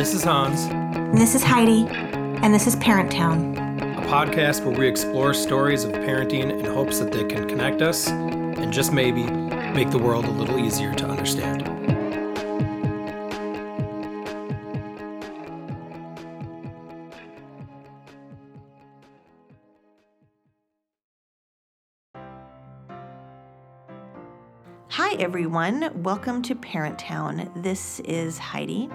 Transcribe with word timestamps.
This 0.00 0.14
is 0.14 0.24
Hans, 0.24 0.62
And 0.62 1.18
this 1.18 1.34
is 1.34 1.42
Heidi, 1.42 1.86
and 1.90 2.54
this 2.54 2.66
is 2.66 2.74
Parent 2.76 3.12
Town. 3.12 3.54
a 3.54 4.00
podcast 4.06 4.64
where 4.64 4.74
we 4.74 4.88
explore 4.88 5.34
stories 5.34 5.84
of 5.84 5.92
parenting 5.92 6.58
in 6.58 6.64
hopes 6.64 7.00
that 7.00 7.12
they 7.12 7.22
can 7.24 7.46
connect 7.46 7.82
us 7.82 8.08
and 8.08 8.72
just 8.72 8.94
maybe 8.94 9.24
make 9.74 9.90
the 9.90 9.98
world 9.98 10.24
a 10.24 10.30
little 10.30 10.58
easier 10.58 10.94
to 10.94 11.04
understand. 11.04 11.68
Hi, 24.88 25.14
everyone. 25.18 26.02
Welcome 26.02 26.40
to 26.44 26.54
Parent 26.54 26.98
Town. 26.98 27.52
This 27.54 28.00
is 28.00 28.38
Heidi. 28.38 28.88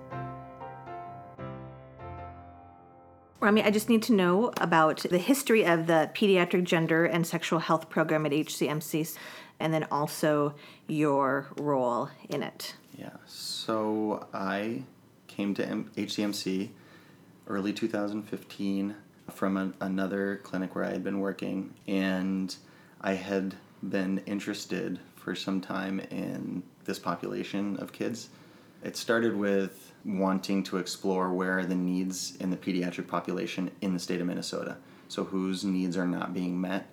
Rami, 3.42 3.64
I 3.64 3.72
just 3.72 3.90
need 3.90 4.04
to 4.04 4.14
know 4.14 4.52
about 4.62 5.00
the 5.00 5.18
history 5.18 5.66
of 5.66 5.88
the 5.88 6.12
Pediatric 6.14 6.64
Gender 6.64 7.06
and 7.06 7.26
Sexual 7.26 7.58
Health 7.58 7.90
Program 7.90 8.28
at 8.28 8.34
HCMC 8.34 9.18
and 9.62 9.74
then 9.74 9.88
also 9.92 10.56
your 10.88 11.48
role 11.58 12.10
in 12.30 12.44
it. 12.44 12.76
Yeah, 12.98 13.18
so 13.28 14.28
I 14.34 14.84
came 15.28 15.54
to 15.56 15.66
M- 15.66 15.92
HCMC 15.96 16.70
early 17.48 17.72
2015 17.72 18.96
from 19.30 19.58
an, 19.58 19.74
another 19.80 20.42
clinic 20.44 20.76
where 20.76 20.84
I 20.84 20.92
had 20.92 21.04
been 21.04 21.20
working, 21.20 21.74
and 21.88 22.54
I 23.00 23.14
had 23.14 23.56
been 23.88 24.20
interested 24.26 25.00
for 25.16 25.36
some 25.36 25.62
time 25.62 26.00
in 26.00 26.64
this 26.86 27.00
population 27.00 27.78
of 27.78 27.94
kids. 27.94 28.30
It 28.84 28.98
started 28.98 29.36
with 29.36 29.94
wanting 30.04 30.64
to 30.64 30.78
explore 30.78 31.32
where 31.32 31.60
are 31.60 31.66
the 31.66 31.76
needs 31.76 32.36
in 32.38 32.50
the 32.50 32.58
pediatric 32.58 33.08
population 33.08 33.70
in 33.82 33.94
the 33.94 34.00
state 34.00 34.20
of 34.20 34.28
Minnesota. 34.28 34.78
So, 35.08 35.26
whose 35.26 35.64
needs 35.64 35.98
are 35.98 36.08
not 36.08 36.34
being 36.34 36.60
met 36.60 36.88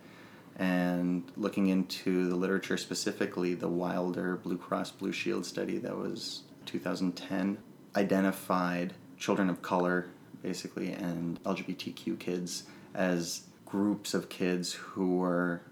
and 0.59 1.23
looking 1.37 1.69
into 1.69 2.29
the 2.29 2.35
literature 2.35 2.77
specifically, 2.77 3.55
the 3.55 3.69
Wilder 3.69 4.37
Blue 4.37 4.59
Cross 4.59 4.93
Blue 4.93 5.13
Shield 5.13 5.47
study 5.47 5.79
that 5.79 5.97
was 5.97 6.43
2010 6.67 7.59
identified 7.97 8.95
children 9.17 9.49
of 9.49 9.63
color, 9.63 10.09
basically, 10.43 10.93
and 10.93 11.43
LGBTQ 11.45 12.19
kids 12.19 12.65
as 12.95 13.43
groups 13.65 14.15
of 14.15 14.29
kids 14.29 14.73
who 14.73 15.17
were 15.17 15.63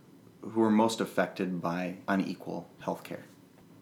who 0.43 0.61
were 0.61 0.71
most 0.71 1.01
affected 1.01 1.61
by 1.61 1.97
unequal 2.07 2.69
healthcare. 2.81 3.23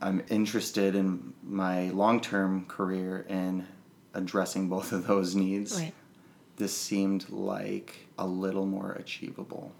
I'm 0.00 0.22
interested 0.30 0.94
in 0.94 1.34
my 1.42 1.90
long-term 1.90 2.66
career 2.66 3.26
in 3.28 3.66
addressing 4.14 4.68
both 4.68 4.92
of 4.92 5.06
those 5.06 5.34
needs. 5.34 5.78
Right. 5.78 5.92
This 6.56 6.74
seemed 6.74 7.28
like 7.28 8.06
a 8.18 8.26
little 8.26 8.64
more 8.64 8.92
achievable 8.92 9.72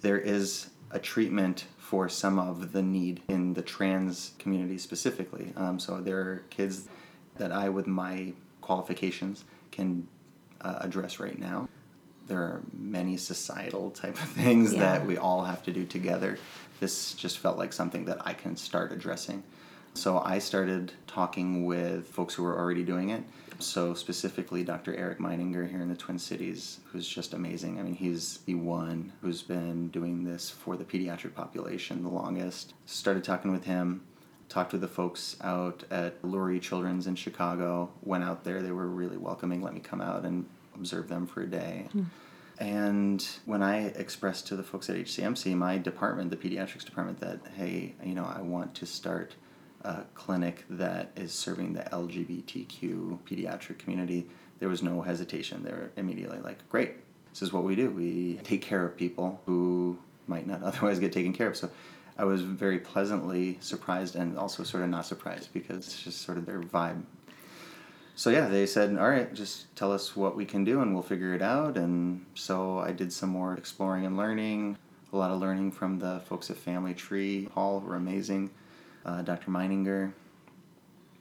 there 0.00 0.18
is 0.18 0.70
a 0.90 0.98
treatment 0.98 1.66
for 1.78 2.08
some 2.08 2.38
of 2.38 2.72
the 2.72 2.82
need 2.82 3.22
in 3.28 3.54
the 3.54 3.62
trans 3.62 4.32
community 4.38 4.78
specifically. 4.78 5.52
Um, 5.56 5.78
so 5.78 6.00
there 6.00 6.18
are 6.18 6.42
kids 6.50 6.88
that 7.36 7.52
I, 7.52 7.68
with 7.68 7.86
my 7.86 8.32
qualifications, 8.60 9.44
can 9.70 10.06
uh, 10.60 10.78
address 10.80 11.18
right 11.20 11.38
now. 11.38 11.68
There 12.26 12.38
are 12.40 12.62
many 12.72 13.16
societal 13.16 13.90
type 13.90 14.14
of 14.14 14.28
things 14.28 14.72
Yeah. 14.72 14.80
that 14.80 15.06
we 15.06 15.16
all 15.16 15.44
have 15.44 15.62
to 15.64 15.72
do 15.72 15.84
together. 15.84 16.38
This 16.78 17.14
just 17.14 17.38
felt 17.38 17.58
like 17.58 17.72
something 17.72 18.04
that 18.06 18.18
I 18.26 18.34
can 18.34 18.56
start 18.56 18.92
addressing. 18.92 19.42
So 19.94 20.20
I 20.24 20.38
started 20.38 20.92
talking 21.08 21.64
with 21.66 22.06
folks 22.06 22.34
who 22.34 22.44
were 22.44 22.56
already 22.56 22.84
doing 22.84 23.10
it. 23.10 23.24
So 23.60 23.94
specifically, 23.94 24.64
Dr. 24.64 24.94
Eric 24.94 25.18
Meininger 25.18 25.68
here 25.68 25.80
in 25.80 25.88
the 25.88 25.96
Twin 25.96 26.18
Cities, 26.18 26.80
who's 26.86 27.08
just 27.08 27.34
amazing. 27.34 27.78
I 27.78 27.82
mean, 27.82 27.94
he's 27.94 28.38
the 28.46 28.54
one 28.54 29.12
who's 29.20 29.42
been 29.42 29.88
doing 29.88 30.24
this 30.24 30.50
for 30.50 30.76
the 30.76 30.84
pediatric 30.84 31.34
population 31.34 32.02
the 32.02 32.08
longest. 32.08 32.74
Started 32.86 33.24
talking 33.24 33.52
with 33.52 33.64
him. 33.64 34.02
Talked 34.48 34.72
with 34.72 34.80
the 34.80 34.88
folks 34.88 35.36
out 35.42 35.84
at 35.90 36.20
Lurie 36.22 36.60
Children's 36.60 37.06
in 37.06 37.14
Chicago. 37.14 37.90
Went 38.02 38.24
out 38.24 38.42
there. 38.42 38.62
They 38.62 38.72
were 38.72 38.88
really 38.88 39.16
welcoming. 39.16 39.62
Let 39.62 39.74
me 39.74 39.80
come 39.80 40.00
out 40.00 40.24
and 40.24 40.46
observe 40.74 41.08
them 41.08 41.26
for 41.26 41.42
a 41.42 41.46
day. 41.46 41.86
Hmm. 41.92 42.02
And 42.58 43.26
when 43.46 43.62
I 43.62 43.86
expressed 43.86 44.46
to 44.48 44.56
the 44.56 44.62
folks 44.62 44.90
at 44.90 44.96
HCMC, 44.96 45.54
my 45.56 45.78
department, 45.78 46.30
the 46.30 46.36
pediatrics 46.36 46.84
department, 46.84 47.20
that 47.20 47.40
hey, 47.56 47.94
you 48.04 48.14
know, 48.14 48.24
I 48.24 48.42
want 48.42 48.74
to 48.76 48.86
start 48.86 49.34
a 49.82 50.02
clinic 50.14 50.64
that 50.70 51.10
is 51.16 51.32
serving 51.32 51.72
the 51.72 51.82
LGBTQ 51.82 53.18
pediatric 53.20 53.78
community, 53.78 54.26
there 54.58 54.68
was 54.68 54.82
no 54.82 55.00
hesitation. 55.02 55.62
They 55.64 55.72
were 55.72 55.90
immediately 55.96 56.38
like, 56.38 56.68
great, 56.68 56.94
this 57.30 57.42
is 57.42 57.52
what 57.52 57.64
we 57.64 57.74
do. 57.74 57.90
We 57.90 58.40
take 58.44 58.62
care 58.62 58.84
of 58.84 58.96
people 58.96 59.40
who 59.46 59.98
might 60.26 60.46
not 60.46 60.62
otherwise 60.64 60.98
get 60.98 61.12
taken 61.12 61.32
care 61.32 61.48
of. 61.48 61.56
So 61.56 61.70
I 62.18 62.24
was 62.24 62.42
very 62.42 62.78
pleasantly 62.78 63.58
surprised 63.60 64.16
and 64.16 64.36
also 64.36 64.62
sort 64.62 64.82
of 64.82 64.90
not 64.90 65.06
surprised 65.06 65.52
because 65.52 65.86
it's 65.86 66.02
just 66.02 66.22
sort 66.22 66.36
of 66.36 66.46
their 66.46 66.60
vibe. 66.60 67.02
So 68.14 68.28
yeah, 68.28 68.48
they 68.48 68.66
said, 68.66 68.98
all 68.98 69.08
right, 69.08 69.32
just 69.32 69.74
tell 69.76 69.92
us 69.92 70.14
what 70.14 70.36
we 70.36 70.44
can 70.44 70.62
do 70.62 70.82
and 70.82 70.92
we'll 70.92 71.02
figure 71.02 71.32
it 71.32 71.40
out. 71.40 71.78
And 71.78 72.26
so 72.34 72.78
I 72.78 72.92
did 72.92 73.14
some 73.14 73.30
more 73.30 73.54
exploring 73.54 74.04
and 74.04 74.18
learning, 74.18 74.76
a 75.10 75.16
lot 75.16 75.30
of 75.30 75.40
learning 75.40 75.72
from 75.72 75.98
the 75.98 76.20
folks 76.26 76.50
at 76.50 76.58
Family 76.58 76.92
Tree. 76.92 77.48
Paul 77.54 77.80
were 77.80 77.96
amazing, 77.96 78.50
uh, 79.04 79.22
Dr. 79.22 79.50
Meininger. 79.50 80.12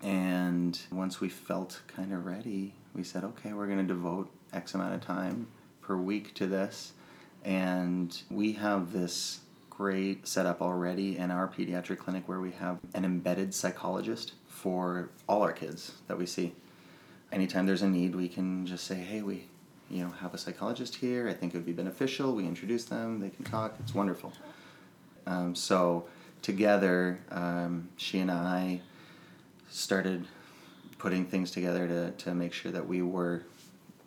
And 0.02 0.80
once 0.92 1.20
we 1.20 1.30
felt 1.30 1.82
kind 1.88 2.14
of 2.14 2.26
ready, 2.26 2.74
we 2.94 3.04
said, 3.04 3.24
okay, 3.24 3.54
we're 3.54 3.68
going 3.68 3.80
to 3.80 3.94
devote 3.94 4.30
X 4.54 4.74
amount 4.74 4.94
of 4.94 5.02
time 5.02 5.48
per 5.82 5.98
week 5.98 6.34
to 6.36 6.48
this. 6.48 6.94
And 7.44 8.18
we 8.30 8.54
have 8.54 8.92
this 8.92 9.42
great 9.70 10.28
setup 10.28 10.62
already 10.62 11.18
in 11.18 11.32
our 11.32 11.48
pediatric 11.48 12.00
clinic 12.00 12.28
where 12.28 12.40
we 12.40 12.52
have 12.52 12.80
an 12.94 13.06
embedded 13.06 13.54
psychologist 13.54 14.34
for 14.48 15.10
all 15.28 15.42
our 15.42 15.54
kids 15.54 15.94
that 16.08 16.18
we 16.18 16.26
see. 16.26 16.54
Anytime 17.32 17.66
there's 17.66 17.82
a 17.82 17.90
need, 17.90 18.16
we 18.16 18.28
can 18.28 18.66
just 18.66 18.86
say, 18.86 18.96
hey, 18.96 19.22
we 19.22 19.48
you 19.90 20.04
know 20.04 20.12
have 20.12 20.34
a 20.34 20.38
psychologist 20.38 20.96
here. 20.96 21.28
I 21.28 21.34
think 21.34 21.54
it 21.54 21.58
would 21.58 21.66
be 21.66 21.74
beneficial. 21.74 22.36
We 22.36 22.46
introduce 22.46 22.86
them. 22.86 23.20
They 23.20 23.30
can 23.30 23.46
talk. 23.46 23.76
It's 23.80 23.94
wonderful. 23.94 24.34
Um, 25.26 25.56
so 25.56 26.08
together, 26.42 27.20
um, 27.32 27.90
she 27.98 28.20
and 28.20 28.32
I 28.32 28.82
started 29.70 30.28
putting 30.98 31.26
things 31.26 31.52
together 31.52 31.88
to, 31.88 32.12
to 32.12 32.34
make 32.34 32.54
sure 32.54 32.72
that 32.72 32.88
we 32.88 33.02
were 33.02 33.44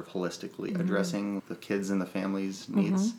holistically 0.00 0.78
addressing 0.80 1.42
the 1.48 1.54
kids 1.54 1.90
and 1.90 2.00
the 2.00 2.06
families' 2.06 2.68
needs 2.68 3.14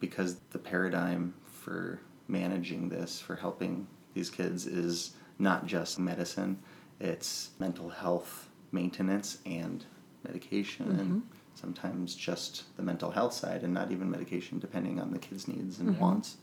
because 0.00 0.36
the 0.50 0.58
paradigm 0.58 1.32
for 1.46 2.00
managing 2.28 2.88
this, 2.88 3.20
for 3.20 3.36
helping 3.36 3.86
these 4.14 4.28
kids, 4.30 4.66
is 4.66 5.12
not 5.38 5.66
just 5.66 5.98
medicine, 5.98 6.58
it's 7.00 7.50
mental 7.58 7.88
health 7.88 8.48
maintenance 8.72 9.38
and 9.46 9.84
medication 10.24 10.86
and 10.98 11.22
sometimes 11.54 12.14
just 12.14 12.64
the 12.76 12.82
mental 12.82 13.10
health 13.12 13.32
side 13.32 13.62
and 13.62 13.72
not 13.72 13.92
even 13.92 14.10
medication, 14.10 14.58
depending 14.58 15.00
on 15.00 15.12
the 15.12 15.18
kid's 15.18 15.46
needs 15.46 15.78
and 15.78 15.90
Mm-hmm. 15.90 16.00
wants. 16.00 16.36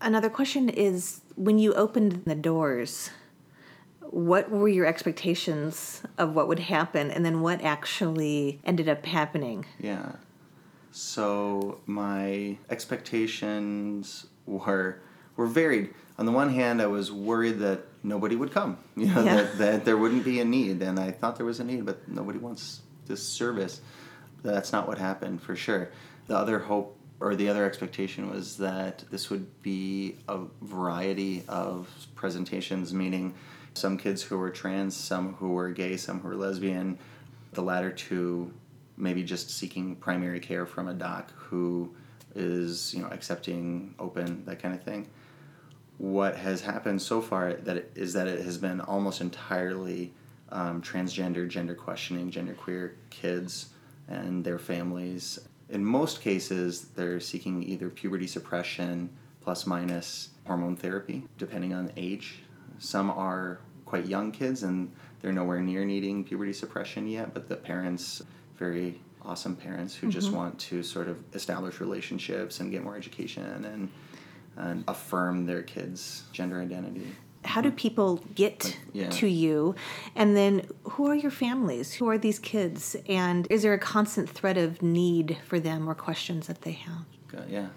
Another 0.00 0.28
question 0.28 0.68
is 0.68 1.20
when 1.36 1.58
you 1.58 1.72
opened 1.74 2.22
the 2.26 2.34
doors, 2.34 3.10
what 4.00 4.50
were 4.50 4.68
your 4.68 4.86
expectations 4.86 6.02
of 6.18 6.34
what 6.34 6.48
would 6.48 6.58
happen 6.60 7.10
and 7.10 7.24
then 7.24 7.40
what 7.40 7.62
actually 7.62 8.60
ended 8.64 8.88
up 8.88 9.04
happening? 9.06 9.64
Yeah. 9.80 10.12
So 10.92 11.80
my 11.86 12.56
expectations 12.70 14.26
were 14.46 15.00
were 15.36 15.46
varied. 15.46 15.92
On 16.18 16.24
the 16.24 16.32
one 16.32 16.48
hand, 16.54 16.80
I 16.80 16.86
was 16.86 17.12
worried 17.12 17.58
that 17.58 17.80
nobody 18.02 18.36
would 18.36 18.50
come. 18.50 18.78
You 18.96 19.06
know, 19.06 19.22
Yeah. 19.22 19.34
that, 19.36 19.58
that 19.58 19.84
there 19.84 19.98
wouldn't 19.98 20.24
be 20.24 20.40
a 20.40 20.44
need, 20.46 20.80
and 20.80 20.98
I 20.98 21.10
thought 21.10 21.36
there 21.36 21.44
was 21.44 21.60
a 21.60 21.64
need, 21.64 21.84
but 21.84 22.08
nobody 22.08 22.38
wants 22.38 22.80
this 23.06 23.22
service. 23.22 23.82
That's 24.42 24.72
not 24.72 24.88
what 24.88 24.96
happened 24.96 25.42
for 25.42 25.54
sure. 25.54 25.90
The 26.26 26.36
other 26.38 26.58
hope 26.58 26.95
or 27.20 27.34
the 27.34 27.48
other 27.48 27.64
expectation 27.64 28.30
was 28.30 28.56
that 28.58 29.04
this 29.10 29.30
would 29.30 29.62
be 29.62 30.16
a 30.28 30.40
variety 30.62 31.44
of 31.48 31.88
presentations, 32.14 32.92
meaning 32.92 33.34
some 33.74 33.96
kids 33.96 34.22
who 34.22 34.38
were 34.38 34.50
trans, 34.50 34.96
some 34.96 35.34
who 35.34 35.50
were 35.50 35.70
gay, 35.70 35.96
some 35.96 36.20
who 36.20 36.28
were 36.28 36.36
lesbian, 36.36 36.98
the 37.52 37.62
latter 37.62 37.90
two 37.90 38.52
maybe 38.96 39.22
just 39.22 39.50
seeking 39.50 39.96
primary 39.96 40.40
care 40.40 40.64
from 40.66 40.88
a 40.88 40.94
doc 40.94 41.30
who 41.36 41.94
is 42.34 42.94
you 42.94 43.02
know 43.02 43.08
accepting 43.08 43.94
open 43.98 44.44
that 44.44 44.60
kind 44.60 44.74
of 44.74 44.82
thing. 44.82 45.08
What 45.98 46.36
has 46.36 46.60
happened 46.60 47.00
so 47.00 47.22
far 47.22 47.54
that 47.54 47.76
it, 47.76 47.92
is 47.94 48.12
that 48.12 48.26
it 48.26 48.44
has 48.44 48.58
been 48.58 48.80
almost 48.80 49.20
entirely 49.20 50.12
um, 50.50 50.82
transgender 50.82 51.48
gender 51.48 51.74
questioning 51.74 52.30
genderqueer 52.30 52.92
kids 53.10 53.70
and 54.08 54.44
their 54.44 54.58
families 54.58 55.38
in 55.70 55.84
most 55.84 56.20
cases 56.20 56.88
they're 56.94 57.20
seeking 57.20 57.62
either 57.62 57.88
puberty 57.88 58.26
suppression 58.26 59.10
plus 59.40 59.66
minus 59.66 60.30
hormone 60.46 60.76
therapy 60.76 61.24
depending 61.38 61.72
on 61.72 61.90
age 61.96 62.42
some 62.78 63.10
are 63.10 63.60
quite 63.84 64.06
young 64.06 64.30
kids 64.32 64.62
and 64.62 64.90
they're 65.20 65.32
nowhere 65.32 65.60
near 65.60 65.84
needing 65.84 66.24
puberty 66.24 66.52
suppression 66.52 67.06
yet 67.06 67.32
but 67.34 67.48
the 67.48 67.56
parents 67.56 68.22
very 68.56 69.00
awesome 69.22 69.56
parents 69.56 69.94
who 69.94 70.08
just 70.08 70.28
mm-hmm. 70.28 70.36
want 70.36 70.58
to 70.58 70.82
sort 70.82 71.08
of 71.08 71.18
establish 71.34 71.80
relationships 71.80 72.60
and 72.60 72.70
get 72.70 72.82
more 72.82 72.96
education 72.96 73.64
and 73.64 73.90
and 74.56 74.84
affirm 74.88 75.44
their 75.46 75.62
kids' 75.62 76.22
gender 76.32 76.60
identity. 76.60 77.06
How 77.46 77.60
do 77.60 77.70
people 77.70 78.16
get 78.34 78.76
yeah. 78.92 79.08
to 79.10 79.26
you? 79.26 79.74
And 80.14 80.36
then 80.36 80.66
who 80.84 81.06
are 81.08 81.14
your 81.14 81.30
families? 81.30 81.94
Who 81.94 82.08
are 82.08 82.18
these 82.18 82.38
kids? 82.38 82.96
And 83.08 83.46
is 83.50 83.62
there 83.62 83.72
a 83.72 83.78
constant 83.78 84.28
thread 84.28 84.58
of 84.58 84.82
need 84.82 85.38
for 85.46 85.58
them 85.58 85.88
or 85.88 85.94
questions 85.94 86.46
that 86.48 86.62
they 86.62 86.72
have? 86.72 87.04
Good, 87.28 87.48
yeah. 87.48 87.68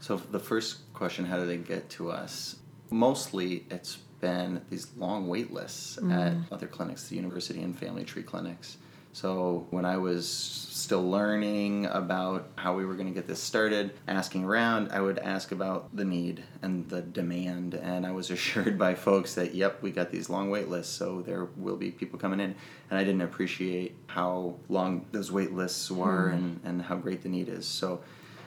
So 0.00 0.16
the 0.16 0.38
first 0.38 0.92
question, 0.94 1.24
how 1.24 1.38
do 1.38 1.46
they 1.46 1.56
get 1.56 1.88
to 1.90 2.10
us? 2.10 2.56
Mostly, 2.90 3.64
it's 3.70 3.96
been 4.20 4.62
these 4.70 4.88
long 4.96 5.28
wait 5.28 5.52
lists 5.52 5.98
at 5.98 6.02
mm. 6.04 6.44
other 6.50 6.66
clinics, 6.66 7.08
the 7.08 7.16
university 7.16 7.62
and 7.62 7.78
family 7.78 8.04
tree 8.04 8.22
clinics. 8.22 8.78
So 9.20 9.66
when 9.70 9.84
I 9.84 9.96
was 9.96 10.28
still 10.28 11.02
learning 11.02 11.86
about 11.86 12.50
how 12.54 12.76
we 12.76 12.84
were 12.84 12.94
going 12.94 13.08
to 13.08 13.12
get 13.12 13.26
this 13.26 13.42
started, 13.42 13.92
asking 14.06 14.44
around, 14.44 14.92
I 14.92 15.00
would 15.00 15.18
ask 15.18 15.50
about 15.50 15.88
the 15.92 16.04
need 16.04 16.44
and 16.62 16.88
the 16.88 17.02
demand, 17.02 17.74
and 17.74 18.06
I 18.06 18.12
was 18.12 18.30
assured 18.36 18.78
by 18.78 18.94
folks 18.94 19.34
that 19.34 19.56
yep, 19.56 19.82
we 19.82 19.90
got 19.90 20.12
these 20.12 20.30
long 20.30 20.50
wait 20.50 20.68
lists, 20.68 20.96
so 20.96 21.20
there 21.22 21.46
will 21.56 21.74
be 21.74 21.90
people 21.90 22.16
coming 22.16 22.38
in. 22.38 22.54
And 22.90 22.98
I 23.00 23.02
didn't 23.02 23.22
appreciate 23.22 23.96
how 24.06 24.54
long 24.68 25.04
those 25.10 25.32
wait 25.32 25.52
lists 25.52 25.90
were 25.90 26.28
hmm. 26.28 26.36
and, 26.36 26.60
and 26.62 26.82
how 26.82 26.94
great 26.94 27.24
the 27.24 27.28
need 27.28 27.48
is. 27.48 27.66
So 27.66 28.00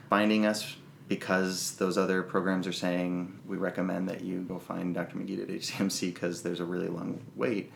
finding 0.09 0.45
us 0.45 0.77
because 1.09 1.75
those 1.75 1.97
other 1.97 2.23
programs 2.23 2.65
are 2.65 2.71
saying 2.71 3.41
we 3.45 3.57
recommend 3.57 4.07
that 4.07 4.21
you 4.21 4.43
go 4.43 4.57
find 4.57 4.95
Dr. 4.95 5.17
McGee 5.17 5.41
at 5.41 5.49
HCMC 5.49 6.13
because 6.13 6.43
there's 6.43 6.61
a 6.61 6.65
really 6.65 6.87
long 6.87 7.19
wait. 7.35 7.73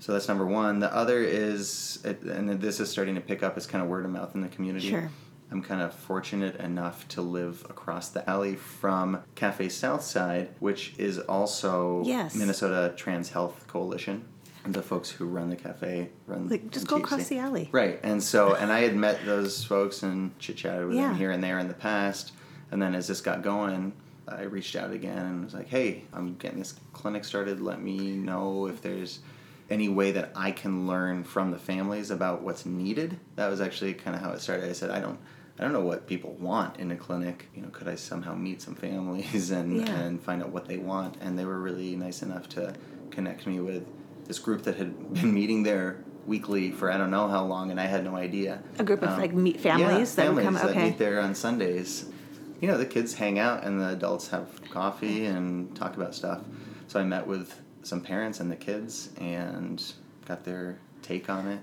So 0.00 0.12
that's 0.12 0.26
number 0.28 0.46
one. 0.46 0.80
The 0.80 0.92
other 0.94 1.22
is, 1.22 1.98
and 2.04 2.60
this 2.60 2.80
is 2.80 2.88
starting 2.90 3.14
to 3.14 3.20
pick 3.20 3.42
up, 3.42 3.56
is 3.58 3.66
kind 3.66 3.84
of 3.84 3.88
word 3.90 4.04
of 4.04 4.10
mouth 4.10 4.34
in 4.34 4.40
the 4.40 4.48
community. 4.48 4.88
Sure. 4.88 5.10
I'm 5.52 5.62
kind 5.62 5.82
of 5.82 5.92
fortunate 5.94 6.56
enough 6.56 7.06
to 7.08 7.22
live 7.22 7.66
across 7.68 8.08
the 8.08 8.28
alley 8.28 8.56
from 8.56 9.22
Cafe 9.34 9.68
Southside, 9.68 10.48
which 10.58 10.94
is 10.96 11.18
also 11.18 12.02
Yes. 12.04 12.34
Minnesota 12.34 12.94
Trans 12.96 13.30
Health 13.30 13.66
Coalition. 13.68 14.24
And 14.64 14.74
the 14.74 14.82
folks 14.82 15.10
who 15.10 15.24
run 15.26 15.48
the 15.50 15.56
cafe 15.56 16.10
run 16.26 16.48
Like, 16.48 16.70
just 16.70 16.86
go 16.86 16.96
THC. 16.98 17.02
across 17.04 17.28
the 17.28 17.38
alley. 17.38 17.68
Right, 17.72 17.98
and 18.02 18.22
so 18.22 18.54
and 18.54 18.70
I 18.70 18.80
had 18.80 18.94
met 18.94 19.24
those 19.24 19.64
folks 19.64 20.02
and 20.02 20.38
chit 20.38 20.58
chatted 20.58 20.86
with 20.86 20.96
Yeah. 20.98 21.08
them 21.08 21.16
here 21.16 21.30
and 21.30 21.42
there 21.42 21.58
in 21.58 21.66
the 21.68 21.72
past, 21.74 22.32
and 22.70 22.80
then 22.80 22.94
as 22.94 23.08
this 23.08 23.22
got 23.22 23.40
going, 23.42 23.94
I 24.28 24.42
reached 24.42 24.76
out 24.76 24.92
again 24.92 25.16
and 25.18 25.44
was 25.44 25.54
like, 25.54 25.68
"Hey, 25.68 26.04
I'm 26.12 26.34
getting 26.36 26.58
this 26.58 26.74
clinic 26.92 27.24
started. 27.24 27.60
Let 27.62 27.80
me 27.82 28.12
know 28.16 28.66
if 28.66 28.82
there's 28.82 29.20
any 29.70 29.88
way 29.88 30.10
that 30.12 30.32
I 30.34 30.50
can 30.50 30.86
learn 30.86 31.24
from 31.24 31.50
the 31.52 31.58
families 31.58 32.10
about 32.10 32.42
what's 32.42 32.66
needed." 32.66 33.18
That 33.36 33.48
was 33.48 33.60
actually 33.60 33.94
kind 33.94 34.14
of 34.16 34.22
how 34.22 34.30
it 34.32 34.40
started. 34.40 34.68
I 34.68 34.72
said, 34.72 34.90
"I 34.90 35.00
don't." 35.00 35.18
I 35.58 35.64
don't 35.64 35.74
know 35.74 35.80
what 35.82 36.06
people 36.06 36.32
want 36.40 36.78
in 36.78 36.90
a 36.90 36.96
clinic. 36.96 37.48
You 37.54 37.60
know, 37.60 37.68
could 37.68 37.86
I 37.86 37.94
somehow 37.94 38.34
meet 38.34 38.62
some 38.62 38.74
families 38.74 39.50
and, 39.58 39.76
Yeah. 39.76 39.90
and 39.90 40.18
find 40.18 40.42
out 40.42 40.48
what 40.48 40.64
they 40.66 40.78
want? 40.78 41.18
And 41.20 41.38
they 41.38 41.44
were 41.44 41.58
really 41.60 41.96
nice 41.96 42.22
enough 42.22 42.48
to 42.50 42.72
connect 43.10 43.46
me 43.46 43.60
with 43.60 43.84
this 44.26 44.38
group 44.38 44.62
that 44.62 44.76
had 44.76 45.12
been 45.20 45.34
meeting 45.34 45.62
there 45.62 46.02
weekly 46.24 46.70
for 46.70 46.90
I 46.90 46.96
don't 46.96 47.10
know 47.10 47.28
how 47.28 47.44
long, 47.44 47.70
and 47.70 47.78
I 47.78 47.84
had 47.86 48.04
no 48.04 48.16
idea. 48.16 48.62
A 48.78 48.84
group 48.84 49.02
of 49.02 49.10
Um, 49.10 49.18
like 49.20 49.34
meet 49.34 49.60
families 49.60 49.88
yeah, 50.16 50.24
that 50.24 50.34
families 50.34 50.44
come. 50.46 50.54
that 50.54 50.76
meet 50.76 50.96
there 50.96 51.20
on 51.20 51.34
Sundays. 51.34 52.06
You 52.62 52.68
know, 52.68 52.78
the 52.78 52.86
kids 52.86 53.12
hang 53.14 53.38
out 53.38 53.62
and 53.62 53.78
the 53.78 53.90
adults 53.90 54.28
have 54.28 54.48
coffee 54.70 55.26
and 55.26 55.76
talk 55.76 55.94
about 55.94 56.14
stuff. 56.14 56.40
So 56.86 57.00
I 57.00 57.04
met 57.04 57.26
with 57.26 57.60
some 57.82 58.00
parents 58.00 58.40
and 58.40 58.50
the 58.50 58.56
kids 58.56 59.10
and 59.18 59.82
got 60.26 60.44
their 60.44 60.78
take 61.02 61.28
on 61.28 61.46
it. 61.48 61.60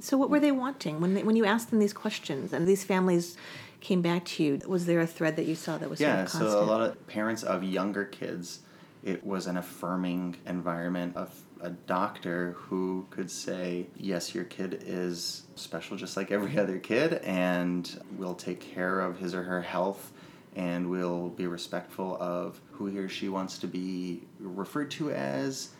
So 0.00 0.16
what 0.16 0.30
were 0.30 0.40
they 0.40 0.52
wanting 0.52 1.00
when 1.00 1.14
they, 1.14 1.22
when 1.22 1.36
you 1.36 1.44
asked 1.44 1.70
them 1.70 1.80
these 1.80 1.92
questions 1.92 2.52
and 2.52 2.66
these 2.66 2.84
families 2.84 3.36
came 3.80 4.00
back 4.00 4.24
to 4.26 4.42
you? 4.42 4.60
Was 4.66 4.86
there 4.86 5.00
a 5.00 5.06
thread 5.06 5.36
that 5.36 5.46
you 5.46 5.54
saw 5.54 5.76
that 5.78 5.90
was 5.90 6.00
Yeah, 6.00 6.24
sort 6.26 6.44
of 6.44 6.50
so 6.52 6.60
a 6.60 6.64
lot 6.64 6.80
of 6.80 7.06
parents 7.06 7.42
of 7.42 7.64
younger 7.64 8.04
kids, 8.04 8.60
it 9.02 9.24
was 9.24 9.46
an 9.46 9.56
affirming 9.56 10.36
environment 10.46 11.16
of 11.16 11.34
a 11.60 11.70
doctor 11.70 12.54
who 12.56 13.06
could 13.10 13.30
say, 13.30 13.86
Yes, 13.96 14.34
your 14.34 14.44
kid 14.44 14.84
is 14.86 15.42
special 15.56 15.96
just 15.96 16.16
like 16.16 16.30
every 16.30 16.56
other 16.62 16.78
kid, 16.78 17.14
and 17.24 18.00
we'll 18.16 18.34
take 18.34 18.60
care 18.60 19.00
of 19.00 19.18
his 19.18 19.34
or 19.34 19.42
her 19.42 19.62
health, 19.62 20.12
and 20.56 20.88
we'll 20.90 21.28
be 21.30 21.46
respectful 21.46 22.16
of 22.20 22.60
who 22.72 22.86
he 22.86 22.98
or 22.98 23.08
she 23.08 23.28
wants 23.28 23.58
to 23.58 23.66
be 23.66 24.22
referred 24.38 24.90
to 24.92 25.10
as. 25.10 25.70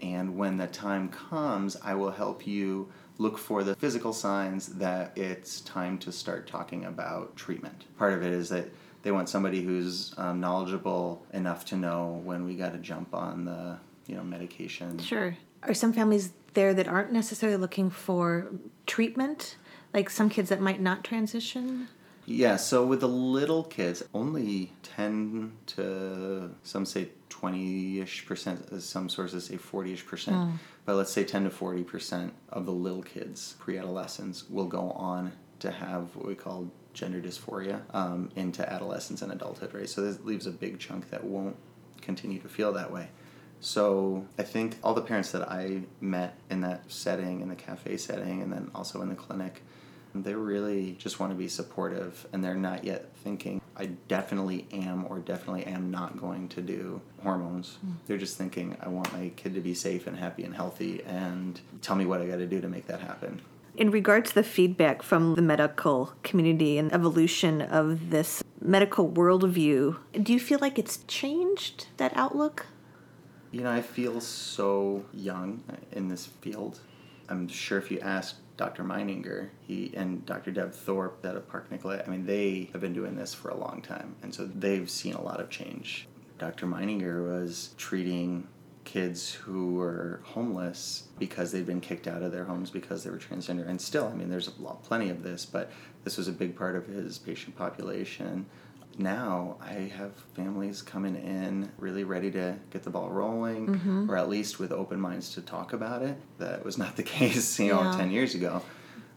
And 0.00 0.36
when 0.36 0.56
the 0.56 0.66
time 0.68 1.08
comes, 1.08 1.76
I 1.82 1.94
will 1.94 2.10
help 2.10 2.46
you 2.46 2.88
look 3.18 3.36
for 3.36 3.64
the 3.64 3.74
physical 3.74 4.12
signs 4.12 4.66
that 4.66 5.16
it's 5.18 5.60
time 5.62 5.98
to 5.98 6.12
start 6.12 6.46
talking 6.46 6.84
about 6.84 7.34
treatment. 7.34 7.84
Part 7.98 8.12
of 8.12 8.22
it 8.22 8.32
is 8.32 8.48
that 8.50 8.68
they 9.02 9.10
want 9.10 9.28
somebody 9.28 9.62
who's 9.62 10.14
um, 10.18 10.40
knowledgeable 10.40 11.24
enough 11.32 11.64
to 11.66 11.76
know 11.76 12.20
when 12.24 12.44
we 12.44 12.54
got 12.54 12.72
to 12.72 12.78
jump 12.78 13.14
on 13.14 13.44
the 13.44 13.78
you 14.06 14.16
know 14.16 14.22
medication. 14.22 14.98
Sure. 14.98 15.36
Are 15.62 15.74
some 15.74 15.92
families 15.92 16.32
there 16.54 16.74
that 16.74 16.88
aren't 16.88 17.12
necessarily 17.12 17.58
looking 17.58 17.90
for 17.90 18.48
treatment? 18.86 19.56
Like 19.94 20.10
some 20.10 20.28
kids 20.28 20.48
that 20.50 20.60
might 20.60 20.80
not 20.80 21.02
transition? 21.04 21.88
Yeah, 22.30 22.56
so 22.56 22.84
with 22.84 23.00
the 23.00 23.08
little 23.08 23.64
kids, 23.64 24.02
only 24.12 24.72
10 24.82 25.50
to 25.68 26.50
some 26.62 26.84
say 26.84 27.08
20 27.30 28.00
ish 28.00 28.26
percent, 28.26 28.68
as 28.70 28.84
some 28.84 29.08
sources 29.08 29.46
say 29.46 29.56
40 29.56 29.94
ish 29.94 30.04
percent, 30.06 30.36
but 30.84 30.96
let's 30.96 31.10
say 31.10 31.24
10 31.24 31.44
to 31.44 31.50
40 31.50 31.84
percent 31.84 32.34
of 32.50 32.66
the 32.66 32.72
little 32.72 33.02
kids, 33.02 33.56
pre 33.58 33.78
adolescents, 33.78 34.44
will 34.50 34.66
go 34.66 34.90
on 34.90 35.32
to 35.60 35.70
have 35.70 36.14
what 36.16 36.26
we 36.26 36.34
call 36.34 36.70
gender 36.92 37.18
dysphoria 37.18 37.80
um, 37.94 38.30
into 38.36 38.70
adolescence 38.70 39.22
and 39.22 39.32
adulthood, 39.32 39.72
right? 39.72 39.88
So 39.88 40.02
this 40.02 40.20
leaves 40.20 40.46
a 40.46 40.50
big 40.50 40.78
chunk 40.78 41.08
that 41.08 41.24
won't 41.24 41.56
continue 42.02 42.40
to 42.40 42.48
feel 42.48 42.74
that 42.74 42.92
way. 42.92 43.08
So 43.60 44.26
I 44.38 44.42
think 44.42 44.76
all 44.84 44.92
the 44.92 45.00
parents 45.00 45.32
that 45.32 45.50
I 45.50 45.80
met 46.02 46.36
in 46.50 46.60
that 46.60 46.92
setting, 46.92 47.40
in 47.40 47.48
the 47.48 47.56
cafe 47.56 47.96
setting, 47.96 48.42
and 48.42 48.52
then 48.52 48.70
also 48.74 49.00
in 49.00 49.08
the 49.08 49.14
clinic, 49.14 49.62
they 50.24 50.34
really 50.34 50.96
just 50.98 51.20
want 51.20 51.32
to 51.32 51.36
be 51.36 51.48
supportive 51.48 52.26
and 52.32 52.42
they're 52.42 52.54
not 52.54 52.84
yet 52.84 53.10
thinking, 53.24 53.60
I 53.76 53.86
definitely 54.08 54.66
am 54.72 55.06
or 55.08 55.18
definitely 55.20 55.64
am 55.64 55.90
not 55.90 56.20
going 56.20 56.48
to 56.50 56.62
do 56.62 57.00
hormones. 57.22 57.78
Hmm. 57.80 57.92
They're 58.06 58.18
just 58.18 58.36
thinking, 58.36 58.76
I 58.80 58.88
want 58.88 59.12
my 59.12 59.30
kid 59.36 59.54
to 59.54 59.60
be 59.60 59.74
safe 59.74 60.06
and 60.06 60.16
happy 60.16 60.44
and 60.44 60.54
healthy 60.54 61.02
and 61.04 61.60
tell 61.82 61.96
me 61.96 62.04
what 62.04 62.20
I 62.20 62.26
got 62.26 62.36
to 62.36 62.46
do 62.46 62.60
to 62.60 62.68
make 62.68 62.86
that 62.86 63.00
happen. 63.00 63.40
In 63.76 63.92
regard 63.92 64.24
to 64.24 64.34
the 64.34 64.42
feedback 64.42 65.02
from 65.02 65.36
the 65.36 65.42
medical 65.42 66.12
community 66.24 66.78
and 66.78 66.92
evolution 66.92 67.62
of 67.62 68.10
this 68.10 68.42
medical 68.60 69.08
worldview, 69.08 69.96
do 70.20 70.32
you 70.32 70.40
feel 70.40 70.58
like 70.60 70.80
it's 70.80 70.98
changed 71.06 71.86
that 71.96 72.12
outlook? 72.16 72.66
You 73.52 73.62
know, 73.62 73.70
I 73.70 73.80
feel 73.80 74.20
so 74.20 75.04
young 75.14 75.62
in 75.92 76.08
this 76.08 76.26
field. 76.26 76.80
I'm 77.28 77.46
sure 77.46 77.78
if 77.78 77.90
you 77.90 78.00
asked 78.00 78.36
Dr. 78.58 78.82
Meininger, 78.82 79.50
he 79.62 79.92
and 79.96 80.26
Dr. 80.26 80.50
Deb 80.50 80.72
Thorpe 80.72 81.24
at 81.24 81.36
a 81.36 81.40
Park 81.40 81.70
Nicollet, 81.70 82.04
I 82.06 82.10
mean, 82.10 82.26
they 82.26 82.68
have 82.72 82.82
been 82.82 82.92
doing 82.92 83.14
this 83.14 83.32
for 83.32 83.48
a 83.48 83.56
long 83.56 83.80
time, 83.80 84.16
and 84.20 84.34
so 84.34 84.46
they've 84.46 84.90
seen 84.90 85.14
a 85.14 85.22
lot 85.22 85.40
of 85.40 85.48
change. 85.48 86.08
Dr. 86.38 86.66
Meininger 86.66 87.24
was 87.24 87.70
treating 87.78 88.48
kids 88.84 89.32
who 89.32 89.74
were 89.74 90.20
homeless 90.24 91.04
because 91.18 91.52
they'd 91.52 91.66
been 91.66 91.80
kicked 91.80 92.08
out 92.08 92.22
of 92.22 92.32
their 92.32 92.44
homes 92.44 92.70
because 92.70 93.04
they 93.04 93.10
were 93.10 93.18
transgender, 93.18 93.66
and 93.66 93.80
still, 93.80 94.08
I 94.08 94.14
mean, 94.14 94.28
there's 94.28 94.48
a 94.48 94.60
lot, 94.60 94.82
plenty 94.82 95.08
of 95.08 95.22
this, 95.22 95.46
but 95.46 95.70
this 96.02 96.16
was 96.16 96.26
a 96.26 96.32
big 96.32 96.56
part 96.56 96.74
of 96.74 96.86
his 96.86 97.16
patient 97.16 97.56
population 97.56 98.44
now 98.98 99.56
I 99.60 99.90
have 99.96 100.12
families 100.34 100.82
coming 100.82 101.14
in 101.16 101.70
really 101.78 102.04
ready 102.04 102.30
to 102.32 102.56
get 102.70 102.82
the 102.82 102.90
ball 102.90 103.08
rolling, 103.10 103.66
Mm-hmm. 103.68 104.10
or 104.10 104.16
at 104.16 104.28
least 104.28 104.58
with 104.58 104.72
open 104.72 105.00
minds 105.00 105.34
to 105.34 105.40
talk 105.42 105.72
about 105.72 106.02
it. 106.02 106.16
That 106.38 106.64
was 106.64 106.78
not 106.78 106.96
the 106.96 107.02
case, 107.18 107.58
you 107.60 107.72
know, 107.72 107.82
Yeah. 107.82 107.96
10 107.96 108.10
years 108.10 108.34
ago. 108.34 108.62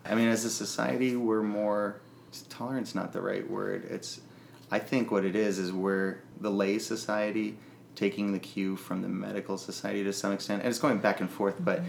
I 0.05 0.15
mean, 0.15 0.27
as 0.27 0.45
a 0.45 0.49
society, 0.49 1.15
we're 1.15 1.43
more, 1.43 2.01
tolerance 2.49 2.95
not 2.95 3.13
the 3.13 3.21
right 3.21 3.47
word. 3.49 3.85
It's, 3.89 4.21
I 4.71 4.79
think 4.79 5.11
what 5.11 5.25
it 5.25 5.35
is, 5.35 5.59
is 5.59 5.71
we're 5.71 6.21
the 6.39 6.49
lay 6.49 6.79
society 6.79 7.57
taking 7.95 8.31
the 8.31 8.39
cue 8.39 8.75
from 8.75 9.01
the 9.01 9.09
medical 9.09 9.57
society 9.57 10.03
to 10.03 10.13
some 10.13 10.31
extent. 10.31 10.61
And 10.63 10.69
it's 10.69 10.79
going 10.79 10.99
back 10.99 11.19
and 11.19 11.29
forth, 11.29 11.55
but 11.59 11.81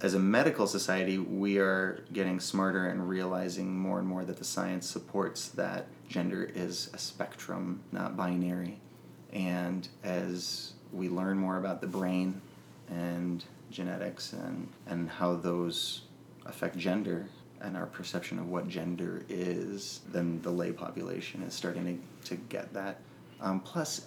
as 0.00 0.14
a 0.14 0.18
medical 0.18 0.66
society, 0.66 1.18
we 1.18 1.58
are 1.58 2.04
getting 2.12 2.40
smarter 2.40 2.86
and 2.88 3.06
realizing 3.08 3.76
more 3.78 3.98
and 3.98 4.08
more 4.08 4.24
that 4.24 4.36
the 4.38 4.44
science 4.44 4.88
supports 4.88 5.48
that 5.48 5.86
gender 6.10 6.50
is 6.54 6.90
a 6.92 6.98
spectrum, 6.98 7.80
not 7.92 8.16
binary. 8.16 8.78
And 9.32 9.88
as 10.02 10.72
we 10.92 11.08
learn 11.08 11.38
more 11.38 11.56
about 11.56 11.80
the 11.80 11.86
brain 11.86 12.42
and 12.88 13.44
genetics 13.70 14.32
and, 14.32 14.68
and 14.86 15.08
how 15.08 15.36
those 15.36 16.02
affect 16.44 16.76
gender 16.76 17.28
and 17.60 17.76
our 17.76 17.86
perception 17.86 18.40
of 18.40 18.48
what 18.48 18.66
gender 18.66 19.22
is, 19.28 20.00
then 20.10 20.42
the 20.42 20.50
lay 20.50 20.72
population 20.72 21.42
is 21.42 21.54
starting 21.54 22.02
to, 22.24 22.28
to 22.30 22.36
get 22.48 22.74
that. 22.74 23.00
Um, 23.40 23.60
plus, 23.60 24.06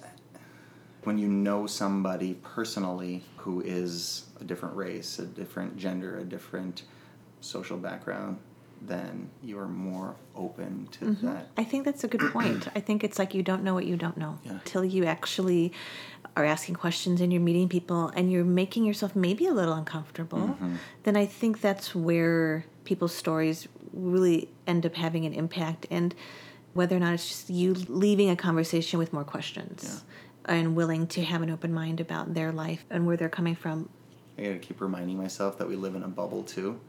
when 1.04 1.18
you 1.18 1.30
know 1.30 1.68
somebody 1.68 2.34
personally 2.44 3.24
who 3.38 3.62
is 3.62 4.26
a 4.42 4.44
different 4.44 4.76
race, 4.76 5.20
a 5.20 5.26
different 5.26 5.78
gender, 5.78 6.20
a 6.20 6.24
different 6.26 6.84
social 7.40 7.78
background, 7.78 8.40
then 8.88 9.30
you're 9.42 9.68
more 9.68 10.16
open 10.36 10.88
to 10.92 11.12
that. 11.26 11.50
I 11.58 11.64
think 11.64 11.86
that's 11.86 12.04
a 12.04 12.08
good 12.08 12.22
point. 12.32 12.68
I 12.76 12.80
think 12.80 13.04
it's 13.04 13.18
like 13.20 13.34
you 13.34 13.44
don't 13.44 13.64
know 13.64 13.74
what 13.74 13.86
you 13.86 13.96
don't 13.96 14.18
know 14.18 14.40
Yeah. 14.44 14.82
you 14.84 15.06
actually 15.06 15.72
are 16.36 16.44
asking 16.46 16.76
questions 16.76 17.22
and 17.22 17.32
you're 17.32 17.42
meeting 17.42 17.70
people 17.70 18.08
and 18.10 18.32
you're 18.32 18.44
making 18.44 18.86
yourself 18.86 19.16
maybe 19.16 19.46
a 19.46 19.54
little 19.54 19.74
uncomfortable. 19.74 20.40
Mm-hmm. 20.40 20.76
Then 21.04 21.16
I 21.16 21.26
think 21.26 21.62
that's 21.62 21.94
where 21.94 22.66
people's 22.86 23.14
stories 23.14 23.68
really 23.94 24.50
end 24.66 24.86
up 24.86 24.96
having 24.96 25.26
an 25.26 25.34
impact 25.34 25.86
and 25.92 26.16
whether 26.74 26.96
or 26.98 27.00
not 27.00 27.14
it's 27.14 27.28
just 27.28 27.50
you 27.50 27.74
leaving 27.88 28.30
a 28.32 28.36
conversation 28.36 28.98
with 28.98 29.14
more 29.14 29.24
questions 29.24 30.04
and 30.46 30.76
willing 30.76 31.06
to 31.08 31.24
have 31.24 31.42
an 31.42 31.50
open 31.52 31.72
mind 31.72 32.02
about 32.02 32.34
their 32.34 32.52
life 32.52 32.84
and 32.90 33.06
where 33.06 33.16
they're 33.16 33.30
coming 33.30 33.56
from. 33.56 33.88
I 34.38 34.42
gotta 34.44 34.58
keep 34.58 34.82
reminding 34.82 35.18
myself 35.18 35.60
that 35.60 35.68
we 35.68 35.76
live 35.76 35.94
in 35.94 36.02
a 36.04 36.08
bubble 36.08 36.42
too, 36.44 36.80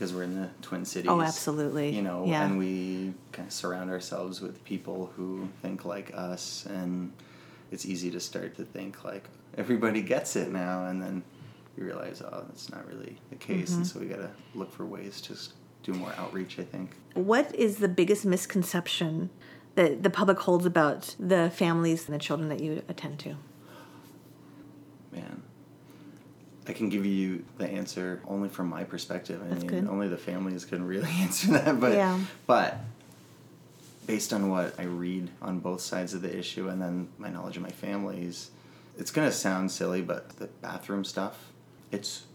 because 0.00 0.14
we're 0.14 0.22
in 0.22 0.40
the 0.40 0.48
Twin 0.62 0.86
Cities. 0.86 1.10
Oh, 1.10 1.20
absolutely. 1.20 1.94
You 1.94 2.00
know, 2.00 2.24
Yeah. 2.26 2.46
and 2.46 2.58
we 2.58 3.12
kind 3.32 3.46
of 3.48 3.52
surround 3.52 3.90
ourselves 3.90 4.40
with 4.40 4.64
people 4.64 5.12
who 5.14 5.46
think 5.60 5.84
like 5.84 6.10
us, 6.14 6.64
and 6.64 7.12
it's 7.70 7.84
easy 7.84 8.10
to 8.12 8.18
start 8.18 8.56
to 8.56 8.64
think 8.64 9.04
like 9.04 9.28
everybody 9.58 10.00
gets 10.00 10.36
it 10.36 10.50
now, 10.50 10.86
and 10.86 11.02
then 11.02 11.22
you 11.76 11.84
realize, 11.84 12.22
oh, 12.22 12.44
that's 12.48 12.70
not 12.70 12.86
really 12.88 13.18
the 13.28 13.36
case, 13.36 13.68
Mm-hmm. 13.72 13.76
and 13.80 13.86
so 13.86 14.00
we 14.00 14.06
gotta 14.06 14.30
look 14.54 14.72
for 14.72 14.86
ways 14.86 15.20
to 15.20 15.36
do 15.82 15.92
more 15.92 16.14
outreach. 16.16 16.58
I 16.58 16.64
think. 16.64 16.96
What 17.12 17.54
is 17.54 17.76
the 17.76 17.88
biggest 17.88 18.24
misconception 18.24 19.28
that 19.74 20.02
the 20.02 20.08
public 20.08 20.38
holds 20.38 20.64
about 20.64 21.14
the 21.20 21.50
families 21.50 22.06
and 22.06 22.14
the 22.14 22.18
children 22.18 22.48
that 22.48 22.60
you 22.60 22.82
attend 22.88 23.18
to? 23.18 23.36
Man, 25.12 25.42
I 26.70 26.72
can 26.72 26.88
give 26.88 27.04
you 27.04 27.44
the 27.58 27.66
answer 27.68 28.20
only 28.28 28.48
from 28.48 28.68
my 28.68 28.84
perspective. 28.84 29.40
I 29.44 29.48
That's 29.48 29.64
mean, 29.64 29.82
good. 29.82 29.88
only 29.88 30.06
the 30.06 30.16
families 30.16 30.64
can 30.64 30.86
really 30.86 31.10
answer 31.18 31.48
that. 31.52 31.80
But 31.80 31.94
Yeah. 31.94 32.20
but 32.46 32.78
based 34.06 34.32
on 34.32 34.48
what 34.48 34.78
I 34.78 34.84
read 34.84 35.30
on 35.42 35.58
both 35.58 35.80
sides 35.80 36.14
of 36.14 36.22
the 36.22 36.36
issue, 36.38 36.68
and 36.68 36.80
then 36.80 37.08
my 37.18 37.28
knowledge 37.28 37.56
of 37.56 37.64
my 37.64 37.70
families, 37.70 38.52
it's 38.96 39.10
gonna 39.10 39.32
sound 39.32 39.72
silly, 39.72 40.00
but 40.00 40.28
the 40.38 40.46
bathroom 40.46 41.04
stuff, 41.04 41.50
it's 41.90 42.26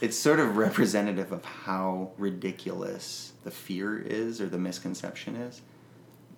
it's 0.00 0.16
sort 0.16 0.38
of 0.38 0.56
representative 0.56 1.32
of 1.32 1.44
how 1.44 2.12
ridiculous 2.16 3.32
the 3.42 3.50
fear 3.50 3.98
is 3.98 4.40
or 4.40 4.48
the 4.48 4.58
misconception 4.58 5.34
is 5.34 5.60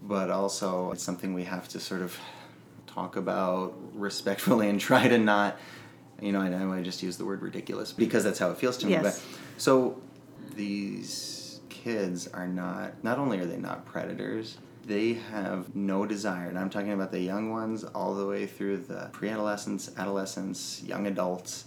but 0.04 0.30
also 0.30 0.90
it's 0.90 1.02
something 1.04 1.32
we 1.32 1.44
have 1.44 1.68
to 1.68 1.78
sort 1.78 2.02
of 2.02 2.18
talk 2.88 3.14
about 3.16 3.73
respectfully 3.94 4.68
and 4.68 4.80
try 4.80 5.06
to 5.06 5.16
not 5.16 5.56
you 6.23 6.33
know 6.33 6.41
i 6.41 6.49
know 6.49 6.73
i 6.73 6.81
just 6.81 7.02
use 7.02 7.17
the 7.19 7.25
word 7.25 7.43
ridiculous 7.43 7.93
because 7.93 8.23
that's 8.25 8.38
how 8.38 8.50
it 8.50 8.57
feels 8.57 8.76
to 8.79 8.87
me 8.87 8.93
Yes. 8.93 9.02
but 9.02 9.61
so 9.61 10.00
these 10.57 11.61
kids 11.69 12.29
are 12.29 12.47
not 12.47 13.02
not 13.02 13.19
only 13.19 13.38
are 13.38 13.47
they 13.47 13.57
not 13.59 13.85
predators 13.85 14.59
they 14.87 15.14
have 15.14 15.75
no 15.75 16.07
desire 16.07 16.49
and 16.49 16.59
i'm 16.59 16.71
talking 16.71 16.93
about 16.93 17.11
the 17.12 17.21
young 17.21 17.50
ones 17.50 17.85
all 17.85 18.14
the 18.14 18.26
way 18.26 18.47
through 18.47 18.76
the 18.79 19.09
pre-adolescence, 19.12 19.91
adolescence, 19.99 20.83
young 20.85 21.07
adults 21.07 21.67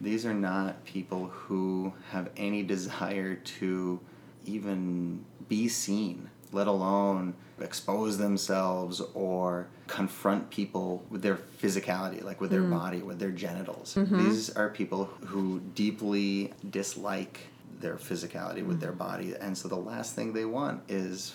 these 0.00 0.26
are 0.26 0.34
not 0.34 0.84
people 0.84 1.26
who 1.26 1.92
have 2.10 2.28
any 2.36 2.64
desire 2.64 3.36
to 3.36 4.00
even 4.44 5.24
be 5.48 5.68
seen, 5.68 6.28
let 6.50 6.66
alone 6.66 7.34
expose 7.60 8.18
themselves 8.18 9.00
or 9.14 9.68
confront 9.92 10.48
people 10.48 11.04
with 11.10 11.20
their 11.20 11.36
physicality, 11.36 12.24
like 12.24 12.40
with 12.40 12.50
their 12.50 12.62
mm. 12.62 12.70
body, 12.70 13.02
with 13.02 13.18
their 13.18 13.30
genitals. 13.30 13.94
Mm-hmm. 13.94 14.24
These 14.24 14.48
are 14.48 14.70
people 14.70 15.04
who 15.26 15.60
deeply 15.74 16.54
dislike 16.70 17.40
their 17.78 17.96
physicality 17.96 18.64
with 18.64 18.80
their 18.80 18.92
mm. 18.92 18.98
body, 18.98 19.34
and 19.38 19.56
so 19.56 19.68
the 19.68 19.76
last 19.76 20.14
thing 20.14 20.32
they 20.32 20.46
want 20.46 20.82
is, 20.88 21.34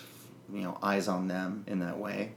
you 0.52 0.62
know, 0.62 0.76
eyes 0.82 1.06
on 1.06 1.28
them 1.28 1.62
in 1.68 1.78
that 1.78 1.98
way. 1.98 2.32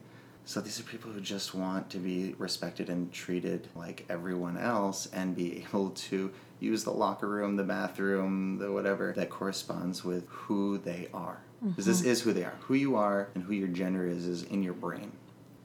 So 0.46 0.62
these 0.62 0.80
are 0.80 0.84
people 0.84 1.12
who 1.12 1.22
just 1.22 1.56
want 1.56 1.90
to 1.90 1.98
be 1.98 2.36
respected 2.38 2.92
and 2.92 3.12
treated 3.12 3.68
like 3.74 4.06
everyone 4.08 4.58
else 4.58 5.08
and 5.08 5.36
be 5.36 5.66
able 5.70 5.90
to 5.90 6.32
use 6.60 6.84
the 6.84 6.92
locker 6.92 7.28
room, 7.28 7.56
the 7.56 7.64
bathroom, 7.64 8.60
the 8.60 8.72
whatever 8.72 9.12
that 9.16 9.32
corresponds 9.32 10.04
with 10.04 10.28
who 10.30 10.78
they 10.78 11.10
are. 11.16 11.40
Because 11.64 11.86
this 11.86 12.02
mm-hmm. 12.02 12.10
is 12.10 12.22
who 12.22 12.34
they 12.34 12.44
are. 12.44 12.58
Who 12.62 12.76
you 12.76 12.96
are 12.96 13.30
and 13.34 13.44
who 13.44 13.54
your 13.54 13.68
gender 13.68 14.08
is 14.08 14.28
is 14.28 14.44
in 14.44 14.62
your 14.62 14.74
brain. 14.74 15.12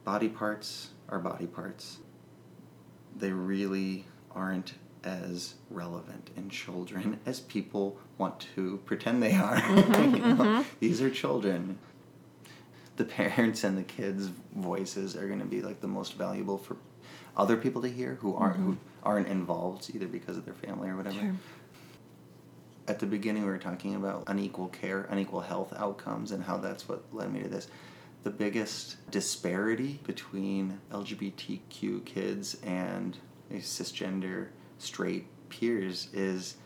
Body 0.07 0.29
parts 0.29 0.91
are 1.09 1.19
body 1.19 1.47
parts. 1.47 1.97
They 3.17 3.33
really 3.33 4.05
aren't 4.31 4.75
as 5.03 5.55
relevant 5.69 6.29
in 6.37 6.49
children 6.49 7.19
as 7.25 7.41
people 7.41 7.99
want 8.17 8.47
to 8.55 8.77
pretend 8.85 9.21
they 9.21 9.33
are. 9.33 9.57
Mm-hmm, 9.61 10.15
you 10.15 10.21
know? 10.21 10.35
Mm-hmm. 10.35 10.61
These 10.79 11.01
are 11.01 11.09
children 11.09 11.77
the 12.95 13.03
parents 13.03 13.65
and 13.65 13.77
the 13.77 13.83
kids' 13.83 14.29
voices 14.55 15.17
are 15.17 15.27
going 15.27 15.41
to 15.41 15.45
be 15.45 15.61
like 15.61 15.81
the 15.81 15.89
most 15.89 16.13
valuable 16.13 16.57
for 16.57 16.77
other 17.35 17.57
people 17.57 17.81
to 17.81 17.89
hear 17.89 18.15
who 18.21 18.33
aren't 18.33 18.55
who 18.55 18.71
mm-hmm. 18.71 19.03
aren't 19.03 19.27
involved 19.27 19.91
either 19.93 20.07
because 20.07 20.37
of 20.37 20.45
their 20.45 20.53
family 20.53 20.87
or 20.87 20.95
whatever. 20.95 21.19
Sure. 21.19 21.35
At 22.87 22.99
the 22.99 23.05
beginning, 23.05 23.43
we 23.43 23.49
were 23.49 23.57
talking 23.57 23.95
about 23.95 24.23
unequal 24.27 24.69
care, 24.69 25.05
unequal 25.09 25.41
health 25.41 25.73
outcomes, 25.75 26.31
and 26.31 26.45
how 26.45 26.55
that's 26.55 26.87
what 26.87 27.03
led 27.11 27.33
me 27.33 27.43
to 27.43 27.49
this. 27.49 27.67
The 28.27 28.33
biggest 28.33 29.09
disparity 29.09 30.01
between 30.05 30.81
LGBTQ 30.91 32.03
kids 32.03 32.57
and 32.61 33.17
cisgender 33.53 34.49
straight 34.79 35.27
peers 35.47 36.09
is 36.11 36.57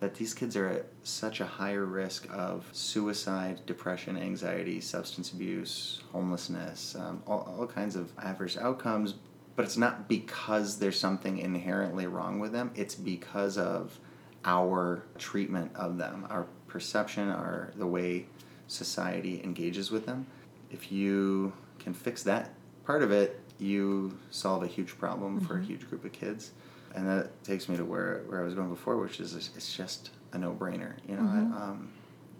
that 0.00 0.14
these 0.14 0.32
kids 0.32 0.56
are 0.56 0.68
at 0.68 0.86
such 1.02 1.42
a 1.42 1.44
higher 1.44 1.84
risk 1.84 2.26
of 2.32 2.66
suicide, 2.72 3.60
depression, 3.66 4.16
anxiety, 4.16 4.80
substance 4.80 5.32
abuse, 5.32 6.00
homelessness, 6.12 6.94
um, 6.94 7.22
all, 7.26 7.56
all 7.58 7.66
kinds 7.66 7.94
of 7.94 8.10
adverse 8.16 8.56
outcomes. 8.56 9.12
But 9.54 9.66
it's 9.66 9.76
not 9.76 10.08
because 10.08 10.78
there's 10.78 10.98
something 10.98 11.36
inherently 11.36 12.06
wrong 12.06 12.40
with 12.40 12.52
them, 12.52 12.70
it's 12.74 12.94
because 12.94 13.58
of 13.58 13.98
our 14.46 15.04
treatment 15.18 15.72
of 15.74 15.98
them, 15.98 16.26
our 16.30 16.46
perception, 16.68 17.28
our 17.28 17.70
the 17.76 17.86
way 17.86 18.28
society 18.66 19.42
engages 19.44 19.90
with 19.90 20.06
them. 20.06 20.26
If 20.72 20.90
you 20.90 21.52
can 21.78 21.94
fix 21.94 22.22
that 22.24 22.50
part 22.84 23.02
of 23.02 23.12
it, 23.12 23.38
you 23.58 24.18
solve 24.30 24.64
a 24.64 24.66
huge 24.66 24.98
problem 24.98 25.40
for 25.40 25.54
a 25.54 25.56
mm-hmm. 25.58 25.66
huge 25.66 25.88
group 25.88 26.04
of 26.04 26.12
kids 26.12 26.52
and 26.94 27.08
that 27.08 27.42
takes 27.44 27.68
me 27.68 27.76
to 27.76 27.84
where, 27.84 28.22
where 28.26 28.40
I 28.40 28.44
was 28.44 28.54
going 28.54 28.68
before, 28.68 28.96
which 28.96 29.20
is 29.20 29.34
it's 29.34 29.74
just 29.74 30.10
a 30.32 30.38
no 30.38 30.52
brainer. 30.52 30.94
You 31.08 31.16
know, 31.16 31.22
I, 31.22 31.64
um, 31.64 31.90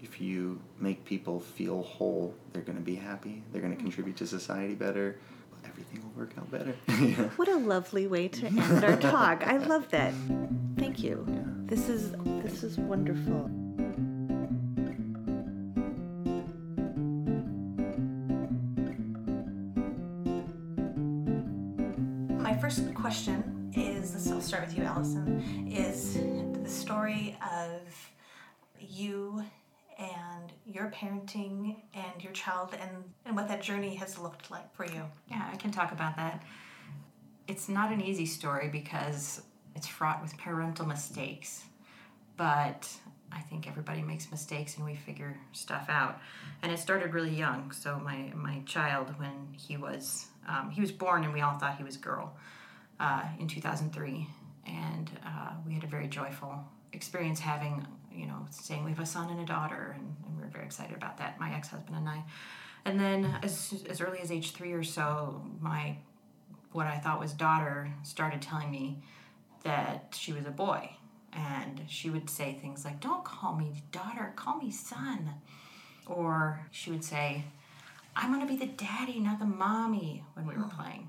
if 0.03 0.21
you 0.21 0.61
make 0.79 1.05
people 1.05 1.41
feel 1.41 1.83
whole, 1.83 2.35
they're 2.53 2.63
going 2.63 2.79
to 2.79 2.85
be 2.85 2.97
happy. 2.97 3.43
They're 3.53 3.61
going 3.61 3.73
to 3.73 3.79
mm-hmm. 3.79 3.87
contribute 3.87 4.17
to 4.17 4.27
society 4.27 4.75
better. 4.75 5.19
Everything 5.65 6.03
will 6.03 6.21
work 6.21 6.33
out 6.39 6.51
better. 6.51 6.75
Yeah. 6.89 7.29
What 7.37 7.49
a 7.49 7.57
lovely 7.57 8.09
way 8.09 8.29
to 8.29 8.47
end 8.47 8.85
our 8.85 8.97
talk. 8.97 9.47
I 9.47 9.59
love 9.59 9.89
that. 9.91 10.13
Thank 10.77 11.03
you. 11.03 11.25
This 11.67 11.89
is 11.89 12.13
this 12.43 12.65
is 12.65 12.79
wonderful. 12.79 13.49
I'll 24.43 24.49
start 24.49 24.67
with 24.67 24.77
you, 24.77 24.83
Allison. 24.83 25.71
Is 25.71 26.15
the 26.15 26.69
story 26.69 27.39
of 27.41 27.81
you 28.81 29.45
and 29.97 30.53
your 30.67 30.91
parenting 30.91 31.77
and 31.95 32.25
your 32.25 32.33
child 32.33 32.75
and 32.81 32.91
and 33.25 33.37
what 33.37 33.47
that 33.47 33.63
journey 33.63 33.95
has 33.95 34.19
looked 34.19 34.51
like 34.51 34.75
for 34.75 34.85
you. 34.85 35.05
Yeah, 35.31 35.49
I 35.49 35.55
can 35.59 35.71
talk 35.71 35.93
about 35.93 36.17
that. 36.17 36.43
It's 37.47 37.69
not 37.69 37.93
an 37.93 38.01
easy 38.01 38.27
story 38.27 38.69
because 38.69 39.43
it's 39.77 39.87
fraught 39.87 40.21
with 40.21 40.37
parental 40.37 40.87
mistakes, 40.87 41.63
but 42.37 42.93
I 43.31 43.39
think 43.43 43.69
everybody 43.69 44.03
makes 44.03 44.29
mistakes 44.33 44.77
and 44.77 44.85
we 44.85 44.97
figure 44.97 45.39
stuff 45.53 45.87
out. 45.89 46.19
And 46.65 46.73
it 46.73 46.81
started 46.81 47.15
really 47.15 47.33
young. 47.33 47.71
So 47.71 47.97
my 48.01 48.33
my 48.35 48.63
child, 48.67 49.15
when 49.21 49.55
he 49.57 49.77
was 49.77 50.27
um, 50.49 50.71
he 50.71 50.81
was 50.81 50.91
born, 50.91 51.23
and 51.23 51.33
we 51.33 51.43
all 51.43 51.59
thought 51.59 51.77
he 51.77 51.85
was 51.85 51.97
girl 51.97 52.35
uh, 53.03 53.25
in 53.39 53.49
2003, 53.49 54.29
and 54.67 55.11
uh, 55.27 55.51
we 55.67 55.75
had 55.75 55.85
a 55.85 55.89
very 55.89 56.07
joyful 56.07 56.65
experience 56.93 57.41
having 57.41 57.87
you 58.15 58.27
know 58.27 58.47
saying 58.51 58.85
we 58.85 58.91
have 58.91 59.01
a 59.01 59.07
son 59.07 59.29
and 59.31 59.41
a 59.41 59.45
daughter, 59.45 59.95
and, 59.99 60.17
and 60.25 60.37
we 60.37 60.43
were 60.43 60.51
very 60.51 60.65
excited 60.65 60.97
about 60.97 61.19
that. 61.19 61.39
My 61.41 61.53
ex 61.55 61.69
husband 61.69 61.97
and 61.97 62.09
I. 62.09 62.23
And 62.85 62.99
then 62.99 63.37
as 63.43 63.85
as 63.89 64.01
early 64.01 64.21
as 64.21 64.31
age 64.31 64.53
three 64.53 64.73
or 64.73 64.85
so, 64.85 65.43
my 65.61 65.97
what 66.73 66.87
I 66.87 66.99
thought 66.99 67.21
was 67.21 67.33
daughter 67.33 67.93
started 68.03 68.41
telling 68.41 68.71
me 68.71 69.03
that 69.65 70.17
she 70.19 70.33
was 70.33 70.47
a 70.47 70.51
boy 70.51 70.91
and 71.33 71.83
she 71.89 72.11
would 72.11 72.29
say 72.29 72.59
things 72.61 72.85
like, 72.85 73.01
Don't 73.01 73.25
call 73.25 73.57
me 73.57 73.73
daughter, 73.91 74.33
call 74.37 74.57
me 74.59 74.71
son. 74.71 75.31
Or 76.07 76.67
she 76.71 76.91
would 76.91 77.05
say, 77.05 77.45
I'm 78.15 78.39
to 78.41 78.47
be 78.47 78.57
the 78.57 78.67
daddy, 78.67 79.21
not 79.21 79.39
the 79.39 79.47
mommy, 79.47 80.25
when 80.35 80.47
we 80.47 80.55
were 80.55 80.69
playing. 80.69 81.09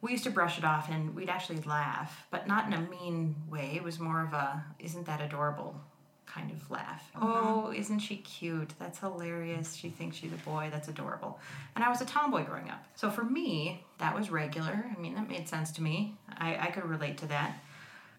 We 0.00 0.12
used 0.12 0.24
to 0.24 0.30
brush 0.30 0.58
it 0.58 0.64
off 0.64 0.88
and 0.90 1.14
we'd 1.14 1.28
actually 1.28 1.60
laugh, 1.62 2.26
but 2.30 2.46
not 2.46 2.66
in 2.66 2.72
a 2.72 2.80
mean 2.82 3.34
way. 3.50 3.72
It 3.74 3.82
was 3.82 3.98
more 3.98 4.22
of 4.22 4.32
a, 4.32 4.64
Isn't 4.78 5.06
that 5.06 5.20
adorable? 5.20 5.80
kind 6.26 6.50
of 6.50 6.70
laugh. 6.70 7.10
Oh, 7.20 7.72
isn't 7.74 8.00
she 8.00 8.18
cute? 8.18 8.74
That's 8.78 8.98
hilarious. 8.98 9.74
She 9.74 9.88
thinks 9.88 10.14
she's 10.18 10.30
a 10.32 10.36
boy. 10.36 10.68
That's 10.70 10.86
adorable. 10.86 11.40
And 11.74 11.82
I 11.82 11.88
was 11.88 12.02
a 12.02 12.04
tomboy 12.04 12.44
growing 12.44 12.68
up. 12.68 12.84
So 12.96 13.10
for 13.10 13.24
me, 13.24 13.82
that 13.96 14.14
was 14.14 14.30
regular. 14.30 14.84
I 14.94 15.00
mean, 15.00 15.14
that 15.14 15.26
made 15.26 15.48
sense 15.48 15.72
to 15.72 15.82
me. 15.82 16.16
I, 16.36 16.56
I 16.58 16.66
could 16.66 16.84
relate 16.84 17.16
to 17.18 17.26
that. 17.28 17.58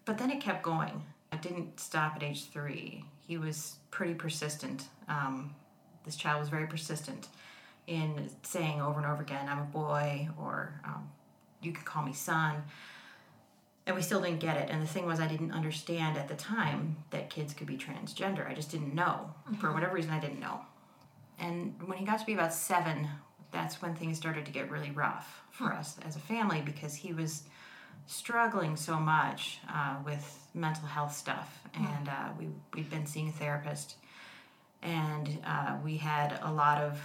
But 0.04 0.18
then 0.18 0.28
it 0.30 0.40
kept 0.40 0.62
going. 0.64 1.04
It 1.32 1.40
didn't 1.40 1.78
stop 1.78 2.16
at 2.16 2.24
age 2.24 2.46
three. 2.50 3.04
He 3.26 3.38
was 3.38 3.76
pretty 3.92 4.14
persistent. 4.14 4.88
Um, 5.08 5.54
this 6.04 6.16
child 6.16 6.40
was 6.40 6.48
very 6.48 6.66
persistent 6.66 7.28
in 7.86 8.28
saying 8.42 8.80
over 8.82 8.98
and 8.98 9.06
over 9.08 9.22
again, 9.22 9.48
I'm 9.48 9.60
a 9.60 9.64
boy, 9.64 10.28
or 10.36 10.80
um, 10.84 11.08
you 11.62 11.72
could 11.72 11.84
call 11.84 12.02
me 12.02 12.12
son. 12.12 12.64
And 13.86 13.96
we 13.96 14.02
still 14.02 14.20
didn't 14.20 14.40
get 14.40 14.56
it. 14.56 14.68
And 14.70 14.82
the 14.82 14.86
thing 14.86 15.06
was, 15.06 15.20
I 15.20 15.26
didn't 15.26 15.52
understand 15.52 16.16
at 16.16 16.28
the 16.28 16.34
time 16.34 16.96
that 17.10 17.30
kids 17.30 17.54
could 17.54 17.66
be 17.66 17.76
transgender. 17.76 18.48
I 18.48 18.54
just 18.54 18.70
didn't 18.70 18.94
know. 18.94 19.34
For 19.58 19.72
whatever 19.72 19.94
reason, 19.94 20.10
I 20.10 20.20
didn't 20.20 20.40
know. 20.40 20.60
And 21.38 21.74
when 21.86 21.98
he 21.98 22.04
got 22.04 22.20
to 22.20 22.26
be 22.26 22.34
about 22.34 22.52
seven, 22.52 23.08
that's 23.50 23.80
when 23.82 23.94
things 23.94 24.16
started 24.16 24.46
to 24.46 24.52
get 24.52 24.70
really 24.70 24.90
rough 24.90 25.42
for 25.50 25.72
us 25.72 25.96
as 26.04 26.16
a 26.16 26.20
family 26.20 26.62
because 26.64 26.94
he 26.94 27.12
was 27.12 27.44
struggling 28.06 28.76
so 28.76 28.98
much 28.98 29.58
uh, 29.72 29.96
with 30.04 30.48
mental 30.54 30.86
health 30.86 31.14
stuff. 31.14 31.60
And 31.74 32.08
uh, 32.08 32.28
we, 32.38 32.48
we'd 32.74 32.90
been 32.90 33.06
seeing 33.06 33.28
a 33.28 33.32
therapist. 33.32 33.96
And 34.82 35.38
uh, 35.44 35.76
we 35.82 35.96
had 35.96 36.38
a 36.42 36.52
lot 36.52 36.78
of 36.78 37.00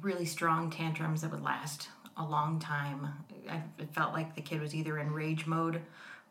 really 0.00 0.24
strong 0.24 0.70
tantrums 0.70 1.22
that 1.22 1.30
would 1.30 1.42
last 1.42 1.88
a 2.16 2.24
long 2.24 2.58
time. 2.58 3.08
I 3.48 3.62
it 3.78 3.92
felt 3.92 4.12
like 4.12 4.34
the 4.34 4.42
kid 4.42 4.60
was 4.60 4.74
either 4.74 4.98
in 4.98 5.12
rage 5.12 5.46
mode 5.46 5.80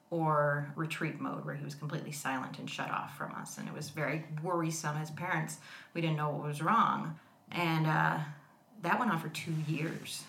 or 0.09 0.71
retreat 0.75 1.19
mode, 1.19 1.43
where 1.45 1.55
he 1.55 1.65
was 1.65 1.75
completely 1.75 2.11
silent 2.13 2.59
and 2.59 2.69
shut 2.69 2.89
off 2.89 3.17
from 3.17 3.33
us. 3.33 3.57
And 3.57 3.67
it 3.67 3.73
was 3.73 3.89
very 3.89 4.23
worrisome 4.41 4.95
as 4.97 5.11
parents. 5.11 5.57
We 5.93 5.99
didn't 6.01 6.15
know 6.15 6.29
what 6.29 6.47
was 6.47 6.61
wrong. 6.61 7.19
And 7.51 7.85
uh, 7.87 8.19
that 8.83 8.99
went 8.99 9.11
on 9.11 9.19
for 9.19 9.29
two 9.29 9.53
years. 9.67 10.23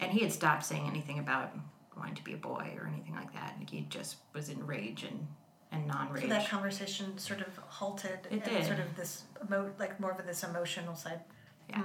And 0.00 0.10
he 0.12 0.20
had 0.20 0.32
stopped 0.32 0.64
saying 0.64 0.86
anything 0.86 1.18
about 1.18 1.52
wanting 1.96 2.14
to 2.14 2.24
be 2.24 2.32
a 2.34 2.38
boy 2.38 2.72
or 2.80 2.86
anything 2.86 3.14
like 3.14 3.32
that. 3.34 3.54
Like 3.58 3.68
he 3.70 3.86
just 3.90 4.16
was 4.34 4.48
in 4.48 4.66
rage 4.66 5.02
and, 5.04 5.26
and 5.72 5.86
non 5.86 6.10
rage. 6.10 6.22
So 6.22 6.28
that 6.28 6.48
conversation 6.48 7.16
sort 7.18 7.40
of 7.40 7.56
halted 7.68 8.20
It 8.30 8.32
and 8.32 8.44
did. 8.44 8.64
sort 8.64 8.78
of 8.78 8.96
this 8.96 9.24
emo- 9.44 9.72
like 9.78 9.98
more 10.00 10.12
of 10.12 10.26
this 10.26 10.42
emotional 10.42 10.94
side. 10.96 11.20
Yeah. 11.68 11.84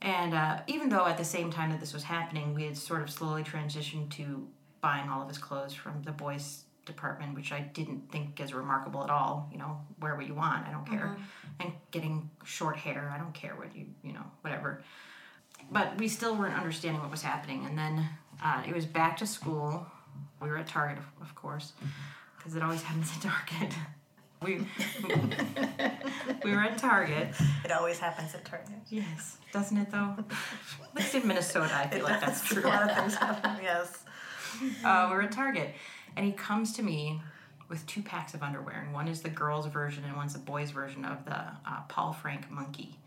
And 0.00 0.34
uh, 0.34 0.60
even 0.66 0.88
though 0.88 1.06
at 1.06 1.18
the 1.18 1.24
same 1.24 1.50
time 1.50 1.70
that 1.70 1.80
this 1.80 1.92
was 1.92 2.04
happening, 2.04 2.54
we 2.54 2.64
had 2.64 2.76
sort 2.76 3.02
of 3.02 3.10
slowly 3.10 3.42
transitioned 3.42 4.10
to 4.10 4.46
buying 4.80 5.08
all 5.08 5.22
of 5.22 5.28
his 5.28 5.38
clothes 5.38 5.74
from 5.74 6.02
the 6.02 6.12
boys' 6.12 6.64
department, 6.84 7.34
which 7.34 7.52
I 7.52 7.60
didn't 7.60 8.10
think 8.10 8.40
is 8.40 8.54
remarkable 8.54 9.02
at 9.02 9.10
all. 9.10 9.48
You 9.52 9.58
know, 9.58 9.80
wear 10.00 10.14
what 10.14 10.26
you 10.26 10.34
want, 10.34 10.66
I 10.66 10.70
don't 10.70 10.86
care. 10.88 11.16
And 11.60 11.72
getting 11.90 12.30
short 12.44 12.76
hair, 12.76 13.12
I 13.12 13.18
don't 13.18 13.34
care 13.34 13.54
what 13.56 13.74
you, 13.74 13.86
you 14.04 14.12
know, 14.12 14.24
whatever. 14.42 14.82
But 15.70 15.98
we 15.98 16.06
still 16.06 16.36
weren't 16.36 16.56
understanding 16.56 17.02
what 17.02 17.10
was 17.10 17.22
happening. 17.22 17.66
And 17.66 17.76
then 17.76 18.08
uh, 18.42 18.62
it 18.66 18.74
was 18.74 18.86
back 18.86 19.16
to 19.18 19.26
school. 19.26 19.86
We 20.40 20.48
were 20.48 20.58
at 20.58 20.68
Target, 20.68 20.98
of, 20.98 21.28
of 21.28 21.34
course, 21.34 21.72
because 22.36 22.54
it 22.54 22.62
always 22.62 22.82
happens 22.82 23.10
at 23.16 23.22
Target. 23.22 23.76
We, 24.42 24.54
we 26.44 26.50
were 26.52 26.60
at 26.60 26.78
Target. 26.78 27.34
It 27.64 27.72
always 27.72 27.98
happens 27.98 28.34
at 28.34 28.44
Target. 28.44 28.76
Yes, 28.88 29.38
doesn't 29.52 29.76
it 29.76 29.90
though? 29.90 30.14
At 30.82 30.94
least 30.94 31.14
in 31.14 31.26
Minnesota, 31.26 31.74
I 31.74 31.86
feel 31.88 32.04
like 32.04 32.20
that's 32.20 32.42
true. 32.44 32.62
A 32.64 32.68
lot 32.68 32.88
of 32.88 32.96
things 32.96 33.14
happen. 33.14 33.58
Yes. 33.62 34.04
Uh, 34.84 35.08
we're 35.10 35.22
at 35.22 35.32
Target, 35.32 35.74
and 36.16 36.24
he 36.26 36.32
comes 36.32 36.72
to 36.74 36.82
me 36.82 37.20
with 37.68 37.84
two 37.86 38.02
packs 38.02 38.34
of 38.34 38.42
underwear, 38.42 38.82
and 38.84 38.92
one 38.94 39.06
is 39.08 39.20
the 39.22 39.28
girls' 39.28 39.66
version, 39.66 40.02
and 40.04 40.16
one's 40.16 40.32
the 40.32 40.38
boys' 40.38 40.70
version 40.70 41.04
of 41.04 41.24
the 41.24 41.36
uh, 41.38 41.82
Paul 41.88 42.12
Frank 42.12 42.50
monkey. 42.50 42.98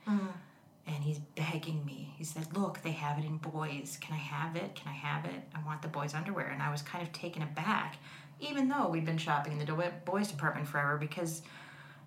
And 0.88 1.04
he's 1.04 1.20
begging 1.20 1.86
me. 1.86 2.14
He 2.18 2.24
said, 2.24 2.56
"Look, 2.58 2.82
they 2.82 2.92
have 2.92 3.18
it 3.18 3.26
in 3.26 3.38
boys. 3.38 3.98
Can 4.02 4.14
I 4.14 4.18
have 4.18 4.56
it? 4.56 4.76
Can 4.76 4.90
I 4.90 4.96
have 4.96 5.26
it? 5.26 5.42
I 5.56 5.66
want 5.66 5.82
the 5.82 5.88
boys' 5.88 6.14
underwear." 6.14 6.48
And 6.48 6.62
I 6.62 6.72
was 6.72 6.82
kind 6.82 7.06
of 7.06 7.14
taken 7.14 7.42
aback, 7.44 7.98
even 8.42 8.68
though 8.68 8.90
we'd 8.90 9.06
been 9.06 9.18
shopping 9.18 9.54
in 9.54 9.60
the 9.60 9.66
do- 9.66 9.84
boys' 10.04 10.28
department 10.28 10.68
forever, 10.68 10.98
because 10.98 11.42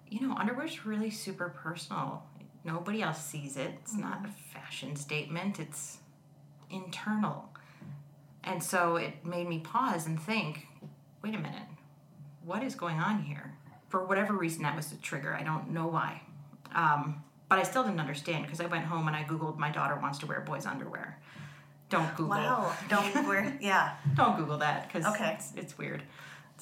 you 0.08 0.20
know, 0.20 0.34
underwear's 0.34 0.84
really 0.84 1.10
super 1.10 1.48
personal. 1.48 2.22
Nobody 2.62 3.02
else 3.02 3.24
sees 3.24 3.56
it. 3.56 3.72
It's 3.82 3.94
not 3.94 4.24
a 4.24 4.28
fashion 4.28 4.96
statement. 4.96 5.58
It's 5.58 5.98
internal. 6.70 7.50
And 8.42 8.62
so 8.62 8.96
it 8.96 9.24
made 9.24 9.48
me 9.48 9.58
pause 9.58 10.06
and 10.06 10.20
think, 10.20 10.66
wait 11.22 11.34
a 11.34 11.38
minute, 11.38 11.66
what 12.44 12.62
is 12.62 12.74
going 12.74 12.98
on 12.98 13.22
here? 13.22 13.54
For 13.88 14.04
whatever 14.04 14.34
reason, 14.34 14.62
that 14.62 14.76
was 14.76 14.88
the 14.88 14.96
trigger. 14.96 15.34
I 15.34 15.42
don't 15.42 15.70
know 15.70 15.86
why. 15.86 16.22
Um, 16.74 17.22
but 17.48 17.58
I 17.58 17.62
still 17.62 17.84
didn't 17.84 18.00
understand 18.00 18.44
because 18.44 18.60
I 18.60 18.66
went 18.66 18.84
home 18.84 19.06
and 19.06 19.16
I 19.16 19.24
Googled, 19.24 19.58
my 19.58 19.70
daughter 19.70 19.96
wants 20.00 20.18
to 20.18 20.26
wear 20.26 20.40
boys' 20.40 20.66
underwear. 20.66 21.18
Don't 21.90 22.08
Google. 22.16 22.30
Wow. 22.30 22.72
Don't 22.88 23.14
wear. 23.28 23.56
Yeah. 23.60 23.94
Don't 24.14 24.36
Google 24.36 24.58
that 24.58 24.86
because 24.92 25.06
Okay. 25.14 25.32
it's, 25.34 25.52
it's 25.56 25.78
weird. 25.78 26.02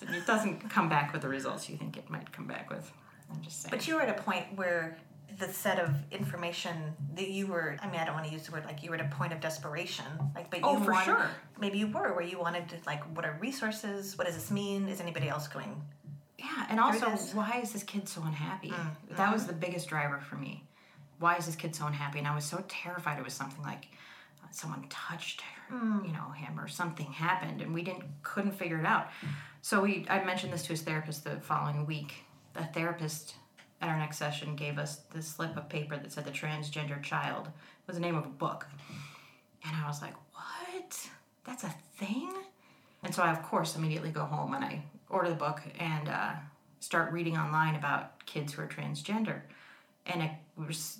It 0.02 0.26
doesn't 0.26 0.68
come 0.68 0.88
back 0.88 1.12
with 1.12 1.22
the 1.22 1.28
results 1.28 1.68
you 1.68 1.76
think 1.76 1.96
it 1.96 2.10
might 2.10 2.32
come 2.32 2.46
back 2.46 2.70
with. 2.70 2.90
I'm 3.30 3.40
just 3.42 3.62
saying. 3.62 3.70
But 3.70 3.86
you 3.86 3.94
were 3.94 4.02
at 4.02 4.18
a 4.18 4.20
point 4.22 4.46
where 4.56 4.98
the 5.38 5.48
set 5.50 5.78
of 5.78 5.90
information 6.10 6.74
that 7.14 7.28
you 7.28 7.46
were 7.46 7.76
I 7.80 7.86
mean 7.90 7.98
I 8.00 8.04
don't 8.04 8.14
want 8.14 8.26
to 8.26 8.32
use 8.32 8.44
the 8.44 8.52
word 8.52 8.64
like 8.66 8.82
you 8.82 8.90
were 8.90 8.96
at 8.96 9.00
a 9.06 9.14
point 9.16 9.32
of 9.32 9.40
desperation 9.40 10.04
like 10.34 10.50
but 10.50 10.60
you 10.60 10.66
Oh, 10.66 10.78
for 10.80 10.90
wanted, 10.92 11.04
sure. 11.06 11.26
maybe 11.58 11.78
you 11.78 11.86
were 11.86 12.12
where 12.14 12.24
you 12.24 12.38
wanted 12.38 12.68
to 12.68 12.76
like 12.84 13.02
what 13.16 13.24
are 13.24 13.38
resources 13.40 14.18
what 14.18 14.26
does 14.26 14.34
this 14.36 14.50
mean 14.50 14.88
is 14.88 15.00
anybody 15.00 15.30
else 15.30 15.48
going 15.48 15.80
Yeah, 16.38 16.66
and 16.68 16.78
also, 16.78 17.08
this. 17.10 17.32
why 17.32 17.60
is 17.62 17.72
this 17.72 17.82
kid 17.82 18.08
so 18.10 18.22
unhappy? 18.24 18.68
Mm, 18.70 19.16
That 19.16 19.32
was 19.32 19.46
the 19.46 19.54
biggest 19.54 19.88
driver 19.88 20.20
for 20.20 20.36
me. 20.36 20.64
Why 21.18 21.36
is 21.36 21.46
this 21.46 21.56
kid 21.56 21.74
so 21.74 21.86
unhappy? 21.86 22.18
And 22.18 22.28
I 22.28 22.34
was 22.34 22.44
so 22.44 22.62
terrified 22.68 23.18
it 23.18 23.24
was 23.24 23.32
something 23.32 23.62
like 23.62 23.86
someone 24.54 24.86
touched 24.88 25.40
her, 25.40 25.76
Mm. 25.76 26.06
you 26.06 26.12
know, 26.12 26.30
him 26.30 26.60
or 26.60 26.68
something 26.68 27.06
happened, 27.12 27.62
and 27.62 27.72
we 27.72 27.82
didn't 27.82 28.04
couldn't 28.22 28.52
figure 28.52 28.78
it 28.78 28.84
out. 28.86 29.08
So 29.62 29.80
we, 29.80 30.04
I 30.10 30.22
mentioned 30.24 30.52
this 30.52 30.62
to 30.64 30.70
his 30.70 30.82
therapist 30.82 31.24
the 31.24 31.40
following 31.40 31.86
week. 31.86 32.24
The 32.52 32.64
therapist 32.64 33.36
at 33.80 33.88
our 33.88 33.96
next 33.96 34.18
session 34.18 34.54
gave 34.56 34.78
us 34.78 34.96
this 35.14 35.26
slip 35.26 35.56
of 35.56 35.68
paper 35.68 35.96
that 35.96 36.12
said 36.12 36.24
the 36.24 36.30
transgender 36.30 37.02
child 37.02 37.48
was 37.86 37.96
the 37.96 38.02
name 38.02 38.16
of 38.16 38.26
a 38.26 38.28
book, 38.28 38.66
and 39.64 39.74
I 39.76 39.86
was 39.86 40.02
like, 40.02 40.14
what? 40.34 41.08
That's 41.44 41.64
a 41.64 41.74
thing? 41.96 42.32
And 43.02 43.14
so 43.14 43.22
I, 43.22 43.30
of 43.32 43.42
course, 43.42 43.74
immediately 43.76 44.10
go 44.10 44.24
home 44.24 44.54
and 44.54 44.64
I 44.64 44.82
order 45.08 45.28
the 45.30 45.34
book 45.34 45.60
and 45.78 46.08
uh, 46.08 46.32
start 46.80 47.12
reading 47.12 47.36
online 47.36 47.74
about 47.74 48.24
kids 48.26 48.52
who 48.52 48.62
are 48.62 48.68
transgender. 48.68 49.40
And 50.06 50.22
it 50.22 50.30
was 50.56 50.98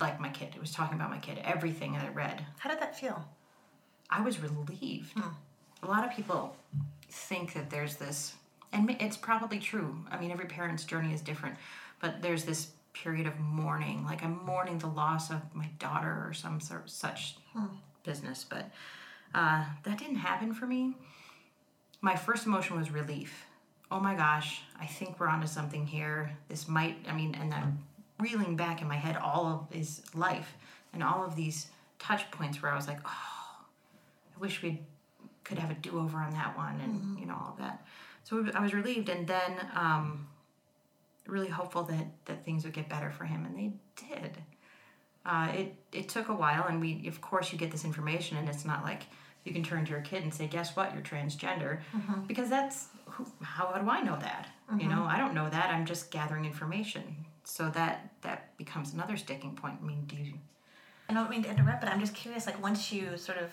like 0.00 0.20
my 0.20 0.28
kid. 0.30 0.48
It 0.54 0.60
was 0.60 0.72
talking 0.72 0.96
about 0.96 1.10
my 1.10 1.18
kid. 1.18 1.38
Everything 1.44 1.92
that 1.94 2.04
I 2.04 2.08
read, 2.08 2.44
how 2.58 2.70
did 2.70 2.80
that 2.80 2.98
feel 2.98 3.24
I 4.10 4.20
was 4.22 4.38
relieved. 4.40 5.16
A 5.82 5.86
lot 5.86 6.04
of 6.04 6.14
people 6.14 6.56
think 7.10 7.52
that 7.54 7.70
there's 7.70 7.96
this, 7.96 8.34
and 8.72 8.90
it's 9.00 9.16
probably 9.16 9.58
true. 9.58 9.96
I 10.10 10.18
mean, 10.18 10.30
every 10.30 10.46
parent's 10.46 10.84
journey 10.84 11.12
is 11.12 11.20
different, 11.20 11.56
but 12.00 12.22
there's 12.22 12.44
this 12.44 12.68
period 12.92 13.26
of 13.26 13.38
mourning. 13.40 14.04
Like 14.04 14.22
I'm 14.22 14.44
mourning 14.44 14.78
the 14.78 14.86
loss 14.86 15.30
of 15.30 15.40
my 15.54 15.68
daughter 15.78 16.24
or 16.26 16.32
some 16.32 16.60
sort 16.60 16.84
of 16.84 16.90
such 16.90 17.36
business. 18.04 18.44
But 18.48 18.70
Uh, 19.34 19.64
that 19.82 19.98
didn't 19.98 20.16
happen 20.16 20.54
for 20.54 20.64
me. 20.66 20.94
My 22.00 22.14
first 22.14 22.46
emotion 22.46 22.76
was 22.78 22.90
relief. 22.92 23.46
Oh 23.90 23.98
my 23.98 24.14
gosh, 24.14 24.62
I 24.80 24.86
think 24.86 25.18
we're 25.18 25.26
onto 25.26 25.48
something 25.48 25.86
here. 25.86 26.30
This 26.48 26.68
might, 26.68 26.96
I 27.08 27.12
mean, 27.14 27.34
and 27.34 27.52
I'm 27.52 27.78
reeling 28.24 28.56
back 28.56 28.80
in 28.82 28.88
my 28.88 28.96
head 28.96 29.16
all 29.16 29.46
of 29.46 29.76
his 29.76 30.02
life 30.14 30.50
and 30.92 31.02
all 31.02 31.24
of 31.24 31.36
these 31.36 31.58
touch 31.98 32.30
points 32.30 32.62
where 32.62 32.72
I 32.72 32.76
was 32.76 32.88
like, 32.88 33.00
oh, 33.04 33.64
I 34.36 34.40
wish 34.40 34.62
we 34.62 34.80
could 35.44 35.58
have 35.58 35.70
a 35.70 35.74
do 35.74 35.98
over 35.98 36.18
on 36.18 36.32
that 36.32 36.56
one 36.56 36.80
and, 36.84 37.18
you 37.20 37.26
know, 37.26 37.34
all 37.34 37.50
of 37.52 37.58
that. 37.58 37.84
So 38.24 38.46
I 38.54 38.60
was 38.60 38.72
relieved 38.72 39.08
and 39.10 39.26
then 39.26 39.52
um, 39.74 40.26
really 41.26 41.48
hopeful 41.48 41.82
that, 41.84 42.06
that 42.24 42.44
things 42.44 42.64
would 42.64 42.72
get 42.72 42.88
better 42.88 43.10
for 43.10 43.24
him, 43.24 43.44
and 43.44 43.56
they 43.56 43.72
did. 44.08 44.38
Uh, 45.26 45.48
it, 45.54 45.74
it 45.92 46.08
took 46.08 46.28
a 46.28 46.34
while, 46.34 46.66
and 46.68 46.80
we, 46.80 47.06
of 47.08 47.20
course, 47.20 47.52
you 47.52 47.58
get 47.58 47.70
this 47.70 47.84
information, 47.84 48.36
and 48.36 48.48
it's 48.48 48.64
not 48.64 48.82
like 48.82 49.02
you 49.44 49.52
can 49.52 49.62
turn 49.62 49.84
to 49.84 49.90
your 49.90 50.00
kid 50.02 50.22
and 50.22 50.32
say, 50.32 50.46
"Guess 50.46 50.76
what? 50.76 50.92
You're 50.92 51.02
transgender," 51.02 51.80
because 52.26 52.48
that's 52.50 52.88
who, 53.06 53.26
how 53.42 53.72
do 53.72 53.88
I 53.88 54.00
know 54.02 54.18
that? 54.20 54.48
You 54.78 54.88
know, 54.88 55.04
I 55.04 55.18
don't 55.18 55.34
know 55.34 55.48
that. 55.48 55.70
I'm 55.70 55.86
just 55.86 56.10
gathering 56.10 56.44
information. 56.44 57.23
So 57.44 57.68
that 57.70 58.10
that 58.22 58.56
becomes 58.56 58.92
another 58.94 59.16
sticking 59.16 59.54
point. 59.54 59.78
I 59.82 59.86
mean, 59.86 60.04
do 60.06 60.16
you? 60.16 60.34
I 61.08 61.14
don't 61.14 61.30
mean 61.30 61.42
to 61.42 61.50
interrupt, 61.50 61.82
but 61.82 61.90
I'm 61.90 62.00
just 62.00 62.14
curious. 62.14 62.46
Like, 62.46 62.60
once 62.62 62.90
you 62.90 63.16
sort 63.16 63.38
of 63.38 63.50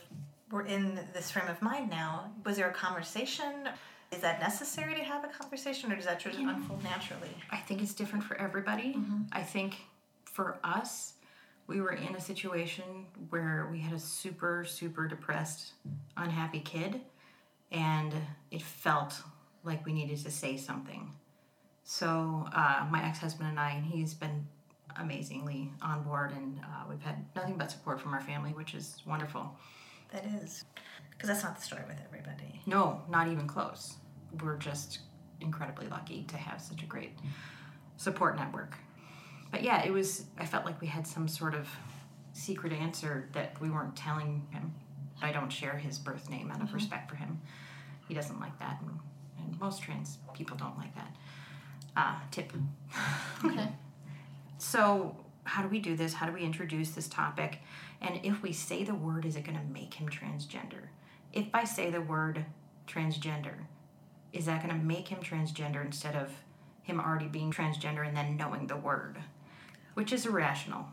were 0.49 0.65
in 0.65 0.99
this 1.13 1.31
frame 1.31 1.49
of 1.49 1.61
mind 1.61 1.89
now, 1.89 2.31
was 2.45 2.57
there 2.57 2.69
a 2.69 2.73
conversation? 2.73 3.69
Is 4.11 4.19
that 4.19 4.39
necessary 4.41 4.95
to 4.95 5.03
have 5.03 5.23
a 5.23 5.27
conversation, 5.27 5.91
or 5.91 5.95
does 5.95 6.05
that 6.05 6.19
just 6.19 6.37
unfold 6.37 6.83
naturally? 6.83 7.29
I 7.49 7.57
think 7.57 7.81
it's 7.81 7.93
different 7.93 8.23
for 8.23 8.35
everybody. 8.37 8.93
Mm-hmm. 8.93 9.23
I 9.31 9.41
think 9.41 9.75
for 10.25 10.59
us, 10.63 11.13
we 11.67 11.79
were 11.79 11.91
in 11.91 12.15
a 12.15 12.19
situation 12.19 13.05
where 13.29 13.69
we 13.71 13.79
had 13.79 13.93
a 13.93 13.99
super, 13.99 14.65
super 14.65 15.07
depressed, 15.07 15.73
unhappy 16.17 16.59
kid, 16.59 16.99
and 17.71 18.13
it 18.51 18.61
felt 18.61 19.21
like 19.63 19.85
we 19.85 19.93
needed 19.93 20.17
to 20.23 20.31
say 20.31 20.57
something. 20.57 21.11
So, 21.91 22.47
uh, 22.55 22.87
my 22.89 23.05
ex 23.05 23.19
husband 23.19 23.49
and 23.49 23.59
I, 23.59 23.71
and 23.71 23.85
he's 23.85 24.13
been 24.13 24.47
amazingly 24.95 25.73
on 25.81 26.03
board, 26.03 26.31
and 26.31 26.57
uh, 26.59 26.85
we've 26.89 27.01
had 27.01 27.25
nothing 27.35 27.57
but 27.57 27.69
support 27.69 27.99
from 27.99 28.13
our 28.13 28.21
family, 28.21 28.51
which 28.51 28.73
is 28.73 29.01
wonderful. 29.05 29.57
That 30.13 30.23
is, 30.41 30.63
because 31.11 31.27
that's 31.27 31.43
not 31.43 31.57
the 31.57 31.61
story 31.61 31.81
with 31.89 31.97
everybody. 32.07 32.61
No, 32.65 33.01
not 33.09 33.27
even 33.27 33.45
close. 33.45 33.95
We're 34.41 34.55
just 34.55 34.99
incredibly 35.41 35.89
lucky 35.89 36.23
to 36.29 36.37
have 36.37 36.61
such 36.61 36.81
a 36.81 36.85
great 36.85 37.11
support 37.97 38.37
network. 38.37 38.77
But 39.51 39.61
yeah, 39.61 39.83
it 39.83 39.91
was, 39.91 40.27
I 40.37 40.45
felt 40.45 40.63
like 40.63 40.79
we 40.79 40.87
had 40.87 41.05
some 41.05 41.27
sort 41.27 41.53
of 41.53 41.67
secret 42.31 42.71
answer 42.71 43.27
that 43.33 43.59
we 43.59 43.69
weren't 43.69 43.97
telling 43.97 44.47
him. 44.51 44.73
I 45.21 45.33
don't 45.33 45.51
share 45.51 45.75
his 45.75 45.99
birth 45.99 46.29
name 46.29 46.51
out 46.51 46.61
of 46.61 46.73
respect 46.73 47.09
for 47.09 47.17
him. 47.17 47.41
He 48.07 48.13
doesn't 48.13 48.39
like 48.39 48.57
that, 48.59 48.79
and, 48.79 48.97
and 49.39 49.59
most 49.59 49.81
trans 49.83 50.19
people 50.33 50.55
don't 50.55 50.77
like 50.77 50.95
that. 50.95 51.13
Uh, 51.95 52.15
tip. 52.31 52.51
Okay. 53.43 53.67
So, 54.57 55.15
how 55.43 55.63
do 55.63 55.67
we 55.67 55.79
do 55.79 55.95
this? 55.95 56.13
How 56.13 56.27
do 56.27 56.33
we 56.33 56.41
introduce 56.41 56.91
this 56.91 57.07
topic? 57.07 57.59
And 58.01 58.19
if 58.23 58.41
we 58.41 58.53
say 58.53 58.83
the 58.83 58.93
word, 58.93 59.25
is 59.25 59.35
it 59.35 59.43
going 59.43 59.57
to 59.57 59.73
make 59.73 59.95
him 59.95 60.07
transgender? 60.07 60.89
If 61.33 61.47
I 61.53 61.63
say 61.63 61.89
the 61.89 62.01
word 62.01 62.45
transgender, 62.87 63.55
is 64.33 64.45
that 64.45 64.63
going 64.63 64.77
to 64.77 64.85
make 64.85 65.07
him 65.07 65.19
transgender 65.19 65.83
instead 65.83 66.15
of 66.15 66.31
him 66.83 66.99
already 66.99 67.27
being 67.27 67.51
transgender 67.51 68.07
and 68.07 68.15
then 68.15 68.37
knowing 68.37 68.67
the 68.67 68.77
word? 68.77 69.17
Which 69.95 70.13
is 70.13 70.25
irrational. 70.25 70.85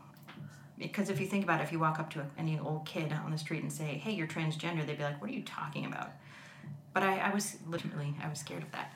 Because 0.77 1.09
if 1.09 1.19
you 1.19 1.27
think 1.27 1.43
about 1.43 1.59
it, 1.59 1.63
if 1.63 1.71
you 1.71 1.79
walk 1.79 1.99
up 1.99 2.09
to 2.11 2.25
any 2.37 2.57
old 2.57 2.85
kid 2.85 3.11
on 3.11 3.31
the 3.31 3.37
street 3.37 3.61
and 3.61 3.71
say, 3.71 4.01
hey, 4.03 4.11
you're 4.11 4.27
transgender, 4.27 4.85
they'd 4.85 4.97
be 4.97 5.03
like, 5.03 5.21
what 5.21 5.29
are 5.29 5.33
you 5.33 5.43
talking 5.43 5.85
about? 5.85 6.11
But 6.93 7.03
I, 7.03 7.19
I 7.19 7.33
was 7.33 7.57
literally, 7.67 8.15
I 8.23 8.29
was 8.29 8.39
scared 8.39 8.63
of 8.63 8.71
that. 8.71 8.93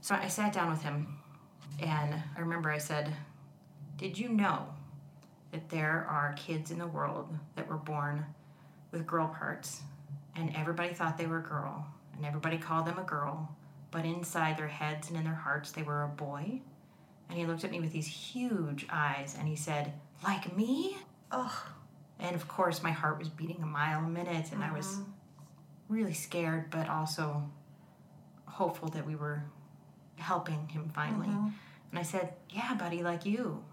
So 0.00 0.14
I 0.14 0.28
sat 0.28 0.52
down 0.52 0.70
with 0.70 0.82
him 0.82 1.18
and 1.78 2.14
I 2.36 2.40
remember 2.40 2.70
I 2.70 2.78
said, 2.78 3.12
did 3.96 4.18
you 4.18 4.28
know 4.28 4.66
that 5.52 5.68
there 5.68 6.06
are 6.08 6.34
kids 6.36 6.70
in 6.70 6.78
the 6.78 6.86
world 6.86 7.36
that 7.54 7.68
were 7.68 7.76
born 7.76 8.24
with 8.90 9.06
girl 9.06 9.28
parts 9.28 9.82
and 10.34 10.54
everybody 10.54 10.92
thought 10.92 11.16
they 11.16 11.26
were 11.26 11.38
a 11.38 11.42
girl 11.42 11.86
and 12.14 12.24
everybody 12.24 12.58
called 12.58 12.86
them 12.86 12.98
a 12.98 13.04
girl, 13.04 13.56
but 13.90 14.04
inside 14.04 14.56
their 14.56 14.68
heads 14.68 15.08
and 15.08 15.18
in 15.18 15.24
their 15.24 15.34
hearts 15.34 15.72
they 15.72 15.82
were 15.82 16.04
a 16.04 16.08
boy? 16.08 16.60
And 17.28 17.38
he 17.38 17.46
looked 17.46 17.64
at 17.64 17.70
me 17.70 17.80
with 17.80 17.92
these 17.92 18.06
huge 18.06 18.86
eyes 18.90 19.34
and 19.38 19.48
he 19.48 19.56
said, 19.56 19.92
Like 20.22 20.56
me? 20.56 20.96
Oh, 21.32 21.66
And 22.18 22.36
of 22.36 22.46
course, 22.48 22.82
my 22.82 22.92
heart 22.92 23.18
was 23.18 23.28
beating 23.28 23.62
a 23.62 23.66
mile 23.66 24.04
a 24.04 24.08
minute 24.08 24.52
and 24.52 24.62
I 24.62 24.72
was 24.72 24.86
mm-hmm. 24.86 25.10
really 25.88 26.14
scared, 26.14 26.70
but 26.70 26.88
also 26.88 27.50
hopeful 28.44 28.88
that 28.88 29.06
we 29.06 29.16
were 29.16 29.42
helping 30.16 30.68
him 30.68 30.90
finally. 30.94 31.28
Mm-hmm. 31.28 31.48
And 31.96 32.04
I 32.04 32.06
said, 32.06 32.34
Yeah, 32.50 32.74
buddy, 32.74 33.02
like 33.02 33.24
you. 33.24 33.64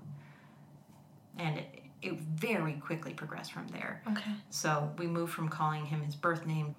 And 1.38 1.57
it, 1.57 1.81
it 2.01 2.19
very 2.21 2.75
quickly 2.75 3.13
progressed 3.13 3.51
from 3.51 3.67
there. 3.67 4.01
okay. 4.09 4.31
So 4.49 4.89
we 4.97 5.07
moved 5.07 5.33
from 5.33 5.49
calling 5.49 5.86
him 5.86 6.01
his 6.01 6.15
birth 6.15 6.45
name, 6.45 6.73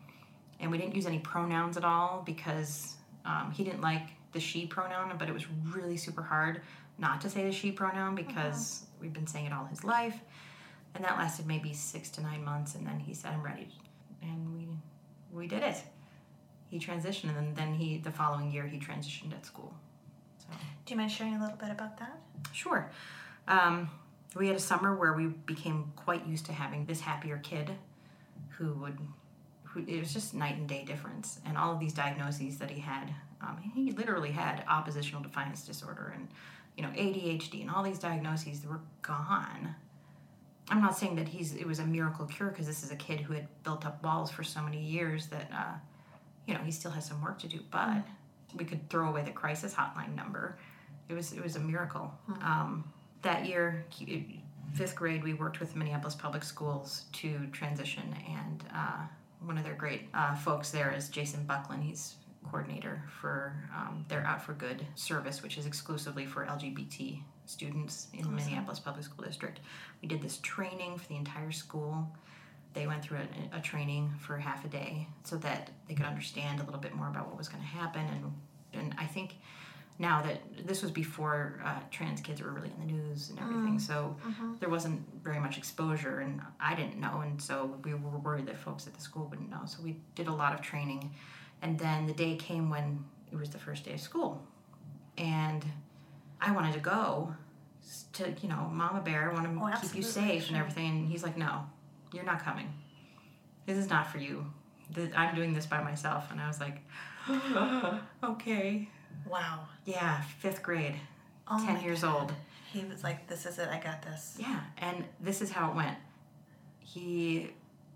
and 0.58 0.70
we 0.70 0.78
didn't 0.78 0.94
use 0.94 1.04
any 1.04 1.18
pronouns 1.18 1.76
at 1.76 1.84
all 1.84 2.22
because 2.24 2.96
um, 3.26 3.52
he 3.54 3.62
didn't 3.62 3.82
like 3.82 4.08
the 4.32 4.40
she 4.40 4.64
pronoun, 4.64 5.12
but 5.18 5.28
it 5.28 5.34
was 5.34 5.44
really 5.66 5.98
super 5.98 6.22
hard 6.22 6.62
not 6.96 7.20
to 7.20 7.28
say 7.28 7.44
the 7.44 7.52
she 7.52 7.70
pronoun 7.70 8.14
because 8.14 8.86
we've 8.98 9.12
been 9.12 9.26
saying 9.26 9.44
it 9.44 9.52
all 9.52 9.66
his 9.66 9.84
life. 9.84 10.18
And 10.94 11.04
that 11.04 11.18
lasted 11.18 11.46
maybe 11.46 11.74
six 11.74 12.08
to 12.10 12.22
nine 12.22 12.42
months, 12.42 12.74
and 12.74 12.86
then 12.86 13.00
he 13.00 13.12
said, 13.12 13.32
I'm 13.34 13.42
ready. 13.42 13.68
And 14.22 14.54
we, 14.54 14.66
we 15.30 15.46
did 15.46 15.62
it. 15.62 15.76
He 16.68 16.78
transitioned, 16.78 17.36
and 17.36 17.36
then, 17.36 17.54
then 17.54 17.74
he, 17.74 17.98
the 17.98 18.12
following 18.12 18.50
year, 18.50 18.66
he 18.66 18.78
transitioned 18.78 19.34
at 19.34 19.44
school. 19.44 19.74
So. 20.50 20.58
Do 20.86 20.94
you 20.94 20.96
mind 20.96 21.10
sharing 21.10 21.34
a 21.34 21.40
little 21.40 21.56
bit 21.56 21.70
about 21.70 21.98
that? 21.98 22.18
Sure. 22.52 22.90
Um, 23.48 23.90
we 24.34 24.48
had 24.48 24.56
a 24.56 24.60
summer 24.60 24.96
where 24.96 25.12
we 25.12 25.26
became 25.26 25.92
quite 25.96 26.26
used 26.26 26.46
to 26.46 26.52
having 26.52 26.84
this 26.86 27.00
happier 27.00 27.38
kid 27.38 27.70
who 28.50 28.72
would, 28.74 28.98
who, 29.62 29.84
it 29.86 29.98
was 29.98 30.12
just 30.12 30.34
night 30.34 30.56
and 30.56 30.68
day 30.68 30.84
difference. 30.84 31.40
And 31.46 31.56
all 31.56 31.72
of 31.72 31.80
these 31.80 31.92
diagnoses 31.92 32.58
that 32.58 32.70
he 32.70 32.80
had, 32.80 33.12
um, 33.40 33.58
he 33.74 33.92
literally 33.92 34.30
had 34.30 34.64
oppositional 34.68 35.22
defiance 35.22 35.64
disorder 35.64 36.12
and, 36.14 36.28
you 36.76 36.82
know, 36.82 36.90
ADHD 36.90 37.60
and 37.60 37.70
all 37.70 37.82
these 37.82 37.98
diagnoses 37.98 38.60
that 38.60 38.68
were 38.68 38.80
gone. 39.02 39.74
I'm 40.70 40.80
not 40.80 40.96
saying 40.96 41.16
that 41.16 41.28
he's 41.28 41.54
it 41.54 41.66
was 41.66 41.78
a 41.78 41.84
miracle 41.84 42.24
cure 42.26 42.48
because 42.48 42.66
this 42.66 42.82
is 42.82 42.90
a 42.90 42.96
kid 42.96 43.20
who 43.20 43.34
had 43.34 43.46
built 43.64 43.84
up 43.84 44.02
walls 44.02 44.30
for 44.30 44.42
so 44.42 44.62
many 44.62 44.82
years 44.82 45.26
that 45.26 45.50
uh, 45.52 45.74
you 46.46 46.54
know 46.54 46.60
he 46.60 46.70
still 46.70 46.90
has 46.90 47.04
some 47.04 47.20
work 47.20 47.38
to 47.40 47.48
do. 47.48 47.60
But 47.70 48.02
we 48.56 48.64
could 48.64 48.88
throw 48.90 49.08
away 49.08 49.22
the 49.22 49.30
crisis 49.30 49.74
hotline 49.74 50.14
number. 50.14 50.58
It 51.08 51.14
was 51.14 51.32
it 51.32 51.42
was 51.42 51.56
a 51.56 51.60
miracle. 51.60 52.12
Um, 52.42 52.84
that 53.22 53.46
year, 53.46 53.84
fifth 54.74 54.94
grade, 54.94 55.22
we 55.22 55.34
worked 55.34 55.60
with 55.60 55.76
Minneapolis 55.76 56.14
Public 56.14 56.44
Schools 56.44 57.04
to 57.14 57.46
transition, 57.52 58.14
and 58.28 58.64
uh, 58.74 59.02
one 59.44 59.58
of 59.58 59.64
their 59.64 59.74
great 59.74 60.08
uh, 60.14 60.34
folks 60.34 60.70
there 60.70 60.92
is 60.92 61.08
Jason 61.08 61.44
Buckland. 61.44 61.82
He's 61.82 62.16
coordinator 62.44 63.02
for 63.20 63.54
um, 63.74 64.04
their 64.08 64.24
Out 64.24 64.42
for 64.42 64.52
Good 64.52 64.86
service, 64.94 65.42
which 65.42 65.58
is 65.58 65.66
exclusively 65.66 66.26
for 66.26 66.44
LGBT 66.44 67.20
students 67.46 68.08
in 68.12 68.22
the 68.22 68.28
Minneapolis 68.28 68.78
Public 68.78 69.04
School 69.04 69.24
District. 69.24 69.60
We 70.02 70.08
did 70.08 70.22
this 70.22 70.38
training 70.38 70.98
for 70.98 71.08
the 71.08 71.16
entire 71.16 71.52
school. 71.52 72.14
They 72.74 72.86
went 72.86 73.02
through 73.02 73.18
a, 73.52 73.58
a 73.58 73.60
training 73.60 74.12
for 74.18 74.36
half 74.36 74.64
a 74.64 74.68
day 74.68 75.08
so 75.22 75.36
that 75.38 75.70
they 75.88 75.94
could 75.94 76.06
understand 76.06 76.60
a 76.60 76.64
little 76.64 76.80
bit 76.80 76.94
more 76.94 77.08
about 77.08 77.28
what 77.28 77.38
was 77.38 77.48
going 77.48 77.62
to 77.62 77.68
happen. 77.68 78.04
And, 78.06 78.32
and 78.82 78.94
I 78.98 79.06
think 79.06 79.36
now 79.98 80.22
that 80.22 80.40
this 80.66 80.82
was 80.82 80.90
before 80.90 81.60
uh, 81.64 81.78
trans 81.92 82.20
kids 82.20 82.42
were 82.42 82.50
really 82.50 82.70
in 82.76 82.84
the 82.86 82.92
news 82.92 83.30
and 83.30 83.38
everything, 83.38 83.78
so 83.78 84.16
there 84.58 84.68
wasn't 84.68 85.00
very 85.22 85.38
much 85.38 85.56
exposure, 85.56 86.18
and 86.18 86.40
I 86.58 86.74
didn't 86.74 86.98
know, 86.98 87.20
and 87.20 87.40
so 87.40 87.78
we 87.84 87.94
were 87.94 88.18
worried 88.18 88.46
that 88.46 88.58
folks 88.58 88.88
at 88.88 88.94
the 88.94 89.00
school 89.00 89.26
wouldn't 89.30 89.50
know. 89.50 89.60
So 89.66 89.80
we 89.84 90.00
did 90.16 90.26
a 90.26 90.32
lot 90.32 90.52
of 90.52 90.60
training, 90.62 91.14
and 91.62 91.78
then 91.78 92.06
the 92.08 92.12
day 92.12 92.34
came 92.34 92.70
when 92.70 93.04
it 93.30 93.36
was 93.36 93.50
the 93.50 93.58
first 93.58 93.84
day 93.84 93.92
of 93.92 94.00
school, 94.00 94.42
and 95.16 95.64
I 96.40 96.50
wanted 96.50 96.72
to 96.74 96.80
go 96.80 97.32
to 98.14 98.34
you 98.42 98.48
know 98.48 98.68
Mama 98.72 99.00
Bear, 99.00 99.30
I 99.30 99.32
want 99.34 99.46
to 99.46 99.52
Oh, 99.62 99.80
keep 99.80 99.94
you 99.94 100.02
safe 100.02 100.48
and 100.48 100.56
everything, 100.56 100.90
and 100.90 101.08
he's 101.08 101.22
like, 101.22 101.36
no, 101.36 101.66
you're 102.14 102.24
not 102.24 102.44
coming. 102.44 102.72
This 103.66 103.78
is 103.78 103.88
not 103.90 104.06
for 104.10 104.18
you. 104.18 104.44
I'm 105.16 105.34
doing 105.34 105.54
this 105.54 105.66
by 105.66 105.82
myself, 105.82 106.30
and 106.30 106.40
I 106.40 106.46
was 106.46 106.60
like, 106.60 106.80
okay. 108.24 108.88
Wow. 109.28 109.66
Yeah, 109.84 110.20
fifth 110.38 110.62
grade, 110.62 110.94
Oh 111.48 111.64
10 111.64 111.82
years 111.82 112.02
God. 112.02 112.20
old. 112.20 112.32
He 112.72 112.84
was 112.84 113.04
like, 113.04 113.28
"This 113.28 113.46
is 113.46 113.58
it. 113.58 113.68
I 113.68 113.78
got 113.78 114.02
this." 114.02 114.36
Yeah, 114.38 114.60
and 114.78 115.04
this 115.20 115.40
is 115.40 115.50
how 115.52 115.70
it 115.70 115.76
went. 115.76 115.96
He 116.80 117.50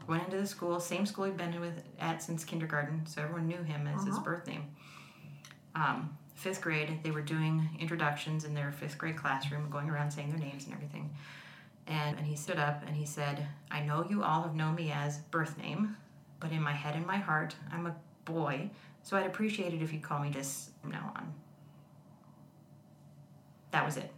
went 0.07 0.25
into 0.25 0.37
the 0.37 0.47
school, 0.47 0.79
same 0.81 1.05
school 1.05 1.25
he'd 1.25 1.37
been 1.37 1.61
with 1.61 1.83
at 1.99 2.23
since 2.23 2.45
kindergarten, 2.45 3.05
so 3.07 3.21
everyone 3.23 3.49
knew 3.49 3.63
him 3.63 3.87
as 3.89 4.05
his 4.05 4.15
Uh-huh. 4.15 4.23
birth 4.25 4.47
name. 4.47 4.65
Um, 5.75 6.17
fifth 6.35 6.61
grade, 6.61 7.01
they 7.03 7.11
were 7.11 7.21
doing 7.23 7.69
introductions 7.81 8.45
in 8.45 8.55
their 8.55 8.71
fifth 8.73 8.97
grade 8.99 9.17
classroom, 9.17 9.69
going 9.69 9.91
around 9.91 10.13
saying 10.13 10.31
their 10.31 10.39
names 10.39 10.65
and 10.67 10.75
everything. 10.75 11.11
And, 11.89 12.19
and 12.19 12.27
he 12.27 12.37
stood 12.37 12.59
up 12.59 12.85
and 12.87 12.95
he 12.95 13.07
said, 13.07 13.49
I 13.71 13.81
know 13.81 14.07
you 14.09 14.23
all 14.23 14.43
have 14.43 14.55
known 14.55 14.75
me 14.75 14.93
as 14.93 15.19
birth 15.19 15.57
name, 15.59 15.97
But 16.41 16.53
in 16.53 16.63
my 16.63 16.73
head 16.73 16.95
and 16.95 17.07
my 17.07 17.17
heart, 17.17 17.57
I'm 17.73 17.87
a 17.87 17.97
boy, 18.25 18.71
so 19.03 19.17
I'd 19.17 19.27
appreciate 19.27 19.73
it 19.73 19.83
if 19.83 19.93
you'd 19.93 20.03
call 20.03 20.21
me 20.21 20.31
this 20.31 20.71
from 20.81 20.93
now 20.93 21.13
on. 21.17 21.33
That 23.71 23.85
was 23.85 23.97
it. 23.97 24.11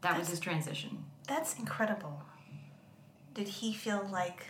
That 0.00 0.18
was 0.18 0.28
his 0.28 0.40
transition. 0.40 1.04
That's 1.28 1.58
incredible. 1.58 2.22
Did 3.34 3.48
he 3.48 3.72
feel 3.72 4.08
like 4.10 4.46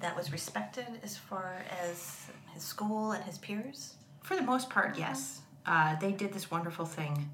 that 0.00 0.16
was 0.16 0.32
respected 0.32 0.86
as 1.02 1.16
far 1.16 1.62
as 1.82 2.26
his 2.52 2.62
school 2.62 3.12
and 3.12 3.24
his 3.24 3.38
peers? 3.38 3.94
For 4.22 4.36
the 4.36 4.42
most 4.42 4.68
part, 4.68 4.98
yes. 4.98 5.42
Uh, 5.66 5.96
they 5.96 6.12
did 6.12 6.32
this 6.32 6.50
wonderful 6.50 6.84
thing. 6.84 7.30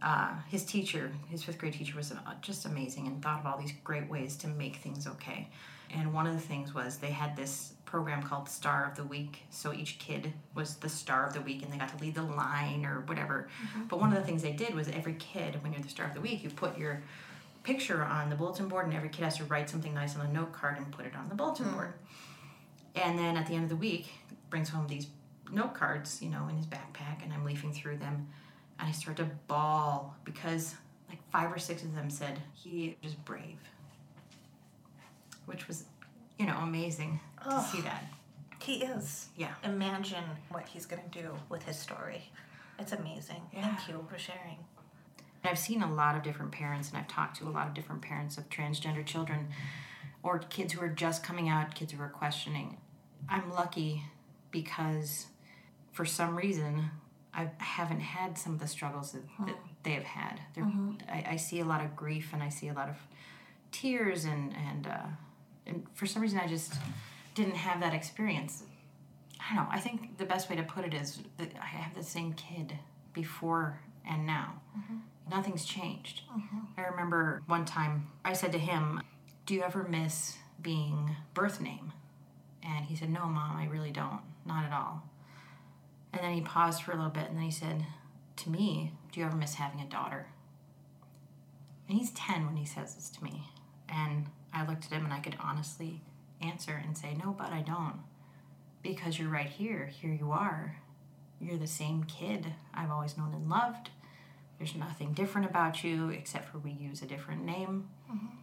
Uh, 0.00 0.34
his 0.48 0.64
teacher, 0.64 1.10
his 1.28 1.42
fifth 1.42 1.58
grade 1.58 1.72
teacher, 1.72 1.96
was 1.96 2.12
uh, 2.12 2.16
just 2.40 2.66
amazing 2.66 3.06
and 3.06 3.20
thought 3.22 3.40
of 3.40 3.46
all 3.46 3.58
these 3.58 3.72
great 3.82 4.08
ways 4.08 4.36
to 4.36 4.46
make 4.46 4.76
things 4.76 5.06
okay. 5.06 5.48
And 5.90 6.12
one 6.12 6.26
of 6.26 6.34
the 6.34 6.40
things 6.40 6.74
was 6.74 6.98
they 6.98 7.10
had 7.10 7.36
this 7.36 7.72
program 7.84 8.22
called 8.22 8.48
Star 8.48 8.84
of 8.84 8.96
the 8.96 9.04
Week. 9.04 9.44
So 9.50 9.72
each 9.72 9.98
kid 9.98 10.32
was 10.54 10.76
the 10.76 10.88
star 10.88 11.26
of 11.26 11.32
the 11.32 11.40
week 11.40 11.62
and 11.62 11.72
they 11.72 11.78
got 11.78 11.96
to 11.96 12.04
lead 12.04 12.14
the 12.14 12.22
line 12.22 12.84
or 12.84 13.00
whatever. 13.06 13.48
But 13.88 13.98
one 13.98 14.12
of 14.12 14.18
the 14.18 14.24
things 14.24 14.42
they 14.42 14.52
did 14.52 14.74
was 14.74 14.88
every 14.88 15.14
kid, 15.14 15.62
when 15.62 15.72
you're 15.72 15.82
the 15.82 15.88
star 15.88 16.06
of 16.06 16.14
the 16.14 16.20
week, 16.20 16.44
you 16.44 16.50
put 16.50 16.76
your 16.76 17.02
picture 17.62 18.04
on 18.04 18.28
the 18.28 18.36
bulletin 18.36 18.68
board 18.68 18.86
and 18.86 18.94
every 18.94 19.08
kid 19.08 19.24
has 19.24 19.38
to 19.38 19.44
write 19.44 19.70
something 19.70 19.94
nice 19.94 20.16
on 20.16 20.26
a 20.26 20.32
note 20.32 20.52
card 20.52 20.76
and 20.76 20.92
put 20.92 21.06
it 21.06 21.16
on 21.16 21.28
the 21.28 21.34
bulletin 21.34 21.70
board. 21.72 21.94
And 22.94 23.18
then 23.18 23.36
at 23.36 23.46
the 23.46 23.54
end 23.54 23.64
of 23.64 23.70
the 23.70 23.76
week, 23.76 24.08
brings 24.50 24.68
home 24.68 24.86
these 24.86 25.06
note 25.50 25.74
cards, 25.74 26.20
you 26.22 26.28
know, 26.28 26.48
in 26.48 26.56
his 26.56 26.66
backpack, 26.66 27.22
and 27.22 27.32
I'm 27.32 27.44
leafing 27.44 27.72
through 27.72 27.98
them, 27.98 28.28
and 28.78 28.88
I 28.88 28.92
started 28.92 29.24
to 29.24 29.30
bawl 29.46 30.16
because 30.24 30.74
like 31.08 31.18
five 31.30 31.52
or 31.52 31.58
six 31.58 31.82
of 31.82 31.94
them 31.94 32.10
said 32.10 32.38
he 32.54 32.96
was 33.02 33.14
brave, 33.14 33.58
which 35.46 35.66
was, 35.66 35.84
you 36.38 36.46
know, 36.46 36.56
amazing 36.58 37.20
to 37.44 37.60
see 37.62 37.80
that. 37.82 38.04
He 38.60 38.84
is. 38.84 39.28
Yeah. 39.36 39.54
Imagine 39.64 40.24
what 40.50 40.68
he's 40.68 40.84
going 40.86 41.02
to 41.10 41.22
do 41.22 41.30
with 41.48 41.62
his 41.62 41.78
story. 41.78 42.30
It's 42.78 42.92
amazing. 42.92 43.42
Thank 43.52 43.88
you 43.88 44.04
for 44.10 44.18
sharing. 44.18 44.58
And 45.42 45.50
I've 45.50 45.58
seen 45.58 45.82
a 45.82 45.92
lot 45.92 46.16
of 46.16 46.22
different 46.22 46.52
parents, 46.52 46.88
and 46.88 46.98
I've 46.98 47.08
talked 47.08 47.36
to 47.38 47.48
a 47.48 47.50
lot 47.50 47.68
of 47.68 47.74
different 47.74 48.02
parents 48.02 48.38
of 48.38 48.48
transgender 48.50 49.04
children 49.06 49.48
or 50.22 50.38
kids 50.38 50.72
who 50.72 50.80
are 50.80 50.88
just 50.88 51.22
coming 51.22 51.48
out, 51.48 51.74
kids 51.74 51.92
who 51.92 52.02
are 52.02 52.08
questioning. 52.08 52.76
I'm 53.28 53.50
lucky 53.52 54.02
because 54.50 55.26
for 55.92 56.04
some 56.04 56.36
reason 56.36 56.90
I 57.34 57.50
haven't 57.58 58.00
had 58.00 58.36
some 58.38 58.54
of 58.54 58.60
the 58.60 58.66
struggles 58.66 59.12
that, 59.12 59.22
that 59.46 59.56
they 59.82 59.92
have 59.92 60.04
had. 60.04 60.40
They're- 60.54 60.64
uh-huh. 60.64 60.92
I, 61.08 61.24
I 61.32 61.36
see 61.36 61.60
a 61.60 61.64
lot 61.64 61.84
of 61.84 61.94
grief 61.94 62.30
and 62.32 62.42
I 62.42 62.48
see 62.48 62.68
a 62.68 62.72
lot 62.74 62.88
of 62.88 62.96
tears 63.70 64.24
and 64.24 64.54
and 64.56 64.86
uh, 64.86 65.06
and 65.66 65.86
for 65.94 66.06
some 66.06 66.22
reason 66.22 66.38
I 66.38 66.46
just 66.48 66.74
didn't 67.34 67.56
have 67.56 67.80
that 67.80 67.94
experience. 67.94 68.64
I 69.40 69.54
don't 69.54 69.64
know. 69.64 69.70
I 69.70 69.78
think 69.78 70.18
the 70.18 70.24
best 70.24 70.50
way 70.50 70.56
to 70.56 70.62
put 70.62 70.84
it 70.84 70.94
is 70.94 71.20
that 71.36 71.52
I 71.60 71.66
have 71.66 71.94
the 71.94 72.02
same 72.02 72.32
kid 72.32 72.76
before 73.12 73.78
and 74.08 74.26
now. 74.26 74.60
Mm-hmm. 74.76 74.96
Nothing's 75.30 75.64
changed. 75.64 76.22
Mm-hmm. 76.32 76.58
I 76.78 76.86
remember 76.86 77.42
one 77.46 77.64
time 77.64 78.08
I 78.24 78.32
said 78.32 78.52
to 78.52 78.58
him, 78.58 79.02
Do 79.46 79.54
you 79.54 79.62
ever 79.62 79.84
miss 79.84 80.36
being 80.60 81.14
birth 81.34 81.60
name? 81.60 81.92
And 82.62 82.86
he 82.86 82.96
said, 82.96 83.10
No, 83.10 83.26
mom, 83.26 83.56
I 83.56 83.66
really 83.66 83.90
don't. 83.92 84.20
Not 84.46 84.64
at 84.64 84.72
all. 84.72 85.02
And 86.12 86.22
then 86.22 86.32
he 86.32 86.40
paused 86.40 86.82
for 86.82 86.92
a 86.92 86.96
little 86.96 87.10
bit 87.10 87.28
and 87.28 87.36
then 87.36 87.44
he 87.44 87.50
said, 87.50 87.84
To 88.36 88.50
me, 88.50 88.92
do 89.12 89.20
you 89.20 89.26
ever 89.26 89.36
miss 89.36 89.54
having 89.54 89.80
a 89.80 89.86
daughter? 89.86 90.26
And 91.88 91.98
he's 91.98 92.10
10 92.10 92.46
when 92.46 92.56
he 92.56 92.64
says 92.64 92.94
this 92.94 93.10
to 93.10 93.24
me. 93.24 93.44
And 93.88 94.26
I 94.52 94.66
looked 94.66 94.86
at 94.86 94.92
him 94.92 95.04
and 95.04 95.12
I 95.12 95.20
could 95.20 95.36
honestly 95.40 96.02
answer 96.40 96.80
and 96.82 96.96
say, 96.96 97.14
No, 97.14 97.34
but 97.36 97.52
I 97.52 97.62
don't. 97.62 98.00
Because 98.82 99.18
you're 99.18 99.30
right 99.30 99.48
here. 99.48 99.86
Here 99.86 100.12
you 100.12 100.30
are. 100.32 100.76
You're 101.40 101.58
the 101.58 101.66
same 101.66 102.04
kid 102.04 102.54
I've 102.74 102.90
always 102.90 103.16
known 103.16 103.34
and 103.34 103.48
loved. 103.48 103.90
There's 104.58 104.74
nothing 104.74 105.12
different 105.12 105.48
about 105.48 105.84
you 105.84 106.08
except 106.08 106.50
for 106.50 106.58
we 106.58 106.72
use 106.72 107.00
a 107.00 107.06
different 107.06 107.44
name. 107.44 107.88
Mm-hmm. 108.10 108.36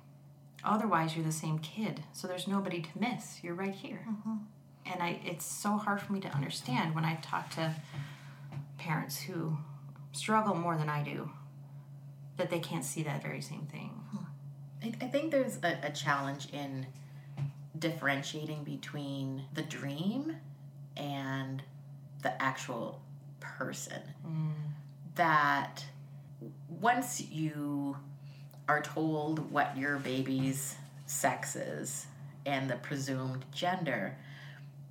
Otherwise, 0.64 1.16
you're 1.16 1.26
the 1.26 1.32
same 1.32 1.60
kid. 1.60 2.04
So 2.14 2.28
there's 2.28 2.48
nobody 2.48 2.82
to 2.82 2.90
miss. 3.00 3.44
You're 3.44 3.54
right 3.54 3.76
here. 3.76 4.06
Mm-hmm. 4.10 4.36
And 4.86 5.02
I, 5.02 5.20
it's 5.26 5.46
so 5.46 5.78
hard 5.78 6.02
for 6.02 6.14
me 6.14 6.20
to 6.22 6.28
understand 6.30 6.94
when 6.94 7.06
I 7.06 7.16
talk 7.16 7.50
to 7.52 7.74
parents 8.78 9.18
who 9.18 9.58
struggle 10.12 10.56
more 10.56 10.78
than 10.78 10.90
I 10.90 11.04
do 11.04 11.32
that 12.38 12.50
they 12.50 12.60
can't 12.60 12.84
see 12.84 13.04
that 13.04 13.24
very 13.24 13.42
same 13.42 13.66
thing. 13.72 13.92
I, 14.84 14.94
I 15.02 15.08
think 15.08 15.32
there's 15.32 15.58
a, 15.64 15.78
a 15.84 15.92
challenge 15.92 16.50
in 16.52 16.86
differentiating 17.78 18.64
between 18.64 19.44
the 19.54 19.64
dream 19.64 20.36
and 20.98 21.62
the 22.22 22.42
actual 22.42 23.02
person. 23.40 24.02
Mm. 24.26 24.52
That 25.16 25.86
once 26.70 27.22
you 27.22 27.98
are 28.68 28.82
told 28.82 29.52
what 29.52 29.78
your 29.78 29.98
baby's 29.98 30.76
sex 31.06 31.56
is 31.56 32.08
and 32.46 32.70
the 32.70 32.76
presumed 32.76 33.46
gender, 33.54 34.18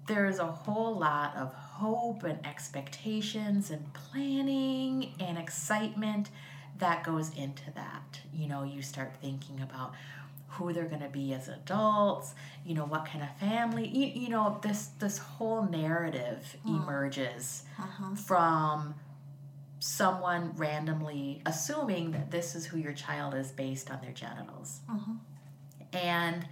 there's 0.06 0.38
a 0.38 0.46
whole 0.46 0.98
lot 0.98 1.36
of 1.36 1.52
hope 1.54 2.24
and 2.24 2.44
expectations 2.46 3.70
and 3.70 3.92
planning 3.94 5.14
and 5.18 5.38
excitement 5.38 6.30
that 6.78 7.04
goes 7.04 7.34
into 7.34 7.70
that. 7.74 8.20
You 8.32 8.48
know, 8.48 8.64
you 8.64 8.82
start 8.82 9.14
thinking 9.20 9.60
about 9.60 9.94
who 10.48 10.72
they're 10.72 10.84
going 10.84 11.02
to 11.02 11.08
be 11.08 11.32
as 11.32 11.48
adults, 11.48 12.34
you 12.64 12.74
know, 12.74 12.84
what 12.84 13.06
kind 13.06 13.24
of 13.24 13.36
family, 13.38 13.88
you, 13.88 14.22
you 14.22 14.28
know, 14.28 14.58
this 14.62 14.88
this 14.98 15.18
whole 15.18 15.64
narrative 15.64 16.56
emerges 16.66 17.64
uh-huh. 17.78 18.14
from 18.14 18.94
someone 19.80 20.52
randomly 20.56 21.42
assuming 21.44 22.12
that 22.12 22.30
this 22.30 22.54
is 22.54 22.64
who 22.66 22.78
your 22.78 22.92
child 22.92 23.34
is 23.34 23.50
based 23.52 23.90
on 23.90 24.00
their 24.00 24.12
genitals. 24.12 24.80
Uh-huh. 24.88 25.12
And 25.92 26.46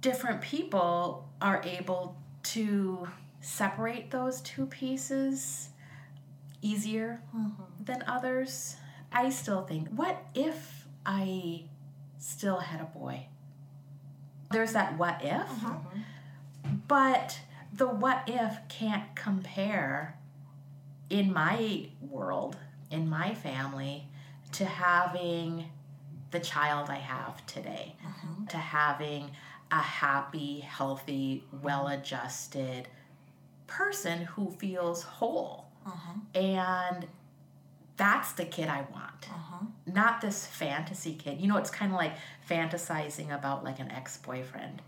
different 0.00 0.40
people 0.40 1.28
are 1.40 1.62
able 1.64 2.16
to 2.52 3.08
separate 3.40 4.10
those 4.10 4.40
two 4.40 4.66
pieces 4.66 5.70
easier 6.62 7.20
mm-hmm. 7.34 7.62
than 7.84 8.02
others. 8.06 8.76
I 9.12 9.30
still 9.30 9.62
think, 9.62 9.88
what 9.88 10.24
if 10.34 10.86
I 11.04 11.64
still 12.18 12.58
had 12.58 12.80
a 12.80 12.84
boy? 12.84 13.26
There's 14.50 14.72
that 14.72 14.96
what 14.98 15.20
if, 15.22 15.46
mm-hmm. 15.46 16.00
but 16.86 17.40
the 17.72 17.86
what 17.86 18.24
if 18.26 18.56
can't 18.68 19.14
compare 19.14 20.18
in 21.10 21.32
my 21.32 21.88
world, 22.00 22.56
in 22.90 23.08
my 23.08 23.34
family, 23.34 24.08
to 24.52 24.64
having 24.64 25.66
the 26.30 26.40
child 26.40 26.90
I 26.90 26.96
have 26.96 27.44
today, 27.46 27.96
mm-hmm. 28.04 28.46
to 28.46 28.56
having 28.56 29.30
a 29.70 29.80
happy, 29.80 30.60
healthy, 30.60 31.44
well 31.62 31.88
adjusted 31.88 32.88
person 33.66 34.22
who 34.22 34.50
feels 34.50 35.02
whole. 35.02 35.66
Uh-huh. 35.84 36.20
And 36.34 37.06
that's 37.96 38.32
the 38.32 38.44
kid 38.44 38.68
I 38.68 38.86
want. 38.92 39.28
Uh-huh. 39.30 39.66
Not 39.86 40.20
this 40.20 40.46
fantasy 40.46 41.14
kid. 41.14 41.40
You 41.40 41.48
know, 41.48 41.56
it's 41.56 41.70
kind 41.70 41.92
of 41.92 41.96
like 41.96 42.14
fantasizing 42.48 43.34
about 43.34 43.64
like 43.64 43.80
an 43.80 43.90
ex 43.90 44.16
boyfriend. 44.18 44.82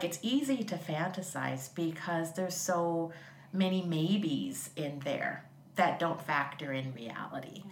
It's 0.00 0.18
easy 0.22 0.64
to 0.64 0.76
fantasize 0.76 1.74
because 1.74 2.32
there's 2.32 2.56
so 2.56 3.12
many 3.52 3.82
maybes 3.82 4.70
in 4.76 5.00
there 5.00 5.44
that 5.76 5.98
don't 5.98 6.20
factor 6.20 6.72
in 6.72 6.92
reality. 6.94 7.60
Mm-hmm. 7.60 7.68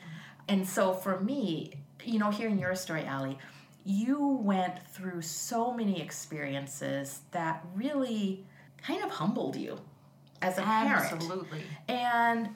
And 0.49 0.69
so 0.69 0.93
for 0.93 1.21
me, 1.21 1.75
you 2.05 2.19
know, 2.19 2.31
hearing 2.31 2.59
your 2.59 2.75
story, 2.75 3.05
Allie, 3.05 3.39
you 3.91 4.41
went 4.43 4.87
through 4.89 5.21
so 5.21 5.73
many 5.75 6.01
experiences 6.01 7.21
that 7.33 7.65
really 7.75 8.47
kind 8.83 9.03
of 9.03 9.11
humbled 9.11 9.57
you 9.57 9.79
as 10.41 10.59
a 10.59 10.63
parent. 10.63 11.13
Absolutely. 11.13 11.63
And 11.89 12.51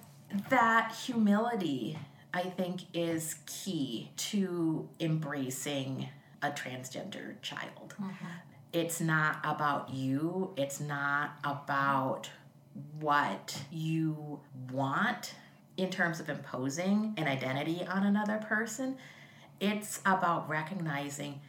that 0.48 0.94
humility, 0.94 1.98
I 2.32 2.42
think, 2.42 2.82
is 2.94 3.36
key 3.46 4.10
to 4.16 4.88
embracing 5.00 6.08
a 6.42 6.50
transgender 6.50 7.40
child. 7.42 7.94
Mm-hmm. 8.00 8.26
It's 8.72 9.00
not 9.00 9.38
about 9.44 9.90
you, 9.92 10.52
it's 10.56 10.80
not 10.80 11.38
about 11.44 12.28
what 13.00 13.60
you 13.70 14.40
want 14.72 15.34
in 15.76 15.90
terms 15.90 16.20
of 16.20 16.28
imposing 16.28 17.14
an 17.16 17.26
identity 17.26 17.84
on 17.86 18.04
another 18.06 18.38
person. 18.38 18.96
It's 19.60 20.00
about 20.04 20.48
recognizing 20.48 21.40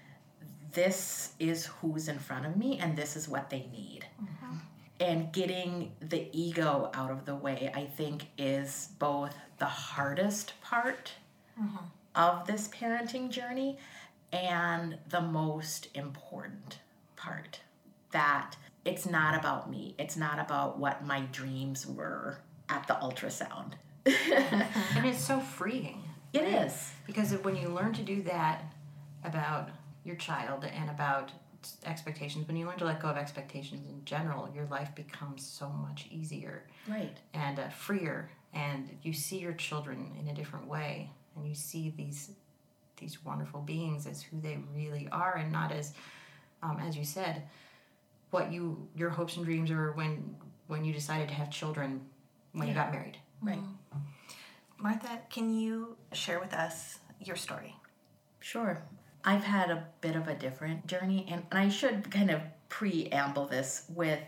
this 0.74 1.34
is 1.40 1.68
who's 1.68 2.08
in 2.08 2.20
front 2.20 2.46
of 2.46 2.58
me 2.58 2.78
and 2.80 2.98
this 2.98 3.16
is 3.16 3.30
what 3.30 3.50
they 3.50 3.66
need 3.72 4.06
mm-hmm. 4.22 4.58
and 5.00 5.32
getting 5.32 5.94
the 6.02 6.28
ego 6.34 6.92
out 6.94 7.10
of 7.10 7.24
the 7.24 7.34
way 7.34 7.72
i 7.74 7.86
think 7.86 8.26
is 8.38 8.90
both 9.00 9.34
the 9.58 9.66
hardest 9.66 10.52
part 10.62 11.14
mm-hmm. 11.58 11.78
of 12.14 12.46
this 12.46 12.68
parenting 12.68 13.30
journey 13.30 13.78
and 14.34 14.98
the 15.08 15.22
most 15.22 15.88
important 15.94 16.80
part 17.16 17.62
that 18.12 18.56
it's 18.86 19.06
not 19.06 19.38
about 19.38 19.70
me. 19.70 19.96
It's 19.98 20.16
not 20.16 20.40
about 20.40 20.78
what 20.78 21.06
my 21.06 21.22
dreams 21.32 21.88
were 21.88 22.38
at 22.70 22.88
the 22.88 22.94
ultrasound. 22.94 23.74
and 24.06 25.06
it's 25.06 25.26
so 25.26 25.40
freeing. 25.40 26.04
It 26.36 26.48
is 26.66 26.92
Because 27.06 27.32
when 27.44 27.56
you 27.56 27.70
learn 27.70 27.94
to 27.94 28.02
do 28.04 28.22
that 28.24 28.64
about 29.24 29.70
your 30.04 30.16
child 30.16 30.66
and 30.66 30.90
about 30.90 31.32
expectations, 31.86 32.48
when 32.48 32.56
you 32.58 32.66
learn 32.68 32.78
to 32.78 32.86
let 32.86 33.02
go 33.02 33.08
of 33.10 33.18
expectations 33.18 33.88
in 33.90 34.04
general, 34.06 34.50
your 34.54 34.66
life 34.66 34.94
becomes 34.96 35.46
so 35.46 35.70
much 35.70 36.08
easier 36.12 36.64
Right. 36.88 37.18
and 37.34 37.60
uh, 37.60 37.70
freer, 37.70 38.30
and 38.54 38.88
you 39.02 39.14
see 39.14 39.40
your 39.40 39.54
children 39.54 40.16
in 40.20 40.28
a 40.28 40.34
different 40.34 40.68
way, 40.68 41.10
and 41.36 41.48
you 41.48 41.56
see 41.56 41.94
these 41.96 42.32
these 42.98 43.26
wonderful 43.26 43.60
beings 43.62 44.08
as 44.08 44.22
who 44.22 44.40
they 44.40 44.58
really 44.74 45.10
are, 45.12 45.36
and 45.36 45.52
not 45.52 45.70
as, 45.74 45.94
um, 46.64 46.80
as 46.80 46.96
you 46.96 47.04
said, 47.04 47.44
what 48.32 48.52
you 48.54 48.88
your 48.96 49.10
hopes 49.10 49.36
and 49.38 49.46
dreams 49.46 49.70
are 49.72 49.92
when 49.94 50.36
when 50.68 50.86
you 50.86 50.94
decided 50.94 51.28
to 51.28 51.34
have 51.34 51.50
children 51.50 52.00
when 52.54 52.68
you 52.68 52.74
got 52.74 52.92
married. 52.94 53.18
Right. 53.42 53.60
Martha, 54.78 55.20
can 55.30 55.54
you 55.54 55.96
share 56.12 56.40
with 56.40 56.54
us 56.54 57.00
your 57.20 57.36
story? 57.36 57.76
Sure. 58.40 58.84
I've 59.24 59.44
had 59.44 59.72
a 59.72 59.88
bit 60.02 60.16
of 60.16 60.28
a 60.28 60.36
different 60.36 60.86
journey, 60.86 61.26
and, 61.30 61.44
I 61.52 61.70
should 61.70 62.12
kind 62.12 62.30
of 62.30 62.42
preamble 62.70 63.48
this 63.48 63.86
with 63.90 64.20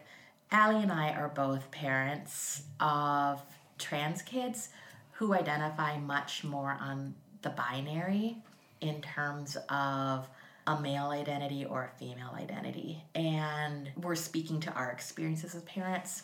Allie 0.51 0.81
and 0.81 0.91
I 0.91 1.11
are 1.11 1.29
both 1.29 1.69
parents 1.71 2.63
of 2.79 3.41
trans 3.77 4.21
kids 4.21 4.69
who 5.11 5.33
identify 5.33 5.97
much 5.97 6.43
more 6.43 6.77
on 6.79 7.13
the 7.41 7.49
binary 7.49 8.37
in 8.81 9.01
terms 9.01 9.57
of 9.69 10.27
a 10.67 10.79
male 10.79 11.09
identity 11.09 11.65
or 11.65 11.83
a 11.83 11.99
female 11.99 12.31
identity. 12.35 13.03
And 13.15 13.91
we're 14.01 14.15
speaking 14.15 14.59
to 14.61 14.71
our 14.71 14.91
experiences 14.91 15.55
as 15.55 15.61
parents. 15.63 16.23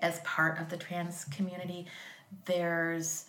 As 0.00 0.20
part 0.20 0.58
of 0.58 0.70
the 0.70 0.78
trans 0.78 1.24
community, 1.26 1.86
there's 2.44 3.26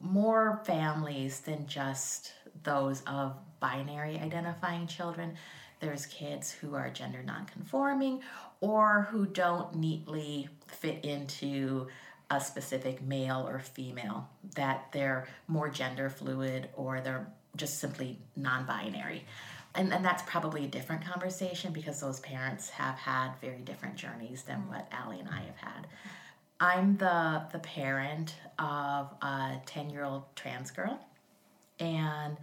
more 0.00 0.60
families 0.64 1.40
than 1.40 1.66
just 1.66 2.32
those 2.62 3.02
of 3.06 3.36
binary 3.60 4.18
identifying 4.18 4.86
children. 4.86 5.34
There's 5.80 6.06
kids 6.06 6.50
who 6.50 6.74
are 6.74 6.90
gender 6.90 7.22
nonconforming 7.22 8.20
or 8.60 9.08
who 9.10 9.26
don't 9.26 9.74
neatly 9.76 10.48
fit 10.66 11.04
into 11.04 11.88
a 12.30 12.40
specific 12.40 13.02
male 13.02 13.46
or 13.48 13.58
female, 13.58 14.28
that 14.54 14.86
they're 14.92 15.26
more 15.48 15.68
gender 15.68 16.08
fluid 16.08 16.68
or 16.76 17.00
they're 17.00 17.26
just 17.56 17.80
simply 17.80 18.18
non 18.36 18.64
binary. 18.64 19.24
And, 19.74 19.92
and 19.92 20.04
that's 20.04 20.22
probably 20.22 20.64
a 20.64 20.68
different 20.68 21.04
conversation 21.04 21.72
because 21.72 22.00
those 22.00 22.20
parents 22.20 22.70
have 22.70 22.96
had 22.96 23.32
very 23.40 23.60
different 23.60 23.96
journeys 23.96 24.42
than 24.42 24.68
what 24.68 24.88
Allie 24.92 25.20
and 25.20 25.28
I 25.28 25.42
have 25.42 25.56
had. 25.56 25.86
I'm 26.60 26.98
the 26.98 27.42
the 27.52 27.58
parent 27.58 28.34
of 28.58 29.10
a 29.22 29.56
10 29.64 29.88
year 29.88 30.04
old 30.04 30.24
trans 30.36 30.70
girl, 30.70 31.00
and 31.78 32.36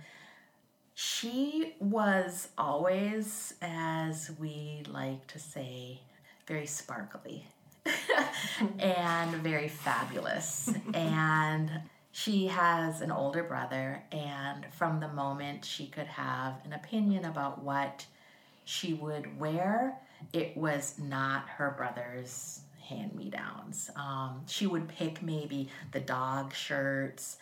she 0.95 1.75
was 1.79 2.47
always, 2.57 3.53
as 3.61 4.31
we 4.39 4.81
like 4.89 5.27
to 5.27 5.37
say, 5.37 5.99
very 6.47 6.65
sparkly 6.65 7.45
and 8.79 9.35
very 9.43 9.67
fabulous. 9.67 10.71
and 10.95 11.69
she 12.11 12.47
has 12.47 13.01
an 13.01 13.11
older 13.11 13.43
brother, 13.43 14.01
and 14.11 14.65
from 14.73 14.99
the 14.99 15.09
moment 15.09 15.63
she 15.63 15.85
could 15.85 16.07
have 16.07 16.55
an 16.65 16.73
opinion 16.73 17.25
about 17.25 17.63
what 17.63 18.07
she 18.65 18.95
would 18.95 19.39
wear, 19.39 19.99
it 20.33 20.57
was 20.57 20.95
not 20.97 21.47
her 21.47 21.75
brother's 21.77 22.61
hand 22.87 23.13
me 23.15 23.29
downs. 23.29 23.89
Um, 23.95 24.41
she 24.47 24.67
would 24.67 24.87
pick 24.87 25.21
maybe 25.21 25.69
the 25.91 25.99
dog 25.99 26.53
shirts 26.53 27.37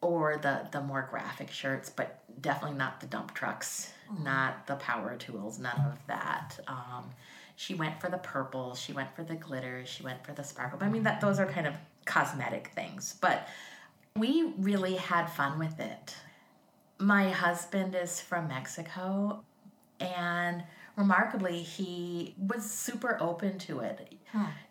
or 0.00 0.38
the, 0.38 0.68
the 0.70 0.80
more 0.80 1.06
graphic 1.10 1.50
shirts, 1.50 1.90
but 1.90 2.20
definitely 2.40 2.78
not 2.78 3.00
the 3.00 3.06
dump 3.06 3.34
trucks, 3.34 3.92
not 4.22 4.66
the 4.66 4.76
power 4.76 5.16
tools, 5.16 5.58
none 5.58 5.80
of 5.80 5.98
that. 6.06 6.58
Um, 6.68 7.10
she 7.56 7.74
went 7.74 8.00
for 8.00 8.08
the 8.08 8.18
purple, 8.18 8.76
she 8.76 8.92
went 8.92 9.14
for 9.16 9.24
the 9.24 9.34
glitter, 9.34 9.84
she 9.84 10.04
went 10.04 10.24
for 10.24 10.32
the 10.32 10.44
sparkle. 10.44 10.78
But 10.78 10.86
I 10.86 10.90
mean, 10.90 11.02
that 11.02 11.20
those 11.20 11.40
are 11.40 11.46
kind 11.46 11.66
of 11.66 11.74
cosmetic 12.04 12.70
things, 12.74 13.16
but 13.20 13.48
we 14.14 14.52
really 14.58 14.94
had 14.94 15.26
fun 15.26 15.58
with 15.58 15.80
it. 15.80 16.14
My 16.98 17.30
husband 17.30 17.96
is 17.96 18.20
from 18.20 18.48
Mexico, 18.48 19.42
and 20.00 20.62
remarkably, 20.96 21.62
he 21.62 22.34
was 22.38 22.68
super 22.68 23.18
open 23.20 23.58
to 23.60 23.80
it. 23.80 24.14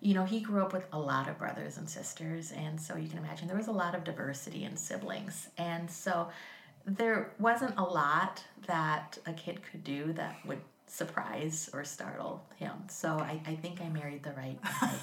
You 0.01 0.13
know, 0.13 0.25
he 0.25 0.39
grew 0.39 0.61
up 0.61 0.73
with 0.73 0.85
a 0.93 0.99
lot 0.99 1.27
of 1.27 1.37
brothers 1.37 1.77
and 1.77 1.89
sisters, 1.89 2.51
and 2.51 2.79
so 2.79 2.95
you 2.95 3.07
can 3.07 3.17
imagine 3.17 3.47
there 3.47 3.57
was 3.57 3.67
a 3.67 3.71
lot 3.71 3.95
of 3.95 4.03
diversity 4.03 4.63
in 4.63 4.77
siblings. 4.77 5.49
And 5.57 5.89
so 5.89 6.29
there 6.85 7.31
wasn't 7.39 7.77
a 7.77 7.83
lot 7.83 8.43
that 8.67 9.17
a 9.25 9.33
kid 9.33 9.59
could 9.69 9.83
do 9.83 10.13
that 10.13 10.37
would 10.45 10.61
surprise 10.87 11.69
or 11.73 11.83
startle 11.83 12.45
him. 12.55 12.71
So 12.89 13.09
I, 13.09 13.41
I 13.45 13.55
think 13.55 13.81
I 13.81 13.89
married 13.89 14.23
the 14.23 14.31
right 14.31 14.57
guy 14.61 14.93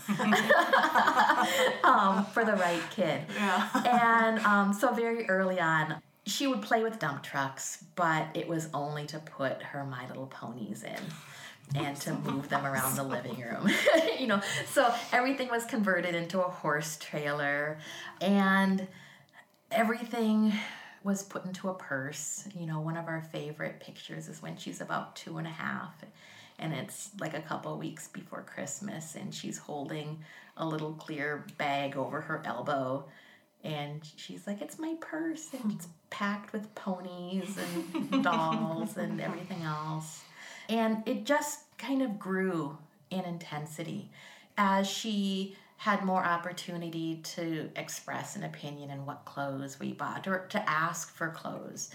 um, 1.85 2.25
for 2.27 2.45
the 2.45 2.55
right 2.55 2.83
kid. 2.91 3.21
Yeah. 3.35 3.69
And 3.85 4.39
um, 4.41 4.73
so 4.73 4.95
very 4.95 5.29
early 5.29 5.61
on, 5.61 5.97
she 6.27 6.47
would 6.47 6.63
play 6.63 6.83
with 6.83 6.99
dump 6.99 7.23
trucks, 7.23 7.85
but 7.95 8.29
it 8.35 8.49
was 8.49 8.69
only 8.73 9.07
to 9.07 9.19
put 9.19 9.63
her 9.63 9.85
My 9.85 10.07
Little 10.09 10.27
Ponies 10.27 10.83
in 10.83 11.03
and 11.75 11.97
to 11.97 12.15
move 12.15 12.49
them 12.49 12.65
around 12.65 12.97
the 12.97 13.03
living 13.03 13.41
room. 13.41 13.71
you 14.19 14.27
know, 14.27 14.41
so 14.67 14.93
everything 15.13 15.49
was 15.49 15.65
converted 15.65 16.15
into 16.15 16.41
a 16.41 16.49
horse 16.49 16.97
trailer 16.99 17.79
and 18.21 18.87
everything 19.71 20.53
was 21.03 21.23
put 21.23 21.45
into 21.45 21.69
a 21.69 21.75
purse. 21.75 22.49
You 22.59 22.67
know, 22.67 22.81
one 22.81 22.97
of 22.97 23.07
our 23.07 23.23
favorite 23.33 23.81
pictures 23.81 24.29
is 24.29 24.41
when 24.41 24.57
she's 24.57 24.81
about 24.81 25.17
two 25.17 25.39
and 25.39 25.47
a 25.47 25.51
half 25.51 25.95
and 26.59 26.73
it's 26.73 27.11
like 27.21 27.35
a 27.35 27.43
couple 27.43 27.77
weeks 27.79 28.09
before 28.09 28.43
Christmas 28.43 29.15
and 29.15 29.35
she's 29.35 29.59
holding 29.59 30.19
a 30.57 30.67
little 30.67 30.93
clear 30.93 31.45
bag 31.59 31.97
over 31.97 32.21
her 32.21 32.43
elbow 32.45 33.05
and 33.65 34.03
she's 34.17 34.47
like, 34.47 34.61
It's 34.61 34.79
my 34.79 34.95
purse 35.01 35.49
and 35.53 35.73
it's 35.73 35.89
packed 36.11 36.53
with 36.53 36.73
ponies 36.75 37.57
and 37.93 38.23
dolls 38.23 38.97
and 38.97 39.21
everything 39.21 39.63
else. 39.63 40.23
And 40.69 41.03
it 41.07 41.25
just 41.25 41.77
kind 41.79 42.03
of 42.03 42.19
grew 42.19 42.77
in 43.11 43.21
intensity 43.21 44.11
as 44.57 44.87
she 44.87 45.57
had 45.79 46.05
more 46.05 46.25
opportunity 46.25 47.21
to 47.23 47.69
express 47.77 48.37
an 48.37 48.45
opinion 48.45 48.91
in 48.91 49.05
what 49.05 49.25
clothes 49.25 49.79
we 49.81 49.93
bought 49.93 50.27
or 50.27 50.47
to 50.49 50.71
ask 50.71 51.15
for 51.15 51.29
clothes. 51.31 51.91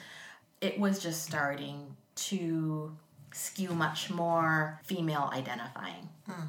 It 0.62 0.80
was 0.80 1.00
just 1.00 1.24
starting 1.24 1.96
to 2.16 2.96
skew 3.32 3.70
much 3.70 4.10
more 4.10 4.80
female 4.84 5.30
identifying. 5.34 6.10
Hmm. 6.28 6.48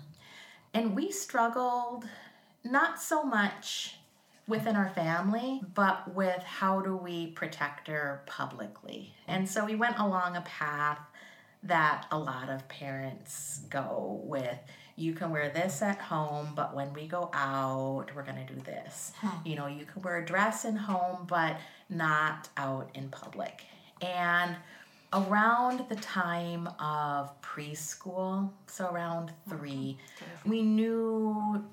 And 0.75 0.97
we 0.97 1.13
struggled 1.13 2.05
not 2.65 3.01
so 3.01 3.23
much 3.23 4.00
within 4.51 4.77
our 4.77 4.91
family, 4.91 5.63
but 5.75 6.15
with 6.15 6.43
how 6.43 6.81
do 6.81 6.97
we 6.97 7.29
protect 7.29 7.89
her 7.89 8.23
publicly. 8.27 9.15
And 9.27 9.49
so 9.49 9.65
we 9.65 9.77
went 9.77 9.99
along 9.99 10.37
a 10.37 10.43
path 10.43 10.99
that 11.63 12.07
a 12.11 12.19
lot 12.19 12.51
of 12.51 12.69
parents 12.69 13.61
go 13.71 14.21
with 14.25 14.59
you 15.01 15.15
can 15.15 15.31
wear 15.31 15.49
this 15.49 15.81
at 15.81 15.99
home, 15.99 16.53
but 16.55 16.77
when 16.77 16.93
we 16.93 17.07
go 17.07 17.31
out, 17.33 18.07
we're 18.15 18.23
going 18.23 18.47
to 18.47 18.53
do 18.53 18.61
this. 18.61 19.13
You 19.47 19.57
know, 19.57 19.67
you 19.67 19.87
can 19.87 20.03
wear 20.03 20.19
a 20.19 20.25
dress 20.25 20.67
in 20.67 20.77
home, 20.77 21.27
but 21.27 21.57
not 21.89 22.51
out 22.59 22.91
in 22.95 23.09
public. 23.09 23.63
And 24.03 24.57
around 25.15 25.87
the 25.89 25.97
time 25.97 26.69
of 26.79 27.33
preschool, 27.41 28.51
so 28.67 28.91
around 28.91 29.33
oh, 29.33 29.57
three, 29.57 29.97
we 30.45 30.61
knew 30.61 31.65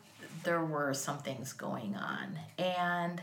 there 0.43 0.63
were 0.63 0.93
some 0.93 1.19
things 1.19 1.53
going 1.53 1.95
on. 1.95 2.39
And 2.57 3.21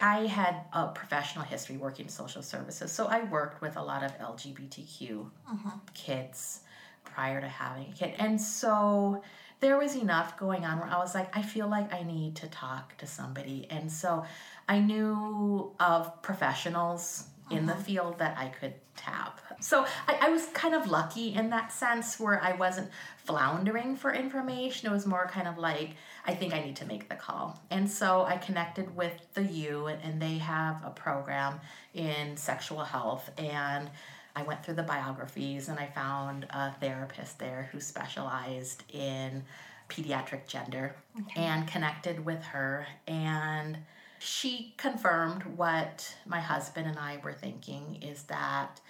I 0.00 0.26
had 0.26 0.56
a 0.72 0.88
professional 0.88 1.44
history 1.44 1.76
working 1.76 2.06
in 2.06 2.10
social 2.10 2.42
services, 2.42 2.90
so 2.90 3.06
I 3.06 3.22
worked 3.24 3.60
with 3.60 3.76
a 3.76 3.82
lot 3.82 4.02
of 4.02 4.18
LGBTQ 4.18 5.08
mm-hmm. 5.08 5.68
kids 5.94 6.60
prior 7.04 7.40
to 7.40 7.48
having 7.48 7.88
a 7.90 7.92
kid. 7.92 8.14
And 8.18 8.40
so 8.40 9.22
there 9.60 9.78
was 9.78 9.94
enough 9.94 10.36
going 10.36 10.64
on 10.64 10.80
where 10.80 10.88
I 10.88 10.98
was 10.98 11.14
like, 11.14 11.36
I 11.36 11.42
feel 11.42 11.68
like 11.68 11.94
I 11.94 12.02
need 12.02 12.34
to 12.36 12.48
talk 12.48 12.96
to 12.98 13.06
somebody. 13.06 13.68
And 13.70 13.90
so 13.90 14.24
I 14.68 14.80
knew 14.80 15.72
of 15.78 16.20
professionals 16.22 17.26
in 17.50 17.66
the 17.66 17.74
mm-hmm. 17.74 17.82
field 17.82 18.18
that 18.18 18.36
I 18.36 18.48
could 18.48 18.74
tap. 18.96 19.40
So 19.62 19.86
I, 20.08 20.18
I 20.22 20.28
was 20.30 20.46
kind 20.46 20.74
of 20.74 20.88
lucky 20.88 21.34
in 21.34 21.50
that 21.50 21.72
sense 21.72 22.18
where 22.18 22.42
I 22.42 22.52
wasn't 22.52 22.90
floundering 23.16 23.96
for 23.96 24.12
information. 24.12 24.90
It 24.90 24.92
was 24.92 25.06
more 25.06 25.28
kind 25.28 25.46
of 25.46 25.56
like, 25.56 25.90
I 26.26 26.34
think 26.34 26.52
I 26.52 26.60
need 26.60 26.76
to 26.76 26.84
make 26.84 27.08
the 27.08 27.14
call. 27.14 27.60
And 27.70 27.88
so 27.88 28.24
I 28.24 28.36
connected 28.36 28.94
with 28.96 29.12
the 29.34 29.44
U, 29.44 29.86
and 29.86 30.20
they 30.20 30.38
have 30.38 30.82
a 30.84 30.90
program 30.90 31.60
in 31.94 32.36
sexual 32.36 32.80
health. 32.80 33.30
And 33.38 33.88
I 34.34 34.42
went 34.42 34.64
through 34.64 34.74
the 34.74 34.82
biographies 34.82 35.68
and 35.68 35.78
I 35.78 35.86
found 35.86 36.46
a 36.50 36.72
therapist 36.80 37.38
there 37.38 37.68
who 37.70 37.80
specialized 37.80 38.82
in 38.88 39.44
pediatric 39.88 40.46
gender 40.46 40.96
and 41.36 41.68
connected 41.68 42.24
with 42.24 42.42
her. 42.44 42.86
And 43.06 43.76
she 44.18 44.72
confirmed 44.78 45.42
what 45.56 46.14
my 46.26 46.40
husband 46.40 46.88
and 46.88 46.98
I 46.98 47.18
were 47.22 47.34
thinking 47.34 47.98
is 48.00 48.22
that 48.24 48.80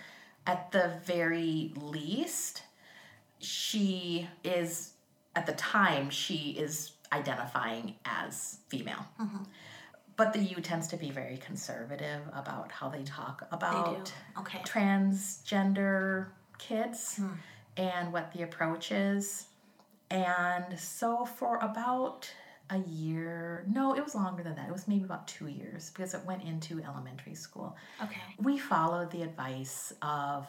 at 0.47 0.73
the 0.73 1.01
very 1.05 1.73
least, 1.77 2.63
she 3.39 4.29
is, 4.45 4.93
at 5.37 5.47
the 5.47 5.53
time, 5.53 6.11
she 6.11 6.51
is 6.59 6.93
identifying 7.13 7.95
as 8.05 8.59
female. 8.69 9.07
Mm-hmm. 9.21 9.45
But 10.17 10.33
the 10.33 10.41
U 10.41 10.57
tends 10.61 10.89
to 10.89 10.97
be 10.97 11.11
very 11.11 11.39
conservative 11.39 12.21
about 12.35 12.71
how 12.71 12.89
they 12.89 13.03
talk 13.03 13.47
about 13.51 14.13
Okay. 14.39 14.61
transgender 14.61 16.29
kids 16.59 17.17
hmm. 17.17 17.29
and 17.77 18.13
what 18.13 18.33
the 18.33 18.43
approach 18.43 18.93
is. 18.93 19.47
And 20.11 20.79
so 20.79 21.25
for 21.25 21.57
about 21.59 22.31
a 22.73 22.79
year, 22.89 23.65
no, 23.69 23.95
it 23.95 24.03
was 24.03 24.15
longer 24.15 24.43
than 24.43 24.55
that. 24.57 24.67
It 24.69 24.73
was 24.73 24.89
maybe 24.89 25.05
about 25.05 25.29
two 25.29 25.47
years 25.47 25.91
because 25.91 26.15
it 26.15 26.25
went 26.25 26.43
into 26.43 26.83
elementary 26.83 27.35
school. 27.35 27.77
Okay. 28.03 28.21
We 28.39 28.59
followed 28.59 29.11
the 29.11 29.23
advice 29.23 29.93
of, 30.01 30.49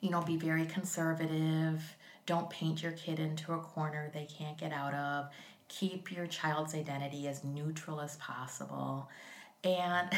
you 0.00 0.10
know, 0.10 0.20
be 0.20 0.36
very 0.36 0.66
conservative. 0.66 1.80
Don't 2.26 2.50
paint 2.50 2.82
your 2.82 2.92
kid 2.92 3.20
into 3.20 3.52
a 3.52 3.58
corner 3.58 4.10
they 4.12 4.26
can't 4.26 4.58
get 4.58 4.72
out 4.72 4.94
of. 4.94 5.28
Keep 5.68 6.10
your 6.10 6.26
child's 6.26 6.74
identity 6.74 7.28
as 7.28 7.44
neutral 7.44 8.00
as 8.00 8.16
possible. 8.16 9.08
And, 9.64 10.10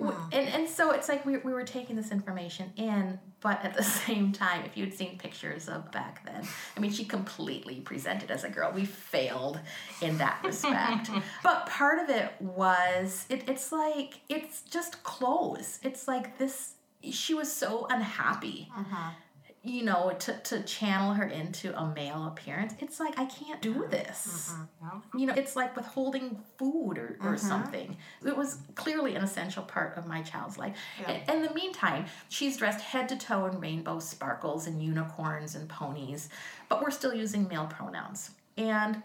and 0.32 0.48
and 0.48 0.68
so 0.68 0.92
it's 0.92 1.08
like 1.08 1.26
we, 1.26 1.38
we 1.38 1.52
were 1.52 1.64
taking 1.64 1.96
this 1.96 2.12
information 2.12 2.72
in, 2.76 3.18
but 3.40 3.64
at 3.64 3.74
the 3.74 3.82
same 4.06 4.32
time, 4.32 4.64
if 4.64 4.76
you'd 4.76 4.94
seen 4.94 5.18
pictures 5.18 5.68
of 5.68 5.90
back 5.90 6.24
then, 6.24 6.46
I 6.76 6.80
mean, 6.80 6.92
she 6.92 7.04
completely 7.04 7.80
presented 7.80 8.30
as 8.30 8.44
a 8.44 8.48
girl. 8.48 8.72
We 8.72 8.84
failed 8.84 9.60
in 10.00 10.18
that 10.18 10.40
respect. 10.44 11.10
but 11.42 11.66
part 11.66 11.98
of 11.98 12.08
it 12.08 12.32
was 12.40 13.26
it, 13.28 13.48
it's 13.48 13.72
like 13.72 14.20
it's 14.28 14.62
just 14.62 15.02
clothes. 15.02 15.80
It's 15.82 16.06
like 16.06 16.38
this. 16.38 16.74
She 17.10 17.32
was 17.32 17.50
so 17.52 17.86
unhappy 17.90 18.68
uh-huh. 18.76 19.10
You 19.68 19.84
know, 19.84 20.14
to, 20.18 20.32
to 20.32 20.62
channel 20.62 21.14
her 21.14 21.26
into 21.26 21.78
a 21.78 21.86
male 21.94 22.26
appearance, 22.26 22.74
it's 22.80 22.98
like, 22.98 23.18
I 23.18 23.26
can't 23.26 23.60
do 23.60 23.74
mm-hmm. 23.74 23.90
this. 23.90 24.54
Mm-hmm. 24.82 25.18
You 25.18 25.26
know, 25.26 25.34
it's 25.36 25.56
like 25.56 25.76
withholding 25.76 26.38
food 26.58 26.98
or, 26.98 27.18
or 27.20 27.34
mm-hmm. 27.34 27.36
something. 27.36 27.96
It 28.26 28.36
was 28.36 28.58
clearly 28.74 29.14
an 29.14 29.22
essential 29.22 29.62
part 29.62 29.96
of 29.96 30.06
my 30.06 30.22
child's 30.22 30.58
life. 30.58 30.76
And 31.06 31.22
in 31.28 31.42
the 31.42 31.54
meantime, 31.54 32.06
she's 32.28 32.56
dressed 32.56 32.80
head 32.80 33.08
to 33.10 33.16
toe 33.16 33.46
in 33.46 33.60
rainbow 33.60 33.98
sparkles 33.98 34.66
and 34.66 34.82
unicorns 34.82 35.54
and 35.54 35.68
ponies, 35.68 36.28
but 36.68 36.82
we're 36.82 36.90
still 36.90 37.14
using 37.14 37.46
male 37.48 37.66
pronouns. 37.66 38.30
And 38.56 39.02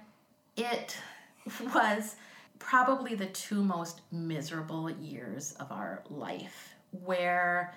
it 0.56 0.98
was 1.74 2.16
probably 2.60 3.16
the 3.16 3.26
two 3.28 3.64
most 3.64 4.02
miserable 4.12 4.90
years 4.90 5.54
of 5.60 5.72
our 5.72 6.04
life 6.10 6.74
where 7.04 7.74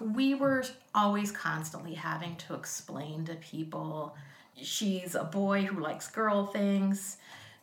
we 0.00 0.34
were 0.34 0.64
always 0.94 1.30
constantly 1.30 1.94
having 1.94 2.36
to 2.36 2.54
explain 2.54 3.24
to 3.26 3.34
people. 3.36 4.16
She's 4.60 5.14
a 5.14 5.24
boy 5.24 5.62
who 5.62 5.80
likes 5.80 6.08
girl 6.08 6.46
things. 6.46 7.16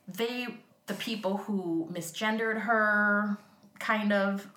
They 0.07 0.47
the 0.87 0.93
people 0.95 1.37
who 1.37 1.87
misgendered 1.91 2.61
her 2.61 3.37
kind 3.79 4.11
of 4.11 4.47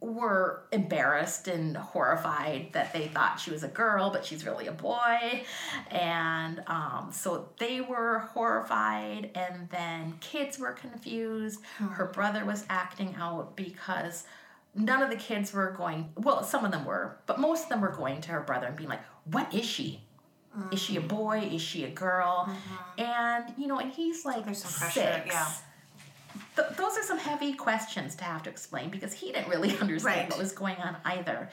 were 0.00 0.62
embarrassed 0.70 1.48
and 1.48 1.76
horrified 1.76 2.68
that 2.72 2.92
they 2.92 3.06
thought 3.08 3.40
she 3.40 3.50
was 3.50 3.62
a 3.62 3.68
girl 3.68 4.10
but 4.10 4.24
she's 4.24 4.44
really 4.44 4.66
a 4.66 4.72
boy. 4.72 5.44
And 5.90 6.62
um, 6.66 7.08
so 7.10 7.48
they 7.58 7.80
were 7.80 8.18
horrified 8.32 9.30
and 9.34 9.68
then 9.70 10.14
kids 10.20 10.58
were 10.58 10.72
confused. 10.72 11.60
Her 11.78 12.06
brother 12.06 12.44
was 12.44 12.64
acting 12.68 13.14
out 13.18 13.56
because 13.56 14.24
none 14.74 15.02
of 15.02 15.10
the 15.10 15.16
kids 15.16 15.52
were 15.52 15.70
going 15.76 16.10
well 16.16 16.42
some 16.42 16.64
of 16.64 16.72
them 16.72 16.84
were 16.84 17.16
but 17.26 17.38
most 17.38 17.64
of 17.64 17.68
them 17.68 17.80
were 17.80 17.90
going 17.92 18.20
to 18.20 18.30
her 18.30 18.40
brother 18.40 18.66
and 18.66 18.76
being 18.76 18.88
like 18.88 19.02
what 19.30 19.52
is 19.54 19.64
she? 19.64 20.00
Is 20.70 20.80
she 20.80 20.96
a 20.96 21.00
mm-hmm. 21.00 21.08
boy? 21.08 21.48
Is 21.52 21.60
she 21.60 21.82
a 21.84 21.90
girl? 21.90 22.48
Mm-hmm. 22.48 23.00
And 23.00 23.54
you 23.58 23.66
know 23.66 23.78
and 23.78 23.90
he's 23.90 24.24
like 24.24 24.44
There's 24.44 24.62
some 24.62 24.72
pressure, 24.72 25.22
six. 25.24 25.26
yeah. 25.26 25.48
Th- 26.56 26.76
those 26.76 26.96
are 26.96 27.02
some 27.02 27.18
heavy 27.18 27.54
questions 27.54 28.14
to 28.16 28.24
have 28.24 28.42
to 28.44 28.50
explain 28.50 28.90
because 28.90 29.12
he 29.12 29.32
didn't 29.32 29.48
really 29.48 29.76
understand 29.80 30.16
Right. 30.16 30.30
what 30.30 30.38
was 30.38 30.52
going 30.52 30.76
on 30.76 30.96
either. 31.04 31.48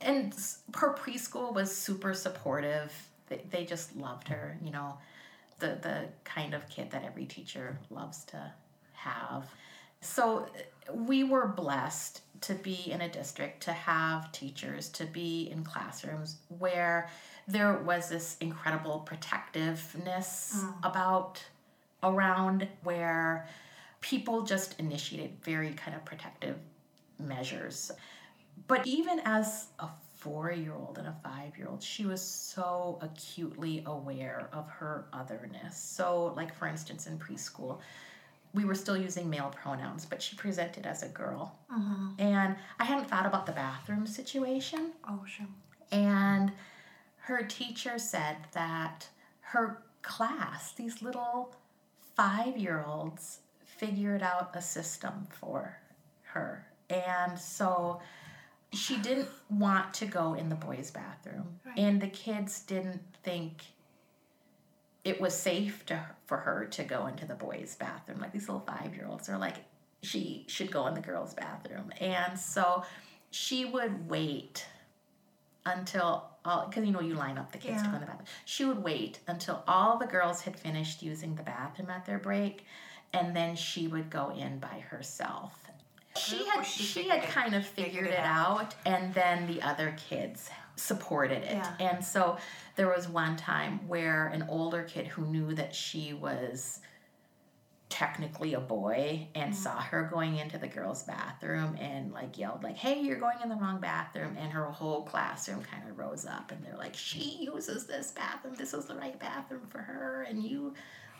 And 0.00 0.34
her 0.74 0.94
preschool 0.94 1.54
was 1.54 1.74
super 1.74 2.12
supportive. 2.12 2.92
They, 3.28 3.40
they 3.50 3.64
just 3.64 3.96
loved 3.96 4.28
her 4.28 4.58
you 4.62 4.72
know 4.72 4.98
the 5.60 5.78
the 5.80 6.08
kind 6.24 6.52
of 6.52 6.68
kid 6.68 6.90
that 6.90 7.04
every 7.04 7.24
teacher 7.24 7.78
loves 7.88 8.24
to 8.26 8.52
have. 8.92 9.48
So 10.02 10.48
we 10.92 11.24
were 11.24 11.48
blessed 11.48 12.22
to 12.42 12.54
be 12.54 12.90
in 12.90 13.02
a 13.02 13.08
district 13.08 13.62
to 13.64 13.72
have 13.72 14.32
teachers 14.32 14.88
to 14.90 15.04
be 15.04 15.48
in 15.50 15.62
classrooms 15.62 16.38
where 16.58 17.08
there 17.46 17.74
was 17.78 18.08
this 18.08 18.36
incredible 18.40 19.00
protectiveness 19.00 20.56
mm. 20.58 20.74
about 20.82 21.44
around 22.02 22.66
where 22.82 23.46
people 24.00 24.42
just 24.42 24.78
initiated 24.80 25.32
very 25.42 25.72
kind 25.74 25.96
of 25.96 26.04
protective 26.04 26.56
measures 27.20 27.92
but 28.66 28.86
even 28.86 29.20
as 29.24 29.68
a 29.78 29.88
four 30.22 30.52
year 30.52 30.74
old 30.74 30.98
and 30.98 31.08
a 31.08 31.16
five 31.24 31.56
year 31.58 31.66
old, 31.68 31.82
she 31.82 32.06
was 32.06 32.22
so 32.22 32.98
acutely 33.00 33.82
aware 33.86 34.48
of 34.52 34.68
her 34.68 35.06
otherness. 35.12 35.76
So, 35.76 36.32
like 36.36 36.54
for 36.54 36.68
instance, 36.68 37.06
in 37.06 37.18
preschool, 37.18 37.80
we 38.54 38.64
were 38.64 38.74
still 38.74 38.96
using 38.96 39.30
male 39.30 39.52
pronouns, 39.54 40.04
but 40.04 40.22
she 40.22 40.36
presented 40.36 40.86
as 40.86 41.02
a 41.02 41.08
girl. 41.08 41.56
Uh-huh. 41.70 42.10
And 42.18 42.56
I 42.78 42.84
hadn't 42.84 43.08
thought 43.08 43.26
about 43.26 43.46
the 43.46 43.52
bathroom 43.52 44.06
situation. 44.06 44.92
Oh, 45.08 45.24
sure. 45.26 45.46
And 45.90 46.52
her 47.22 47.42
teacher 47.42 47.98
said 47.98 48.36
that 48.52 49.08
her 49.40 49.82
class, 50.02 50.72
these 50.72 51.02
little 51.02 51.54
five 52.14 52.56
year 52.58 52.84
olds, 52.86 53.38
figured 53.64 54.22
out 54.22 54.50
a 54.54 54.62
system 54.62 55.26
for 55.30 55.78
her. 56.24 56.66
And 56.90 57.38
so 57.38 58.00
she 58.72 58.96
didn't 58.98 59.28
want 59.50 59.94
to 59.94 60.06
go 60.06 60.34
in 60.34 60.48
the 60.48 60.54
boys' 60.54 60.90
bathroom. 60.90 61.60
And 61.76 62.00
the 62.00 62.08
kids 62.08 62.60
didn't 62.60 63.02
think 63.22 63.62
it 65.04 65.20
was 65.20 65.36
safe 65.36 65.84
to 65.86 66.04
for 66.26 66.38
her 66.38 66.66
to 66.66 66.84
go 66.84 67.06
into 67.06 67.26
the 67.26 67.34
boys' 67.34 67.76
bathroom. 67.76 68.20
Like 68.20 68.32
these 68.32 68.48
little 68.48 68.64
five 68.66 68.94
year 68.94 69.06
olds 69.08 69.28
are 69.28 69.38
like, 69.38 69.56
she 70.02 70.44
should 70.48 70.70
go 70.70 70.86
in 70.86 70.94
the 70.94 71.00
girls' 71.00 71.34
bathroom. 71.34 71.92
And 72.00 72.38
so 72.38 72.84
she 73.30 73.64
would 73.64 74.08
wait 74.08 74.66
until 75.64 76.28
all 76.44 76.66
because 76.66 76.84
you 76.84 76.92
know 76.92 77.00
you 77.00 77.14
line 77.14 77.38
up 77.38 77.52
the 77.52 77.58
kids 77.58 77.82
to 77.82 77.88
go 77.88 77.94
in 77.94 78.00
the 78.00 78.06
bathroom. 78.06 78.26
She 78.44 78.64
would 78.64 78.82
wait 78.82 79.20
until 79.26 79.62
all 79.66 79.98
the 79.98 80.06
girls 80.06 80.42
had 80.42 80.58
finished 80.58 81.02
using 81.02 81.34
the 81.34 81.42
bathroom 81.42 81.90
at 81.90 82.04
their 82.04 82.18
break, 82.18 82.64
and 83.12 83.34
then 83.34 83.54
she 83.54 83.86
would 83.88 84.10
go 84.10 84.30
in 84.30 84.58
by 84.58 84.84
herself. 84.90 85.52
She 86.16 86.44
had 86.46 86.62
she 86.62 86.82
she, 86.82 87.08
had 87.08 87.22
kind 87.22 87.54
of 87.54 87.66
figured 87.66 88.04
figured 88.04 88.06
it 88.08 88.18
it 88.18 88.24
out, 88.24 88.74
and 88.84 89.14
then 89.14 89.46
the 89.46 89.62
other 89.62 89.96
kids 90.08 90.50
supported 90.76 91.42
it. 91.42 91.52
Yeah. 91.52 91.74
And 91.80 92.04
so 92.04 92.38
there 92.76 92.88
was 92.88 93.08
one 93.08 93.36
time 93.36 93.86
where 93.88 94.28
an 94.28 94.46
older 94.48 94.82
kid 94.82 95.06
who 95.06 95.26
knew 95.26 95.54
that 95.54 95.74
she 95.74 96.12
was 96.12 96.80
technically 97.92 98.54
a 98.54 98.60
boy 98.60 99.28
and 99.34 99.52
mm. 99.52 99.56
saw 99.56 99.78
her 99.78 100.08
going 100.10 100.38
into 100.38 100.56
the 100.56 100.66
girls' 100.66 101.02
bathroom 101.02 101.76
and 101.78 102.10
like 102.10 102.38
yelled 102.38 102.62
like 102.62 102.74
hey 102.74 102.98
you're 102.98 103.18
going 103.18 103.36
in 103.42 103.50
the 103.50 103.54
wrong 103.54 103.78
bathroom 103.80 104.34
and 104.40 104.50
her 104.50 104.64
whole 104.64 105.02
classroom 105.02 105.62
kind 105.62 105.86
of 105.86 105.98
rose 105.98 106.24
up 106.24 106.50
and 106.50 106.64
they're 106.64 106.78
like 106.78 106.96
she 106.96 107.36
uses 107.52 107.84
this 107.86 108.10
bathroom. 108.12 108.54
This 108.56 108.72
is 108.72 108.86
the 108.86 108.94
right 108.94 109.18
bathroom 109.18 109.66
for 109.68 109.78
her 109.78 110.26
and 110.26 110.42
you 110.42 110.72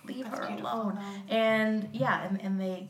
leave 0.06 0.26
her 0.28 0.46
beautiful, 0.46 0.66
alone. 0.66 0.98
and 1.28 1.90
yeah 1.92 2.26
and, 2.26 2.40
and 2.40 2.58
they 2.58 2.88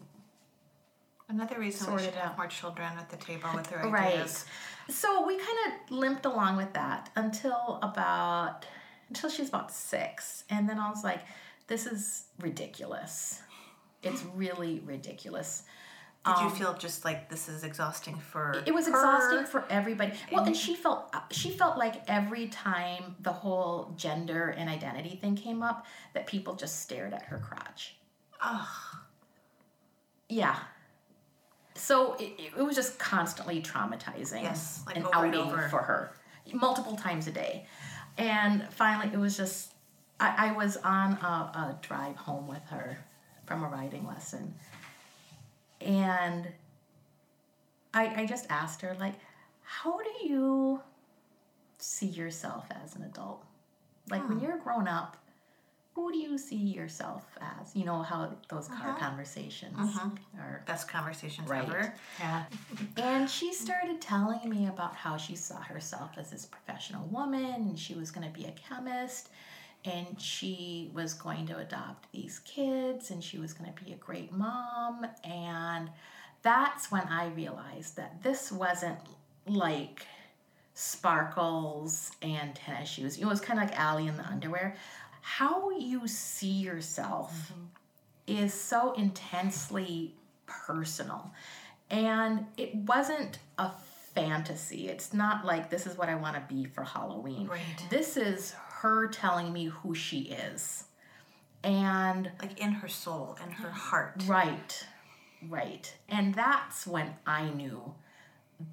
Another 1.32 1.58
reason 1.58 1.94
we 1.94 2.02
should 2.02 2.14
have 2.14 2.36
more 2.36 2.46
children 2.46 2.92
at 2.98 3.08
the 3.08 3.16
table 3.16 3.48
with 3.54 3.68
their 3.70 3.80
ideas. 3.86 4.44
Right. 4.86 4.94
So 4.94 5.26
we 5.26 5.36
kind 5.38 5.58
of 5.66 5.90
limped 5.96 6.26
along 6.26 6.56
with 6.58 6.72
that 6.74 7.08
until 7.16 7.78
about 7.82 8.66
until 9.08 9.30
she's 9.30 9.48
about 9.48 9.72
six, 9.72 10.44
and 10.50 10.68
then 10.68 10.78
I 10.78 10.90
was 10.90 11.02
like, 11.02 11.20
"This 11.68 11.86
is 11.86 12.24
ridiculous. 12.40 13.40
It's 14.02 14.22
really 14.34 14.80
ridiculous." 14.84 15.64
Did 16.26 16.38
you 16.38 16.46
Um, 16.46 16.52
feel 16.54 16.74
just 16.74 17.04
like 17.04 17.28
this 17.30 17.48
is 17.48 17.64
exhausting 17.64 18.16
for 18.16 18.62
It 18.64 18.72
was 18.72 18.86
her? 18.86 18.92
exhausting 18.92 19.44
for 19.44 19.64
everybody. 19.68 20.12
Well, 20.30 20.44
and 20.44 20.56
she 20.56 20.74
felt 20.76 21.14
she 21.32 21.50
felt 21.50 21.78
like 21.78 22.04
every 22.08 22.48
time 22.48 23.16
the 23.20 23.32
whole 23.32 23.94
gender 23.96 24.50
and 24.50 24.68
identity 24.68 25.16
thing 25.16 25.34
came 25.36 25.62
up, 25.62 25.86
that 26.12 26.26
people 26.26 26.54
just 26.54 26.80
stared 26.80 27.12
at 27.14 27.22
her 27.22 27.38
crotch. 27.38 27.96
Ugh. 28.40 28.68
Yeah. 30.28 30.58
So 31.82 32.14
it, 32.14 32.52
it 32.56 32.62
was 32.62 32.76
just 32.76 32.96
constantly 33.00 33.60
traumatizing 33.60 34.44
Yes, 34.44 34.84
like 34.86 34.94
and 34.94 35.06
outing 35.12 35.34
over. 35.34 35.68
for 35.68 35.82
her, 35.82 36.12
multiple 36.52 36.94
times 36.94 37.26
a 37.26 37.32
day. 37.32 37.66
And 38.16 38.68
finally, 38.70 39.10
it 39.12 39.18
was 39.18 39.36
just, 39.36 39.72
I, 40.20 40.50
I 40.50 40.52
was 40.52 40.76
on 40.76 41.14
a, 41.14 41.26
a 41.54 41.78
drive 41.82 42.14
home 42.14 42.46
with 42.46 42.62
her 42.70 42.98
from 43.46 43.64
a 43.64 43.66
riding 43.66 44.06
lesson. 44.06 44.54
And 45.80 46.46
I, 47.92 48.22
I 48.22 48.26
just 48.26 48.46
asked 48.48 48.80
her, 48.82 48.96
like, 49.00 49.14
how 49.64 49.98
do 49.98 50.24
you 50.24 50.80
see 51.78 52.06
yourself 52.06 52.66
as 52.84 52.94
an 52.94 53.02
adult? 53.02 53.44
Like, 54.08 54.28
when 54.28 54.38
hmm. 54.38 54.44
you're 54.44 54.58
grown 54.58 54.86
up, 54.86 55.16
who 55.95 56.11
do 56.11 56.18
you 56.18 56.38
see 56.38 56.57
yourself 56.57 57.24
as? 57.40 57.76
You 57.76 57.84
know 57.84 58.03
how 58.03 58.32
those 58.49 58.68
car 58.68 58.90
uh-huh. 58.90 58.99
conversations 58.99 59.76
mm-hmm. 59.76 60.40
are. 60.40 60.62
Best 60.66 60.88
conversations 60.88 61.49
Right. 61.49 61.68
ever. 61.68 61.95
Yeah. 62.18 62.45
And 62.97 63.28
she 63.28 63.53
started 63.53 64.01
telling 64.01 64.49
me 64.49 64.68
about 64.68 64.97
how 64.97 65.18
she 65.18 65.36
saw 65.36 65.61
herself 65.61 66.12
as 66.16 66.30
this 66.30 66.47
professional 66.47 67.07
woman 67.09 67.45
and 67.45 67.78
she 67.78 67.95
was 67.95 68.11
going 68.11 68.26
to 68.26 68.32
be 68.32 68.47
a 68.47 68.53
chemist 68.53 69.28
and 69.84 70.20
she 70.20 70.90
was 70.95 71.12
going 71.12 71.47
to 71.47 71.59
adopt 71.59 72.11
these 72.12 72.38
kids 72.40 73.11
and 73.11 73.22
she 73.22 73.38
was 73.38 73.53
going 73.53 73.70
to 73.72 73.84
be 73.84 73.93
a 73.93 73.97
great 73.97 74.32
mom. 74.32 75.07
And 75.24 75.90
that's 76.43 76.90
when 76.90 77.03
I 77.03 77.28
realized 77.28 77.97
that 77.97 78.22
this 78.22 78.51
wasn't 78.51 78.99
like 79.47 80.07
sparkles 80.74 82.12
and 82.22 82.55
tennis 82.55 82.88
shoes. 82.88 83.18
It 83.18 83.26
was 83.26 83.40
kind 83.40 83.61
of 83.61 83.68
like 83.68 83.78
Allie 83.78 84.07
in 84.07 84.16
the 84.16 84.24
underwear. 84.24 84.76
How 85.22 85.70
you 85.70 86.06
see 86.06 86.52
yourself 86.52 87.32
mm-hmm. 87.52 88.42
is 88.44 88.52
so 88.52 88.92
intensely 88.92 90.14
personal. 90.46 91.32
And 91.90 92.46
it 92.56 92.74
wasn't 92.74 93.38
a 93.58 93.70
fantasy. 94.14 94.88
It's 94.88 95.14
not 95.14 95.44
like 95.44 95.70
this 95.70 95.86
is 95.86 95.96
what 95.96 96.08
I 96.08 96.14
want 96.16 96.34
to 96.36 96.54
be 96.54 96.64
for 96.64 96.84
Halloween. 96.84 97.46
Right. 97.46 97.60
This 97.88 98.16
is 98.16 98.54
her 98.80 99.08
telling 99.08 99.52
me 99.52 99.66
who 99.66 99.94
she 99.94 100.34
is. 100.52 100.84
And 101.64 102.30
Like 102.40 102.60
in 102.60 102.72
her 102.72 102.88
soul, 102.88 103.36
and 103.40 103.52
her 103.52 103.70
heart. 103.70 104.24
Right, 104.26 104.84
right. 105.48 105.94
And 106.08 106.34
that's 106.34 106.86
when 106.86 107.14
I 107.24 107.50
knew 107.50 107.94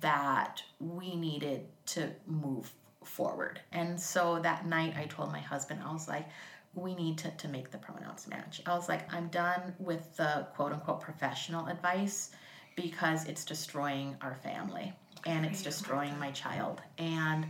that 0.02 0.64
we 0.80 1.16
needed 1.16 1.68
to 1.88 2.10
move 2.26 2.72
forward. 3.10 3.60
And 3.72 4.00
so 4.00 4.40
that 4.44 4.66
night 4.66 4.94
I 4.98 5.06
told 5.06 5.32
my 5.32 5.40
husband, 5.40 5.82
I 5.86 5.92
was 5.92 6.08
like, 6.08 6.28
we 6.76 6.96
need 6.96 7.18
to, 7.20 7.32
to 7.32 7.48
make 7.48 7.72
the 7.72 7.78
pronouns 7.78 8.28
match. 8.28 8.62
I 8.66 8.76
was 8.76 8.88
like, 8.88 9.12
I'm 9.14 9.28
done 9.30 9.74
with 9.80 10.16
the 10.16 10.48
quote 10.56 10.72
unquote 10.72 11.02
professional 11.02 11.68
advice 11.68 12.32
because 12.76 13.26
it's 13.26 13.44
destroying 13.44 14.16
our 14.22 14.36
family 14.36 14.94
and 15.26 15.46
it's 15.46 15.62
destroying 15.62 16.18
my 16.20 16.32
child. 16.32 16.82
And 16.98 17.48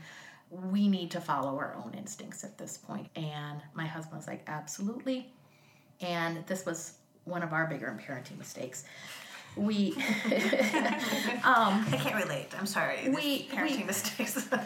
we 0.49 0.87
need 0.87 1.11
to 1.11 1.21
follow 1.21 1.57
our 1.57 1.75
own 1.75 1.93
instincts 1.95 2.43
at 2.43 2.57
this 2.57 2.77
point. 2.77 3.07
And 3.15 3.61
my 3.73 3.85
husband 3.85 4.17
was 4.17 4.27
like, 4.27 4.43
absolutely. 4.47 5.31
And 6.01 6.45
this 6.47 6.65
was 6.65 6.93
one 7.25 7.43
of 7.43 7.53
our 7.53 7.67
bigger 7.67 7.95
parenting 8.07 8.37
mistakes. 8.37 8.85
We 9.55 9.93
um, 11.43 11.85
I 11.91 11.99
can't 12.01 12.23
relate. 12.23 12.47
I'm 12.57 12.65
sorry. 12.65 13.09
We- 13.09 13.47
parenting 13.51 13.79
we- 13.79 13.83
mistakes. 13.83 14.47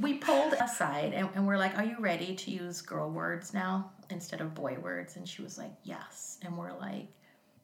we 0.00 0.14
pulled 0.14 0.54
aside 0.54 1.12
and, 1.14 1.28
and 1.34 1.46
we're 1.46 1.56
like, 1.56 1.76
Are 1.76 1.84
you 1.84 1.96
ready 1.98 2.34
to 2.34 2.50
use 2.50 2.82
girl 2.82 3.10
words 3.10 3.54
now 3.54 3.90
instead 4.10 4.40
of 4.40 4.54
boy 4.54 4.76
words? 4.80 5.16
And 5.16 5.28
she 5.28 5.42
was 5.42 5.58
like, 5.58 5.72
Yes. 5.82 6.38
And 6.42 6.56
we're 6.56 6.76
like, 6.78 7.08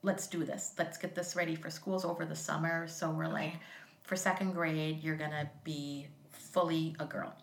Let's 0.03 0.27
do 0.27 0.45
this. 0.45 0.75
Let's 0.79 0.99
get 0.99 1.15
this 1.15 1.37
ready 1.37 1.55
for 1.55 1.71
school's 1.71 2.05
over 2.05 2.25
the 2.25 2.37
summer. 2.37 2.89
So 2.89 3.11
we're 3.11 3.29
like, 3.29 3.55
For 4.03 4.17
second 4.17 4.53
grade, 4.53 5.03
you're 5.03 5.17
going 5.17 5.31
to 5.31 5.49
be 5.65 6.09
fully 6.31 6.97
a 6.99 7.05
girl. 7.05 7.35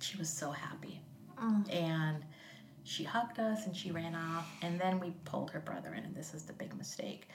She 0.00 0.16
was 0.16 0.28
so 0.28 0.50
happy. 0.50 1.00
Mm. 1.40 1.72
And 1.72 2.24
she 2.84 3.04
hugged 3.04 3.38
us 3.38 3.66
and 3.66 3.76
she 3.76 3.90
ran 3.90 4.14
off. 4.14 4.48
And 4.62 4.80
then 4.80 4.98
we 4.98 5.10
pulled 5.24 5.50
her 5.50 5.60
brother 5.60 5.94
in, 5.94 6.04
and 6.04 6.14
this 6.14 6.34
is 6.34 6.44
the 6.44 6.52
big 6.54 6.76
mistake 6.76 7.28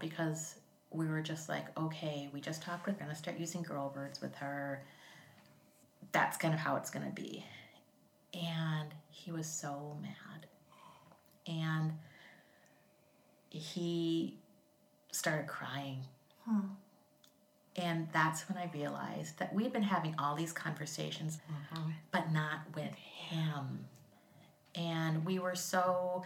because 0.00 0.56
we 0.90 1.06
were 1.06 1.20
just 1.20 1.48
like, 1.48 1.66
okay, 1.78 2.28
we 2.32 2.40
just 2.40 2.62
talked 2.62 2.86
with 2.86 2.98
her, 2.98 3.04
gonna 3.04 3.14
start 3.14 3.38
using 3.38 3.62
girl 3.62 3.92
words 3.94 4.20
with 4.20 4.34
her. 4.36 4.84
That's 6.12 6.36
kind 6.36 6.54
of 6.54 6.60
how 6.60 6.76
it's 6.76 6.90
gonna 6.90 7.12
be. 7.14 7.44
And 8.34 8.94
he 9.10 9.32
was 9.32 9.46
so 9.46 9.96
mad. 10.02 10.46
And 11.46 11.92
he 13.50 14.38
started 15.12 15.46
crying. 15.46 16.00
And 17.76 18.08
that's 18.12 18.48
when 18.48 18.56
I 18.56 18.70
realized 18.72 19.38
that 19.38 19.54
we'd 19.54 19.72
been 19.72 19.82
having 19.82 20.14
all 20.18 20.34
these 20.34 20.52
conversations, 20.52 21.38
mm-hmm. 21.50 21.90
but 22.10 22.32
not 22.32 22.60
with 22.74 22.94
him. 22.94 23.86
And 24.74 25.24
we 25.24 25.38
were 25.38 25.54
so 25.54 26.22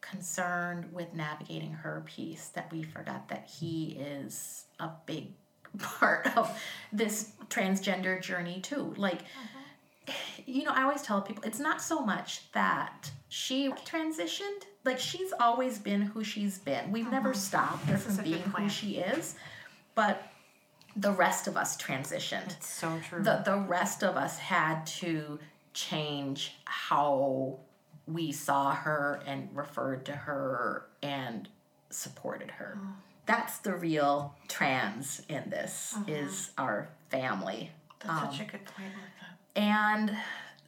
concerned 0.00 0.92
with 0.92 1.12
navigating 1.14 1.72
her 1.72 2.02
piece 2.06 2.48
that 2.48 2.72
we 2.72 2.82
forgot 2.82 3.28
that 3.28 3.48
he 3.60 3.98
is 4.00 4.66
a 4.80 4.90
big 5.06 5.28
part 5.78 6.36
of 6.36 6.60
this 6.92 7.32
transgender 7.48 8.20
journey 8.20 8.60
too. 8.60 8.94
Like, 8.96 9.20
you 10.46 10.64
know, 10.64 10.72
I 10.72 10.82
always 10.84 11.02
tell 11.02 11.20
people 11.20 11.44
it's 11.44 11.58
not 11.58 11.82
so 11.82 12.00
much 12.00 12.50
that 12.52 13.10
she 13.28 13.68
transitioned, 13.70 14.62
like, 14.84 14.98
she's 14.98 15.32
always 15.38 15.78
been 15.78 16.00
who 16.02 16.24
she's 16.24 16.58
been. 16.58 16.90
We've 16.90 17.10
never 17.10 17.34
stopped 17.34 17.84
her 17.86 17.98
from 17.98 18.24
being 18.24 18.40
who 18.42 18.68
she 18.70 18.96
is, 18.98 19.34
but 19.94 20.22
the 20.96 21.12
rest 21.12 21.46
of 21.46 21.56
us 21.56 21.76
transitioned 21.76 22.46
It's 22.56 22.68
so 22.72 22.98
true. 23.08 23.22
the 23.22 23.42
the 23.44 23.58
rest 23.58 24.02
of 24.02 24.16
us 24.16 24.38
had 24.38 24.84
to 24.86 25.38
change 25.74 26.54
how 26.64 27.58
we 28.06 28.32
saw 28.32 28.74
her 28.74 29.20
and 29.26 29.48
referred 29.54 30.06
to 30.06 30.12
her 30.12 30.86
and 31.02 31.48
supported 31.90 32.50
her. 32.52 32.78
That's 33.28 33.58
the 33.58 33.74
real 33.74 34.34
trans 34.48 35.20
in 35.28 35.50
this 35.50 35.92
uh-huh. 35.94 36.04
is 36.08 36.50
our 36.56 36.88
family. 37.10 37.70
That's 38.00 38.20
such 38.20 38.40
um, 38.40 38.46
a 38.46 38.50
good 38.50 38.64
point, 38.64 38.92
And 39.54 40.16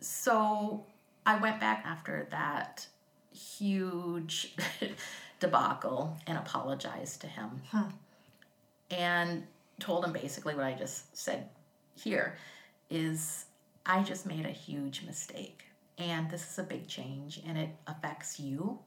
so 0.01 0.85
I 1.25 1.41
went 1.41 1.59
back 1.59 1.85
after 1.87 2.29
that 2.31 2.87
huge 3.35 4.55
debacle 5.41 6.19
and 6.27 6.37
apologized 6.37 7.23
to 7.23 7.29
him. 7.29 7.63
And 8.91 9.45
told 9.79 10.05
him 10.05 10.13
basically 10.13 10.55
what 10.55 10.65
I 10.65 10.75
just 10.75 11.17
said 11.17 11.49
here 11.95 12.37
is 12.91 13.47
I 13.87 14.03
just 14.03 14.27
made 14.27 14.45
a 14.45 14.51
huge 14.51 15.03
mistake. 15.07 15.65
And 15.97 16.31
this 16.31 16.47
is 16.47 16.59
a 16.59 16.63
big 16.63 16.87
change 16.89 17.41
and 17.47 17.57
it 17.57 17.71
affects 17.87 18.39
you 18.39 18.79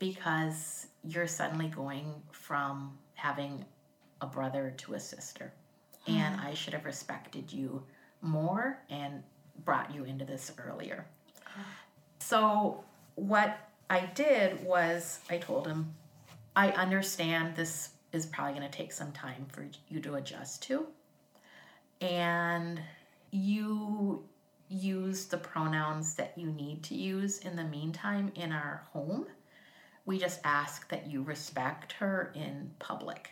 because 0.00 0.88
you're 1.04 1.28
suddenly 1.28 1.68
going 1.68 2.06
from 2.32 2.98
having 3.14 3.64
a 4.20 4.26
brother 4.26 4.74
to 4.78 4.94
a 4.94 5.00
sister. 5.00 5.52
Mm-hmm. 6.06 6.18
And 6.18 6.40
I 6.40 6.54
should 6.54 6.74
have 6.74 6.84
respected 6.84 7.52
you 7.52 7.82
more 8.20 8.78
and 8.90 9.22
brought 9.64 9.94
you 9.94 10.04
into 10.04 10.24
this 10.24 10.52
earlier. 10.58 11.06
Uh-huh. 11.46 11.62
So, 12.18 12.84
what 13.16 13.68
I 13.88 14.06
did 14.14 14.64
was 14.64 15.20
I 15.30 15.38
told 15.38 15.66
him, 15.66 15.94
I 16.56 16.70
understand 16.70 17.54
this 17.54 17.90
is 18.12 18.26
probably 18.26 18.58
going 18.58 18.70
to 18.70 18.76
take 18.76 18.92
some 18.92 19.12
time 19.12 19.46
for 19.48 19.66
you 19.88 20.00
to 20.00 20.14
adjust 20.14 20.62
to. 20.64 20.86
And 22.00 22.80
you 23.30 24.24
use 24.68 25.26
the 25.26 25.36
pronouns 25.36 26.14
that 26.14 26.32
you 26.36 26.46
need 26.46 26.82
to 26.84 26.94
use 26.94 27.38
in 27.38 27.56
the 27.56 27.64
meantime 27.64 28.32
in 28.34 28.52
our 28.52 28.86
home. 28.92 29.26
We 30.06 30.18
just 30.18 30.40
ask 30.44 30.88
that 30.88 31.06
you 31.06 31.22
respect 31.22 31.92
her 31.92 32.32
in 32.34 32.70
public. 32.78 33.30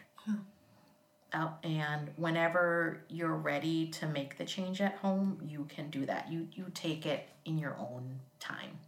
Uh, 1.35 1.49
and 1.63 2.11
whenever 2.17 3.05
you're 3.09 3.37
ready 3.37 3.87
to 3.89 4.07
make 4.07 4.37
the 4.37 4.45
change 4.45 4.81
at 4.83 4.95
home, 4.97 5.39
you 5.47 5.65
can 5.69 5.89
do 5.91 6.05
that. 6.07 6.31
You 6.31 6.47
you 6.53 6.67
take 6.75 7.07
it 7.07 7.29
in 7.47 7.59
your 7.59 7.77
own 7.79 8.21
time. 8.39 8.79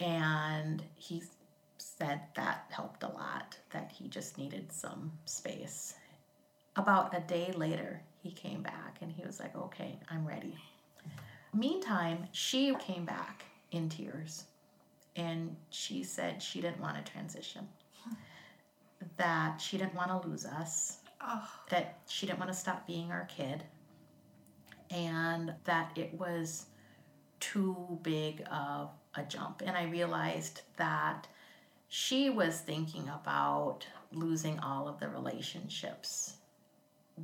And 0.00 0.82
he 0.94 1.22
said 1.78 2.20
that 2.34 2.66
helped 2.70 3.02
a 3.02 3.08
lot. 3.08 3.56
That 3.70 3.92
he 3.92 4.08
just 4.08 4.38
needed 4.38 4.72
some 4.72 5.12
space. 5.24 5.94
About 6.76 7.16
a 7.16 7.20
day 7.20 7.52
later, 7.56 8.00
he 8.22 8.30
came 8.30 8.62
back 8.62 8.98
and 9.00 9.10
he 9.10 9.24
was 9.24 9.40
like, 9.40 9.54
"Okay, 9.56 9.98
I'm 10.08 10.26
ready." 10.26 10.56
Meantime, 11.52 12.28
she 12.32 12.74
came 12.76 13.04
back 13.04 13.44
in 13.72 13.88
tears, 13.88 14.44
and 15.16 15.56
she 15.70 16.02
said 16.02 16.42
she 16.42 16.60
didn't 16.60 16.80
want 16.80 17.04
to 17.04 17.12
transition. 17.12 17.68
That 19.16 19.60
she 19.60 19.78
didn't 19.78 19.94
want 19.94 20.10
to 20.10 20.28
lose 20.28 20.44
us 20.44 20.98
that 21.70 21.98
she 22.08 22.26
didn't 22.26 22.38
want 22.38 22.50
to 22.50 22.56
stop 22.56 22.86
being 22.86 23.10
our 23.10 23.26
kid 23.26 23.62
and 24.90 25.54
that 25.64 25.92
it 25.96 26.12
was 26.14 26.66
too 27.38 27.98
big 28.02 28.44
of 28.50 28.90
a 29.14 29.22
jump. 29.22 29.62
And 29.64 29.76
I 29.76 29.84
realized 29.84 30.62
that 30.76 31.26
she 31.88 32.30
was 32.30 32.60
thinking 32.60 33.08
about 33.08 33.86
losing 34.12 34.58
all 34.60 34.88
of 34.88 34.98
the 34.98 35.08
relationships 35.08 36.36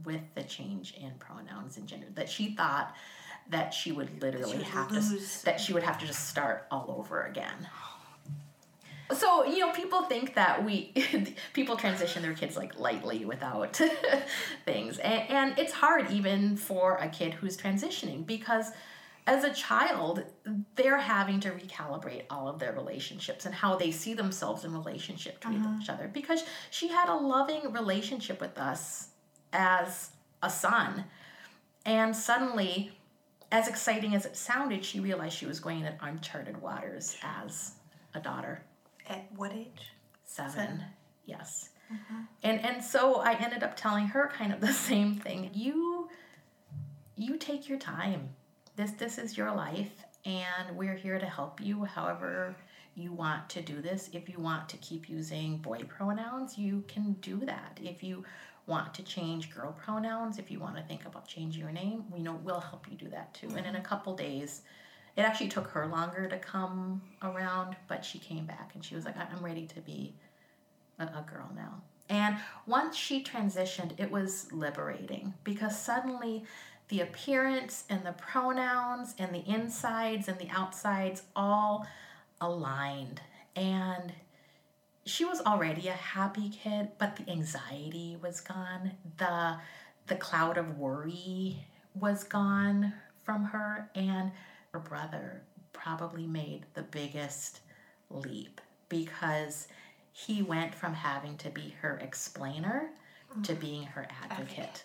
with 0.04 0.22
the 0.34 0.42
change 0.42 0.94
in 1.00 1.12
pronouns 1.18 1.76
and 1.76 1.86
gender 1.86 2.06
that 2.14 2.28
she 2.28 2.54
thought 2.54 2.94
that 3.50 3.72
she 3.72 3.92
would 3.92 4.22
literally 4.22 4.62
have 4.62 4.90
lose- 4.90 5.40
to 5.40 5.44
that 5.44 5.60
she 5.60 5.72
would 5.72 5.82
have 5.82 5.98
to 5.98 6.06
just 6.06 6.28
start 6.28 6.66
all 6.70 6.94
over 6.98 7.22
again. 7.22 7.68
So 9.14 9.44
you 9.44 9.60
know 9.60 9.72
people 9.72 10.02
think 10.02 10.34
that 10.34 10.64
we 10.64 10.92
people 11.52 11.76
transition 11.76 12.22
their 12.22 12.34
kids 12.34 12.56
like 12.56 12.78
lightly 12.78 13.24
without 13.24 13.80
things. 14.64 14.98
And, 14.98 15.30
and 15.30 15.58
it's 15.58 15.72
hard 15.72 16.10
even 16.10 16.56
for 16.56 16.96
a 16.96 17.08
kid 17.08 17.34
who's 17.34 17.56
transitioning 17.56 18.26
because 18.26 18.72
as 19.28 19.44
a 19.44 19.52
child 19.52 20.24
they're 20.74 20.98
having 20.98 21.40
to 21.40 21.50
recalibrate 21.50 22.22
all 22.30 22.48
of 22.48 22.58
their 22.58 22.72
relationships 22.72 23.46
and 23.46 23.54
how 23.54 23.76
they 23.76 23.90
see 23.90 24.14
themselves 24.14 24.64
in 24.64 24.72
relationship 24.72 25.40
to 25.40 25.48
mm-hmm. 25.48 25.80
each 25.80 25.88
other 25.88 26.08
because 26.12 26.44
she 26.70 26.88
had 26.88 27.08
a 27.08 27.14
loving 27.14 27.72
relationship 27.72 28.40
with 28.40 28.58
us 28.58 29.08
as 29.52 30.10
a 30.42 30.50
son. 30.50 31.04
And 31.84 32.14
suddenly 32.14 32.95
as 33.52 33.68
exciting 33.68 34.14
as 34.14 34.26
it 34.26 34.36
sounded 34.36 34.84
she 34.84 35.00
realized 35.00 35.36
she 35.36 35.46
was 35.46 35.60
going 35.60 35.80
in 35.84 35.92
uncharted 36.00 36.60
waters 36.60 37.16
as 37.22 37.72
a 38.14 38.20
daughter 38.20 38.62
At 39.08 39.26
what 39.36 39.52
age? 39.52 39.92
seven. 40.24 40.82
Yes. 41.24 41.70
Mm-hmm. 41.92 42.22
And 42.42 42.64
and 42.64 42.84
so 42.84 43.16
I 43.20 43.34
ended 43.34 43.62
up 43.62 43.76
telling 43.76 44.06
her 44.08 44.30
kind 44.36 44.52
of 44.52 44.60
the 44.68 44.72
same 44.72 45.14
thing. 45.14 45.50
You 45.54 46.08
you 47.16 47.36
take 47.36 47.68
your 47.68 47.78
time. 47.78 48.28
This 48.76 48.90
this 48.92 49.18
is 49.18 49.36
your 49.36 49.52
life 49.54 49.92
and 50.24 50.76
we're 50.76 50.96
here 50.96 51.18
to 51.18 51.26
help 51.26 51.60
you 51.60 51.84
however 51.84 52.56
you 52.96 53.12
want 53.12 53.48
to 53.50 53.60
do 53.62 53.80
this. 53.80 54.08
If 54.12 54.28
you 54.28 54.38
want 54.40 54.68
to 54.70 54.76
keep 54.78 55.08
using 55.08 55.58
boy 55.58 55.82
pronouns, 55.86 56.56
you 56.58 56.82
can 56.88 57.12
do 57.20 57.38
that. 57.44 57.78
If 57.82 58.02
you 58.02 58.24
want 58.66 58.92
to 58.94 59.02
change 59.02 59.54
girl 59.54 59.72
pronouns, 59.72 60.38
if 60.38 60.50
you 60.50 60.58
want 60.58 60.76
to 60.76 60.82
think 60.82 61.06
about 61.06 61.26
changing 61.28 61.62
your 61.62 61.72
name, 61.72 62.04
we 62.12 62.20
know 62.20 62.38
we'll 62.42 62.60
help 62.60 62.86
you 62.90 62.96
do 62.96 63.08
that 63.08 63.32
too. 63.32 63.48
And 63.48 63.60
in 63.60 63.66
a 63.66 63.78
mm-hmm. 63.78 63.86
couple 63.86 64.16
days, 64.16 64.62
it 65.16 65.22
actually 65.22 65.48
took 65.48 65.68
her 65.68 65.86
longer 65.86 66.28
to 66.28 66.38
come 66.38 67.00
around, 67.22 67.76
but 67.88 68.04
she 68.04 68.18
came 68.18 68.44
back 68.44 68.72
and 68.74 68.84
she 68.84 68.94
was 68.94 69.04
like, 69.04 69.16
"I- 69.16 69.28
I'm 69.32 69.44
ready 69.44 69.66
to 69.66 69.80
be 69.80 70.14
a, 70.98 71.04
a 71.04 71.24
girl 71.26 71.50
now. 71.54 71.82
And 72.08 72.36
once 72.66 72.96
she 72.96 73.22
transitioned, 73.22 73.98
it 73.98 74.10
was 74.10 74.52
liberating 74.52 75.34
because 75.42 75.78
suddenly 75.78 76.44
the 76.88 77.00
appearance 77.00 77.84
and 77.88 78.04
the 78.04 78.12
pronouns 78.12 79.14
and 79.18 79.34
the 79.34 79.48
insides 79.48 80.28
and 80.28 80.38
the 80.38 80.48
outsides 80.50 81.22
all 81.34 81.86
aligned. 82.40 83.20
And 83.56 84.12
she 85.06 85.24
was 85.24 85.40
already 85.40 85.88
a 85.88 85.92
happy 85.92 86.50
kid, 86.50 86.88
but 86.98 87.16
the 87.16 87.30
anxiety 87.30 88.18
was 88.20 88.40
gone. 88.40 88.92
The 89.16 89.56
the 90.08 90.16
cloud 90.16 90.58
of 90.58 90.78
worry 90.78 91.66
was 91.94 92.22
gone 92.24 92.92
from 93.24 93.44
her 93.44 93.90
and 93.94 94.30
her 94.72 94.78
brother 94.78 95.42
probably 95.72 96.26
made 96.26 96.64
the 96.74 96.82
biggest 96.82 97.60
leap 98.10 98.60
because 98.88 99.66
he 100.12 100.42
went 100.42 100.74
from 100.74 100.94
having 100.94 101.36
to 101.38 101.50
be 101.50 101.74
her 101.80 101.98
explainer 101.98 102.90
to 103.42 103.52
mm-hmm. 103.52 103.60
being 103.60 103.82
her 103.82 104.06
advocate. 104.22 104.84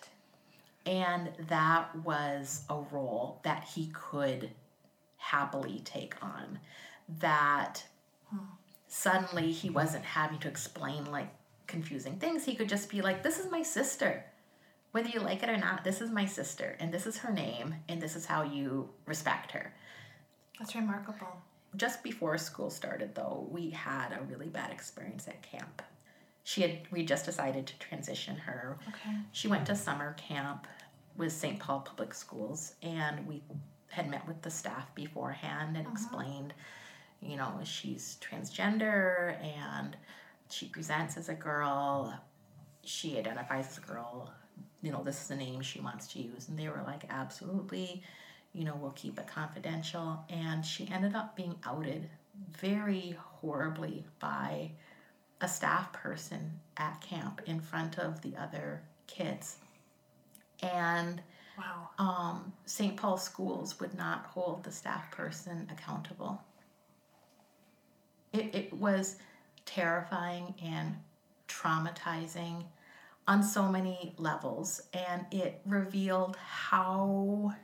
And 0.84 1.30
that 1.48 1.94
was 2.04 2.64
a 2.68 2.80
role 2.90 3.40
that 3.44 3.62
he 3.62 3.90
could 3.92 4.50
happily 5.18 5.80
take 5.84 6.16
on. 6.22 6.58
That 7.20 7.84
hmm. 8.28 8.38
Suddenly 8.96 9.50
he 9.50 9.70
wasn't 9.70 10.04
having 10.04 10.38
to 10.38 10.48
explain 10.48 11.10
like 11.10 11.30
confusing 11.66 12.16
things. 12.18 12.44
He 12.44 12.54
could 12.54 12.68
just 12.68 12.90
be 12.90 13.00
like, 13.00 13.22
This 13.22 13.38
is 13.38 13.50
my 13.50 13.62
sister. 13.62 14.24
Whether 14.90 15.08
you 15.08 15.20
like 15.20 15.42
it 15.42 15.48
or 15.48 15.56
not, 15.56 15.82
this 15.82 16.02
is 16.02 16.10
my 16.10 16.26
sister, 16.26 16.76
and 16.78 16.92
this 16.92 17.06
is 17.06 17.16
her 17.16 17.32
name, 17.32 17.74
and 17.88 18.02
this 18.02 18.14
is 18.14 18.26
how 18.26 18.42
you 18.42 18.90
respect 19.06 19.50
her 19.52 19.72
That's 20.58 20.74
remarkable. 20.74 21.40
just 21.74 22.02
before 22.02 22.36
school 22.36 22.68
started 22.68 23.14
though 23.14 23.48
we 23.50 23.70
had 23.70 24.12
a 24.12 24.22
really 24.30 24.48
bad 24.48 24.70
experience 24.70 25.26
at 25.26 25.40
camp 25.42 25.80
she 26.44 26.60
had 26.60 26.80
we 26.90 27.02
just 27.06 27.24
decided 27.24 27.66
to 27.66 27.78
transition 27.78 28.36
her 28.36 28.76
Okay. 28.88 29.16
she 29.32 29.48
went 29.48 29.64
to 29.66 29.74
summer 29.74 30.12
camp 30.28 30.66
with 31.16 31.32
st 31.32 31.58
paul 31.58 31.80
public 31.80 32.12
schools 32.12 32.74
and 32.82 33.26
we 33.26 33.42
had 33.88 34.10
met 34.10 34.26
with 34.28 34.42
the 34.42 34.50
staff 34.50 34.94
beforehand 34.94 35.76
and 35.78 35.86
uh-huh. 35.86 35.94
explained 35.94 36.52
you 37.22 37.36
know 37.36 37.52
she's 37.64 38.18
transgender 38.20 39.36
and 39.42 39.96
she 40.50 40.66
presents 40.66 41.16
as 41.16 41.28
a 41.28 41.34
girl 41.34 42.18
she 42.84 43.18
identifies 43.18 43.66
as 43.68 43.78
a 43.78 43.80
girl 43.80 44.32
you 44.82 44.90
know 44.90 45.02
this 45.02 45.20
is 45.22 45.28
the 45.28 45.36
name 45.36 45.60
she 45.62 45.80
wants 45.80 46.06
to 46.08 46.20
use 46.20 46.48
and 46.48 46.58
they 46.58 46.68
were 46.68 46.82
like 46.86 47.04
absolutely 47.10 48.02
you 48.52 48.64
know 48.64 48.74
we'll 48.80 48.90
keep 48.92 49.18
it 49.18 49.26
confidential 49.26 50.24
and 50.28 50.64
she 50.64 50.88
ended 50.92 51.14
up 51.14 51.36
being 51.36 51.54
outed 51.64 52.08
very 52.60 53.16
horribly 53.40 54.04
by 54.20 54.70
a 55.40 55.48
staff 55.48 55.92
person 55.92 56.50
at 56.76 57.00
camp 57.00 57.40
in 57.46 57.60
front 57.60 57.98
of 57.98 58.20
the 58.22 58.34
other 58.36 58.82
kids 59.06 59.56
and 60.62 61.20
Wow. 61.58 61.90
um, 61.98 62.52
St. 62.64 62.96
Paul 62.96 63.18
schools 63.18 63.78
would 63.78 63.94
not 63.96 64.24
hold 64.26 64.64
the 64.64 64.72
staff 64.72 65.10
person 65.10 65.68
accountable. 65.70 66.42
It, 68.32 68.54
it 68.54 68.72
was 68.72 69.16
terrifying 69.64 70.54
and 70.62 70.96
traumatizing 71.48 72.64
on 73.28 73.42
so 73.42 73.68
many 73.68 74.14
levels, 74.18 74.82
and 74.92 75.24
it 75.30 75.60
revealed 75.66 76.36
how 76.36 77.54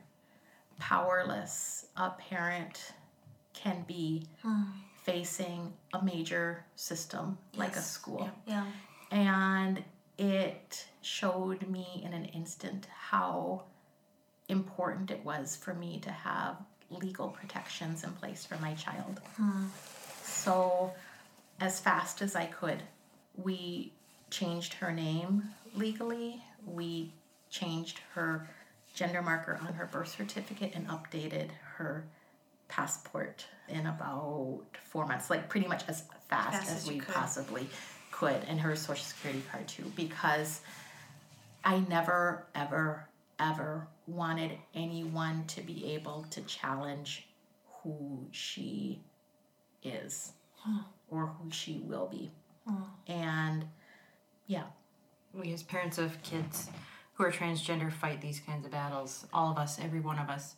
powerless 0.79 1.87
a 1.97 2.11
parent 2.11 2.93
can 3.53 3.83
be 3.87 4.25
hmm. 4.41 4.63
facing 5.03 5.73
a 5.93 6.03
major 6.03 6.63
system 6.75 7.37
like 7.57 7.75
a 7.75 7.81
school 7.81 8.29
Yeah. 8.45 8.65
and 9.11 9.83
it 10.17 10.87
showed 11.01 11.67
me 11.67 12.01
in 12.05 12.13
an 12.13 12.25
instant 12.25 12.87
how 12.97 13.63
important 14.47 15.11
it 15.11 15.23
was 15.23 15.55
for 15.55 15.73
me 15.73 15.99
to 15.99 16.11
have 16.11 16.57
legal 16.89 17.29
protections 17.29 18.03
in 18.03 18.11
place 18.13 18.45
for 18.45 18.57
my 18.57 18.73
child. 18.73 19.19
Hmm. 19.35 19.67
So, 20.43 20.93
as 21.59 21.79
fast 21.81 22.21
as 22.21 22.35
I 22.35 22.45
could, 22.45 22.81
we 23.35 23.91
changed 24.29 24.73
her 24.75 24.91
name 24.91 25.43
legally. 25.75 26.41
We 26.65 27.13
changed 27.49 27.99
her 28.13 28.47
gender 28.93 29.21
marker 29.21 29.59
on 29.61 29.73
her 29.73 29.85
birth 29.85 30.07
certificate 30.07 30.71
and 30.75 30.87
updated 30.87 31.49
her 31.75 32.05
passport 32.69 33.45
in 33.67 33.85
about 33.85 34.61
four 34.81 35.05
months, 35.05 35.29
like 35.29 35.49
pretty 35.49 35.67
much 35.67 35.83
as 35.89 36.03
fast, 36.29 36.57
Fast 36.57 36.71
as, 36.71 36.83
as 36.83 36.87
we 36.87 36.99
could. 36.99 37.13
possibly 37.13 37.67
could, 38.11 38.41
and 38.47 38.61
her 38.61 38.75
social 38.75 39.03
security 39.03 39.43
card 39.51 39.67
too, 39.67 39.91
because 39.95 40.61
I 41.65 41.79
never, 41.89 42.45
ever, 42.55 43.07
ever 43.39 43.87
wanted 44.07 44.51
anyone 44.73 45.45
to 45.47 45.61
be 45.61 45.93
able 45.95 46.25
to 46.31 46.41
challenge 46.41 47.27
who 47.83 48.27
she 48.31 49.01
is 49.83 50.33
or 51.09 51.27
who 51.27 51.51
she 51.51 51.81
will 51.85 52.07
be. 52.07 52.31
And 53.07 53.65
yeah, 54.47 54.63
we 55.33 55.53
as 55.53 55.63
parents 55.63 55.97
of 55.97 56.21
kids 56.23 56.69
who 57.13 57.23
are 57.23 57.31
transgender 57.31 57.91
fight 57.91 58.21
these 58.21 58.39
kinds 58.39 58.65
of 58.65 58.71
battles 58.71 59.25
all 59.33 59.51
of 59.51 59.57
us 59.57 59.79
every 59.81 59.99
one 59.99 60.17
of 60.19 60.29
us 60.29 60.55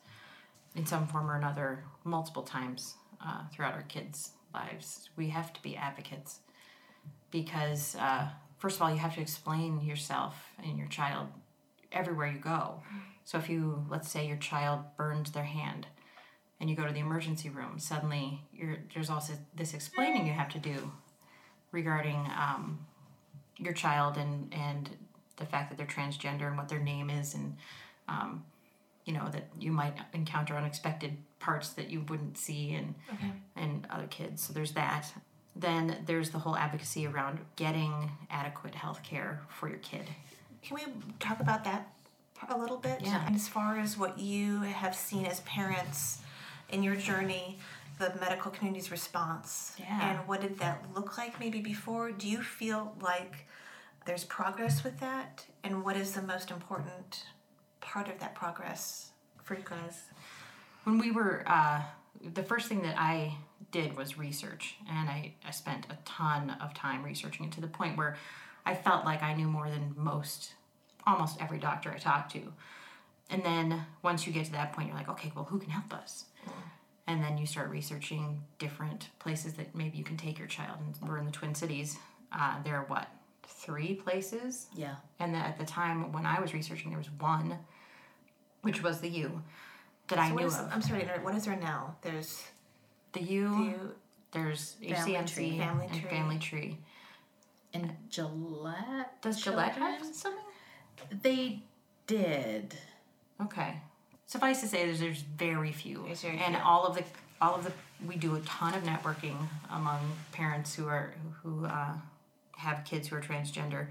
in 0.76 0.86
some 0.86 1.08
form 1.08 1.30
or 1.30 1.36
another 1.36 1.84
multiple 2.04 2.44
times 2.44 2.96
uh, 3.26 3.42
throughout 3.52 3.74
our 3.74 3.84
kids 3.84 4.32
lives. 4.54 5.10
We 5.16 5.30
have 5.30 5.54
to 5.54 5.62
be 5.62 5.76
advocates 5.76 6.40
because 7.32 7.96
uh, 7.96 8.28
first 8.58 8.76
of 8.78 8.82
all 8.82 8.92
you 8.92 8.98
have 8.98 9.16
to 9.16 9.22
explain 9.22 9.82
yourself 9.82 10.36
and 10.64 10.78
your 10.78 10.88
child 10.88 11.28
everywhere 11.92 12.28
you 12.28 12.40
go. 12.40 12.82
So 13.24 13.38
if 13.38 13.50
you 13.50 13.86
let's 13.90 14.10
say 14.10 14.28
your 14.28 14.38
child 14.38 14.82
burns 14.98 15.32
their 15.32 15.44
hand 15.46 15.88
and 16.62 16.70
you 16.70 16.76
go 16.76 16.86
to 16.86 16.94
the 16.94 17.00
emergency 17.00 17.50
room 17.50 17.78
suddenly 17.80 18.40
you're, 18.54 18.78
there's 18.94 19.10
also 19.10 19.34
this 19.56 19.74
explaining 19.74 20.26
you 20.26 20.32
have 20.32 20.48
to 20.50 20.60
do 20.60 20.92
regarding 21.74 22.16
um, 22.38 22.86
your 23.58 23.74
child 23.74 24.16
and 24.18 24.54
and 24.54 24.92
the 25.38 25.46
fact 25.46 25.70
that 25.70 25.78
they're 25.78 25.88
transgender 25.88 26.48
and 26.48 26.56
what 26.58 26.70
their 26.70 26.80
name 26.80 27.10
is 27.10 27.34
and 27.34 27.58
um, 28.08 28.46
you 29.06 29.14
know 29.14 29.28
that 29.32 29.48
you 29.60 29.72
might 29.72 29.98
encounter 30.14 30.56
unexpected 30.56 31.18
parts 31.40 31.70
that 31.70 31.90
you 31.90 32.02
wouldn't 32.08 32.38
see 32.38 32.74
and 32.74 32.94
and 33.56 33.88
other 33.90 34.08
kids 34.08 34.44
so 34.44 34.54
there's 34.54 34.74
that 34.74 35.12
then 35.56 35.98
there's 36.06 36.30
the 36.30 36.40
whole 36.40 36.56
advocacy 36.56 37.06
around 37.08 37.40
getting 37.58 38.12
adequate 38.30 38.76
health 38.76 39.02
care 39.04 39.42
for 39.50 39.68
your 39.68 39.80
kid 39.80 40.06
Can 40.62 40.76
we 40.76 40.84
talk 41.20 41.40
about 41.40 41.64
that 41.64 41.92
a 42.50 42.58
little 42.58 42.78
bit? 42.78 43.02
Yeah. 43.02 43.26
And 43.26 43.36
as 43.36 43.48
far 43.48 43.78
as 43.80 43.98
what 43.98 44.18
you 44.20 44.62
have 44.62 44.96
seen 44.96 45.26
as 45.26 45.42
parents 45.42 46.20
in 46.72 46.84
your 46.84 46.96
journey, 46.96 47.60
the 48.00 48.14
medical 48.20 48.52
community's 48.52 48.92
response, 48.92 49.74
Yeah. 49.78 50.12
and 50.12 50.28
what 50.28 50.42
did 50.42 50.58
that 50.60 50.84
look 50.96 51.18
like 51.18 51.40
maybe 51.40 51.60
before? 51.62 52.12
Do 52.12 52.28
you 52.28 52.42
feel 52.42 52.96
like 53.02 53.48
there's 54.06 54.24
progress 54.24 54.84
with 54.84 55.00
that? 55.00 55.46
And 55.64 55.84
what 55.84 55.96
is 55.96 56.14
the 56.14 56.22
most 56.22 56.50
important 56.52 57.26
part 57.82 58.08
of 58.08 58.20
that 58.20 58.36
progress 58.36 59.12
for 59.44 59.56
you 59.56 59.64
guys? 59.64 60.04
when 60.84 60.98
we 60.98 61.12
were 61.12 61.44
uh, 61.46 61.80
the 62.34 62.42
first 62.42 62.68
thing 62.68 62.82
that 62.82 62.96
i 62.98 63.36
did 63.70 63.96
was 63.96 64.18
research 64.18 64.78
and 64.90 65.08
I, 65.10 65.34
I 65.48 65.52
spent 65.52 65.86
a 65.92 65.98
ton 66.06 66.56
of 66.60 66.74
time 66.74 67.04
researching 67.04 67.46
it 67.46 67.52
to 67.52 67.62
the 67.62 67.68
point 67.68 67.98
where 67.98 68.18
i 68.66 68.74
felt 68.74 69.06
like 69.06 69.22
i 69.22 69.36
knew 69.36 69.48
more 69.48 69.70
than 69.70 69.94
most 69.96 70.54
almost 71.06 71.40
every 71.40 71.60
doctor 71.60 71.92
i 71.92 72.00
talked 72.00 72.32
to 72.32 72.52
and 73.30 73.44
then 73.46 73.86
once 74.02 74.26
you 74.26 74.34
get 74.34 74.46
to 74.46 74.52
that 74.54 74.74
point 74.74 74.88
you're 74.88 74.98
like 74.98 75.08
okay 75.08 75.32
well 75.36 75.46
who 75.46 75.60
can 75.60 75.70
help 75.70 75.94
us 75.94 76.26
and 77.08 77.24
then 77.24 77.38
you 77.38 77.46
start 77.46 77.70
researching 77.70 78.42
different 78.60 79.10
places 79.20 79.54
that 79.54 79.74
maybe 79.76 79.98
you 79.98 80.04
can 80.04 80.18
take 80.18 80.38
your 80.40 80.48
child 80.48 80.78
and 80.80 81.10
we're 81.10 81.18
in 81.18 81.26
the 81.26 81.32
twin 81.32 81.54
cities 81.56 81.98
uh, 82.32 82.62
there 82.64 82.76
are 82.76 82.86
what 82.86 83.08
three 83.44 83.94
places 83.96 84.68
Yeah. 84.76 84.96
and 85.20 85.36
at 85.36 85.58
the 85.60 85.66
time 85.66 86.12
when 86.12 86.26
i 86.26 86.40
was 86.40 86.54
researching 86.54 86.90
there 86.90 86.98
was 87.00 87.10
one 87.20 87.58
which 88.62 88.82
was 88.84 89.02
the 89.02 89.10
u 89.10 89.42
that 90.08 90.20
i 90.20 90.28
So 90.30 90.34
what 90.36 90.42
knew 90.42 90.48
is, 90.48 90.60
of 90.60 90.70
I'm 90.72 90.82
sorry, 90.82 91.04
what 91.24 91.36
is 91.36 91.46
there 91.46 91.56
now? 91.58 91.96
There's 92.02 92.44
the 93.14 93.22
U, 93.22 93.64
you, 93.64 93.96
there's 94.32 94.74
Family 94.74 95.14
HCMC 95.14 95.34
Tree. 95.34 95.58
Family 95.58 95.86
and 95.90 96.00
Tree. 96.00 96.10
Family 96.10 96.38
Tree. 96.40 96.78
And 97.74 97.92
Gillette. 98.10 99.22
Does 99.22 99.42
Gillette 99.42 99.74
have 99.74 100.06
something? 100.06 100.44
They 101.22 101.64
did. 102.08 102.76
Okay. 103.42 103.82
Suffice 104.32 104.62
to 104.62 104.68
say, 104.68 104.86
there's, 104.86 105.02
there's 105.02 105.22
very 105.22 105.74
few, 105.74 106.04
There's 106.06 106.22
very 106.22 106.38
and 106.38 106.56
few. 106.56 106.64
all 106.64 106.86
of 106.86 106.96
the 106.96 107.04
all 107.42 107.54
of 107.54 107.66
the 107.66 107.74
we 108.08 108.16
do 108.16 108.36
a 108.36 108.40
ton 108.42 108.74
of 108.74 108.84
networking 108.84 109.36
among 109.70 110.00
parents 110.32 110.74
who 110.74 110.88
are 110.88 111.14
who 111.44 111.66
uh, 111.66 111.92
have 112.56 112.86
kids 112.86 113.10
who 113.10 113.18
are 113.18 113.22
transgender, 113.22 113.88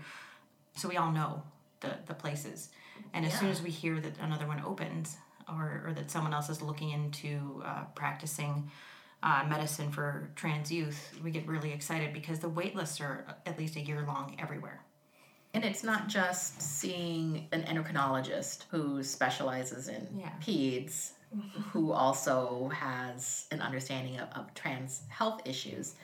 so 0.77 0.89
we 0.89 0.97
all 0.97 1.13
know 1.13 1.43
the 1.81 1.91
the 2.07 2.15
places, 2.15 2.71
and 3.13 3.27
as 3.27 3.39
soon 3.39 3.51
as 3.51 3.61
we 3.61 3.69
hear 3.69 4.01
that 4.01 4.15
another 4.19 4.47
one 4.47 4.63
opens 4.65 5.19
or 5.47 5.83
or 5.87 5.93
that 5.93 6.11
someone 6.11 6.33
else 6.33 6.49
is 6.49 6.63
looking 6.63 6.89
into 6.91 7.63
uh, 7.67 7.85
practicing. 7.95 8.71
Uh, 9.23 9.45
medicine 9.47 9.93
for 9.93 10.31
trans 10.35 10.73
youth, 10.73 11.13
we 11.23 11.31
get 11.31 11.47
really 11.47 11.73
excited 11.73 12.15
because 12.15 12.39
the 12.39 12.49
wait 12.49 12.75
lists 12.75 13.03
are 13.03 13.27
at 13.45 13.59
least 13.59 13.77
a 13.77 13.81
year 13.81 14.03
long 14.07 14.35
everywhere. 14.39 14.81
And 15.53 15.65
it's 15.65 15.83
not 15.83 16.07
just 16.09 16.61
seeing 16.63 17.49
an 17.53 17.63
endocrinologist 17.65 18.65
who 18.71 19.03
specializes 19.03 19.89
in 19.89 20.07
Yeah. 20.17 20.31
peds, 20.41 21.11
who 21.73 21.93
also 21.93 22.69
has 22.69 23.47
an 23.51 23.61
understanding 23.61 24.19
of, 24.19 24.29
of 24.35 24.53
trans 24.55 25.03
health 25.09 25.43
issues, 25.45 25.95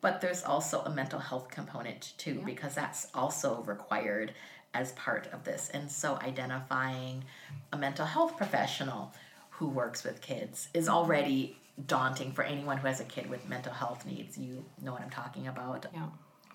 but 0.00 0.20
there's 0.20 0.42
also 0.42 0.80
a 0.82 0.90
mental 0.90 1.18
health 1.18 1.48
component 1.50 2.12
too, 2.18 2.42
because 2.44 2.74
that's 2.74 3.08
also 3.14 3.62
required 3.62 4.34
as 4.74 4.92
part 4.92 5.28
of 5.32 5.44
this. 5.44 5.70
And 5.72 5.90
so 5.90 6.16
identifying 6.20 7.24
a 7.72 7.78
mental 7.78 8.04
health 8.04 8.36
professional 8.36 9.12
who 9.50 9.68
works 9.68 10.02
with 10.04 10.20
kids 10.20 10.68
is 10.74 10.86
mm-hmm. 10.86 10.94
already 10.94 11.56
daunting 11.86 12.32
for 12.32 12.42
anyone 12.44 12.76
who 12.76 12.86
has 12.86 13.00
a 13.00 13.04
kid 13.04 13.28
with 13.30 13.48
mental 13.48 13.72
health 13.72 14.04
needs. 14.04 14.36
You 14.36 14.64
know 14.82 14.92
what 14.92 15.02
I'm 15.02 15.10
talking 15.10 15.48
about 15.48 15.86
Yeah. 15.94 16.06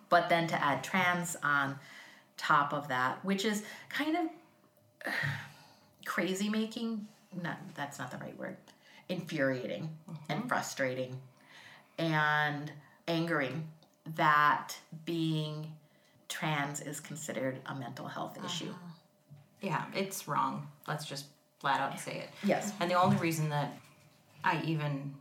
but 0.10 0.30
then 0.30 0.48
to 0.48 0.64
add 0.64 0.84
trans 0.84 1.36
on 1.44 1.80
top 2.40 2.74
of 2.74 2.88
that 2.88 3.24
which 3.24 3.46
is 3.46 3.64
kind 3.90 4.16
of 4.16 5.14
crazy 6.06 6.50
making 6.50 7.06
not 7.44 7.58
that's 7.76 8.00
not 8.00 8.12
the 8.12 8.18
right 8.18 8.38
word. 8.38 8.58
Infuriating 9.08 9.90
and 10.30 10.40
mm-hmm. 10.40 10.48
frustrating 10.48 11.20
and 11.98 12.72
angering 13.08 13.68
that 14.16 14.74
being 15.06 15.72
trans 16.28 16.82
is 16.82 17.00
considered 17.00 17.60
a 17.66 17.76
mental 17.76 18.08
health 18.08 18.38
uh-huh. 18.38 18.48
issue. 18.48 18.74
Yeah, 19.62 19.84
it's 19.94 20.28
wrong. 20.28 20.68
Let's 20.88 21.06
just 21.06 21.26
flat 21.60 21.82
out 21.82 22.00
say 22.00 22.20
it. 22.20 22.30
yes. 22.44 22.72
And 22.80 22.90
the 22.90 22.96
only 22.96 23.18
reason 23.18 23.50
that 23.50 23.78
I 24.44 24.62
even 24.64 25.14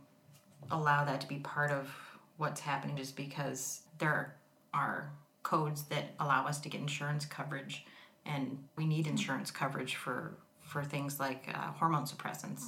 allow 0.71 1.03
that 1.03 1.19
to 1.21 1.27
be 1.27 1.37
part 1.37 1.71
of 1.71 1.89
what's 2.37 2.61
happening 2.61 2.97
is 2.97 3.11
because 3.11 3.81
there 3.97 4.35
are 4.73 5.11
codes 5.43 5.83
that 5.83 6.15
allow 6.19 6.45
us 6.45 6.59
to 6.61 6.69
get 6.69 6.81
insurance 6.81 7.25
coverage, 7.25 7.85
and 8.25 8.63
we 8.75 8.85
need 8.85 9.07
insurance 9.07 9.51
coverage 9.51 9.95
for 9.95 10.37
for 10.61 10.83
things 10.83 11.19
like 11.19 11.49
uh, 11.53 11.71
hormone 11.73 12.05
suppressants. 12.05 12.65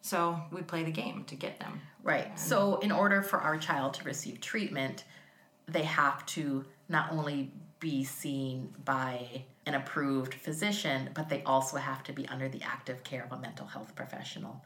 So 0.00 0.40
we 0.50 0.62
play 0.62 0.82
the 0.82 0.90
game 0.90 1.24
to 1.24 1.36
get 1.36 1.60
them. 1.60 1.80
Right. 2.02 2.38
So, 2.38 2.78
in 2.78 2.90
order 2.90 3.22
for 3.22 3.38
our 3.38 3.56
child 3.56 3.94
to 3.94 4.04
receive 4.04 4.40
treatment, 4.40 5.04
they 5.68 5.84
have 5.84 6.26
to 6.26 6.64
not 6.88 7.12
only 7.12 7.52
be 7.78 8.02
seen 8.02 8.74
by 8.84 9.44
an 9.66 9.74
approved 9.74 10.34
physician, 10.34 11.10
but 11.14 11.28
they 11.28 11.42
also 11.44 11.76
have 11.76 12.02
to 12.04 12.12
be 12.12 12.26
under 12.28 12.48
the 12.48 12.62
active 12.62 13.04
care 13.04 13.24
of 13.24 13.32
a 13.36 13.40
mental 13.40 13.66
health 13.66 13.94
professional, 13.94 14.64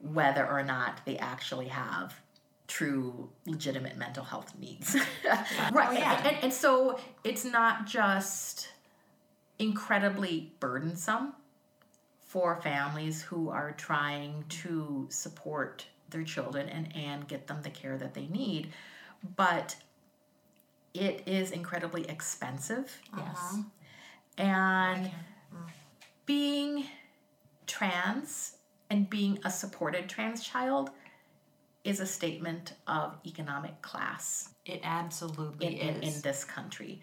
whether 0.00 0.46
or 0.46 0.62
not 0.62 1.00
they 1.06 1.16
actually 1.16 1.68
have 1.68 2.20
true 2.66 3.28
legitimate 3.46 3.96
mental 3.96 4.24
health 4.24 4.52
needs. 4.58 4.96
right. 5.72 6.02
Oh, 6.02 6.28
and, 6.28 6.44
and 6.44 6.52
so 6.52 6.98
it's 7.22 7.44
not 7.44 7.86
just 7.86 8.68
incredibly 9.58 10.52
burdensome 10.60 11.34
for 12.20 12.60
families 12.62 13.22
who 13.22 13.48
are 13.48 13.72
trying 13.72 14.44
to 14.48 15.06
support 15.10 15.86
their 16.10 16.24
children 16.24 16.68
and, 16.68 16.94
and 16.96 17.28
get 17.28 17.46
them 17.46 17.60
the 17.62 17.70
care 17.70 17.96
that 17.96 18.14
they 18.14 18.26
need. 18.26 18.72
But 19.36 19.76
it 20.94 21.22
is 21.26 21.50
incredibly 21.50 22.08
expensive. 22.08 23.00
Uh-huh. 23.12 23.22
Yes. 23.26 23.64
And 24.38 25.06
mm. 25.06 25.70
being 26.26 26.86
trans 27.66 28.56
and 28.90 29.08
being 29.08 29.38
a 29.44 29.50
supported 29.50 30.08
trans 30.08 30.42
child 30.42 30.90
is 31.84 32.00
a 32.00 32.06
statement 32.06 32.72
of 32.86 33.14
economic 33.26 33.80
class 33.82 34.48
It 34.64 34.80
absolutely 34.82 35.80
in, 35.80 35.88
in, 35.88 36.02
is. 36.02 36.16
in 36.16 36.22
this 36.22 36.44
country. 36.44 37.00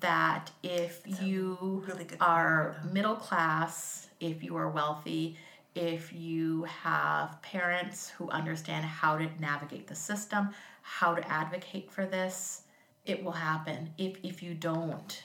That 0.00 0.50
if 0.64 1.02
you 1.22 1.84
really 1.86 2.08
are 2.20 2.76
middle 2.92 3.14
class, 3.14 4.08
if 4.18 4.42
you 4.42 4.56
are 4.56 4.68
wealthy, 4.68 5.36
if 5.76 6.12
you 6.12 6.64
have 6.64 7.40
parents 7.42 8.08
who 8.08 8.28
understand 8.30 8.84
how 8.84 9.16
to 9.16 9.28
navigate 9.38 9.86
the 9.86 9.94
system, 9.94 10.50
how 10.82 11.14
to 11.14 11.30
advocate 11.30 11.92
for 11.92 12.04
this, 12.04 12.62
it 13.04 13.22
will 13.22 13.32
happen. 13.32 13.90
If, 13.96 14.16
if 14.24 14.42
you 14.42 14.54
don't, 14.54 15.22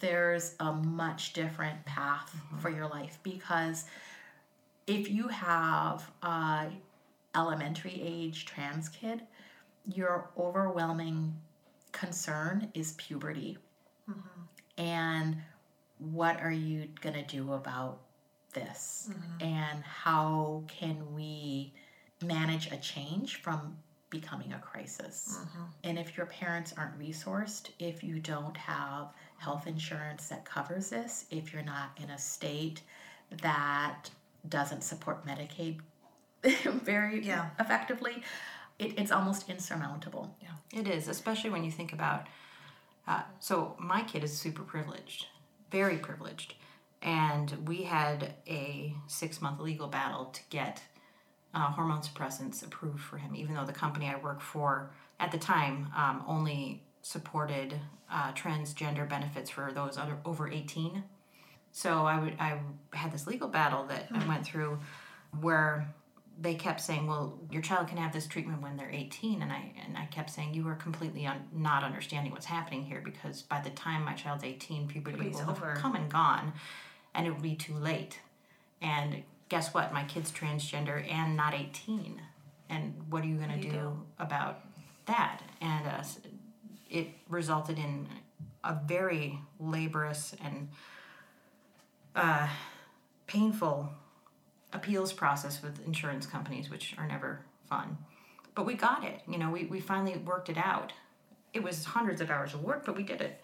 there's 0.00 0.54
a 0.60 0.72
much 0.72 1.32
different 1.32 1.82
path 1.86 2.30
mm-hmm. 2.36 2.58
for 2.58 2.68
your 2.68 2.88
life 2.88 3.18
because 3.22 3.84
if 4.86 5.10
you 5.10 5.28
have 5.28 6.10
a 6.22 6.66
elementary 7.38 8.00
age 8.02 8.44
trans 8.44 8.88
kid, 8.88 9.22
your 9.86 10.30
overwhelming 10.36 11.34
concern 11.92 12.70
is 12.74 12.92
puberty. 12.92 13.56
Mm-hmm. 14.10 14.82
And 14.82 15.36
what 15.98 16.40
are 16.40 16.52
you 16.52 16.88
going 17.00 17.14
to 17.14 17.22
do 17.22 17.52
about 17.52 18.00
this? 18.52 19.10
Mm-hmm. 19.10 19.46
And 19.46 19.84
how 19.84 20.64
can 20.68 21.14
we 21.14 21.72
manage 22.22 22.70
a 22.72 22.76
change 22.76 23.36
from 23.36 23.76
becoming 24.10 24.52
a 24.52 24.58
crisis? 24.58 25.38
Mm-hmm. 25.40 25.64
And 25.84 25.98
if 25.98 26.16
your 26.16 26.26
parents 26.26 26.74
aren't 26.76 26.98
resourced, 26.98 27.70
if 27.78 28.02
you 28.02 28.18
don't 28.18 28.56
have 28.56 29.08
health 29.38 29.66
insurance 29.66 30.28
that 30.28 30.44
covers 30.44 30.90
this, 30.90 31.26
if 31.30 31.52
you're 31.52 31.62
not 31.62 31.90
in 32.02 32.10
a 32.10 32.18
state 32.18 32.82
that 33.42 34.10
doesn't 34.48 34.82
support 34.82 35.26
Medicaid 35.26 35.80
very 36.64 37.24
Yeah. 37.24 37.50
effectively, 37.58 38.22
it, 38.78 38.98
it's 38.98 39.10
almost 39.10 39.48
insurmountable. 39.48 40.34
Yeah, 40.40 40.78
It 40.80 40.88
is, 40.88 41.08
especially 41.08 41.50
when 41.50 41.64
you 41.64 41.70
think 41.70 41.92
about. 41.92 42.26
Uh, 43.06 43.22
so 43.40 43.74
my 43.78 44.02
kid 44.02 44.22
is 44.22 44.36
super 44.36 44.62
privileged, 44.62 45.26
very 45.72 45.96
privileged, 45.96 46.54
and 47.00 47.66
we 47.66 47.82
had 47.84 48.34
a 48.46 48.94
six-month 49.06 49.60
legal 49.60 49.88
battle 49.88 50.26
to 50.26 50.40
get 50.50 50.82
uh, 51.54 51.70
hormone 51.70 52.02
suppressants 52.02 52.62
approved 52.62 53.00
for 53.00 53.16
him, 53.16 53.34
even 53.34 53.54
though 53.54 53.64
the 53.64 53.72
company 53.72 54.06
I 54.08 54.16
work 54.16 54.40
for 54.42 54.90
at 55.18 55.32
the 55.32 55.38
time 55.38 55.88
um, 55.96 56.22
only 56.28 56.82
supported 57.02 57.74
uh, 58.12 58.32
transgender 58.32 59.08
benefits 59.08 59.48
for 59.48 59.72
those 59.72 59.96
other 59.96 60.18
over 60.26 60.48
18. 60.48 61.02
So 61.72 62.04
I 62.06 62.18
would 62.20 62.34
I 62.38 62.58
had 62.92 63.10
this 63.12 63.26
legal 63.26 63.48
battle 63.48 63.84
that 63.86 64.08
I 64.12 64.26
went 64.28 64.44
through 64.44 64.78
where 65.40 65.86
they 66.40 66.54
kept 66.54 66.80
saying, 66.80 67.06
"Well, 67.06 67.38
your 67.50 67.62
child 67.62 67.88
can 67.88 67.98
have 67.98 68.12
this 68.12 68.26
treatment 68.26 68.62
when 68.62 68.76
they're 68.76 68.90
18," 68.90 69.42
and 69.42 69.52
I 69.52 69.72
and 69.84 69.96
I 69.96 70.06
kept 70.06 70.30
saying, 70.30 70.54
"You 70.54 70.68
are 70.68 70.76
completely 70.76 71.26
un- 71.26 71.48
not 71.52 71.82
understanding 71.82 72.32
what's 72.32 72.46
happening 72.46 72.84
here 72.84 73.00
because 73.04 73.42
by 73.42 73.60
the 73.60 73.70
time 73.70 74.04
my 74.04 74.14
child's 74.14 74.44
18, 74.44 74.86
puberty 74.86 75.16
Puberty's 75.16 75.44
will 75.44 75.54
have 75.54 75.78
come 75.78 75.96
and 75.96 76.10
gone, 76.10 76.52
and 77.14 77.26
it 77.26 77.30
will 77.30 77.42
be 77.42 77.56
too 77.56 77.74
late." 77.74 78.20
And 78.80 79.24
guess 79.48 79.74
what? 79.74 79.92
My 79.92 80.04
kid's 80.04 80.30
transgender 80.30 81.10
and 81.10 81.36
not 81.36 81.54
18, 81.54 82.22
and 82.68 82.94
what 83.10 83.24
are 83.24 83.26
you 83.26 83.36
going 83.36 83.50
to 83.50 83.56
do 83.60 83.70
do, 83.70 83.70
do? 83.70 84.06
about 84.18 84.60
that? 85.06 85.42
And 85.60 85.86
uh, 85.86 86.04
it 86.88 87.08
resulted 87.28 87.78
in 87.78 88.08
a 88.62 88.78
very 88.86 89.40
laborious 89.58 90.34
and 90.42 90.68
uh, 92.14 92.48
painful 93.26 93.90
appeals 94.72 95.12
process 95.12 95.62
with 95.62 95.84
insurance 95.86 96.26
companies, 96.26 96.70
which 96.70 96.94
are 96.98 97.06
never 97.06 97.40
fun. 97.68 97.96
But 98.54 98.66
we 98.66 98.74
got 98.74 99.04
it. 99.04 99.20
You 99.28 99.38
know, 99.38 99.50
we, 99.50 99.64
we 99.64 99.80
finally 99.80 100.16
worked 100.18 100.48
it 100.48 100.58
out. 100.58 100.92
It 101.54 101.62
was 101.62 101.84
hundreds 101.84 102.20
of 102.20 102.30
hours 102.30 102.54
of 102.54 102.62
work, 102.62 102.84
but 102.84 102.96
we 102.96 103.02
did 103.02 103.20
it. 103.20 103.40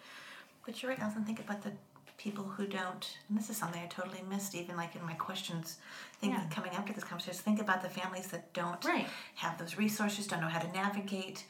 But 0.66 0.82
you're 0.82 0.90
right, 0.90 1.00
Alison. 1.00 1.24
Think 1.24 1.40
about 1.40 1.62
the 1.62 1.72
people 2.16 2.44
who 2.44 2.66
don't, 2.66 3.16
and 3.28 3.36
this 3.38 3.50
is 3.50 3.56
something 3.56 3.82
I 3.82 3.86
totally 3.86 4.22
missed, 4.28 4.54
even 4.54 4.76
like 4.76 4.94
in 4.94 5.04
my 5.04 5.14
questions, 5.14 5.78
think 6.20 6.32
Yeah. 6.34 6.44
coming 6.50 6.72
after 6.72 6.92
this 6.92 7.04
conversation. 7.04 7.40
Think 7.40 7.60
about 7.60 7.82
the 7.82 7.88
families 7.88 8.28
that 8.28 8.52
don't 8.52 8.82
Right. 8.84 9.06
have 9.36 9.58
those 9.58 9.76
resources, 9.76 10.26
don't 10.26 10.40
know 10.40 10.48
how 10.48 10.60
to 10.60 10.70
navigate. 10.72 11.44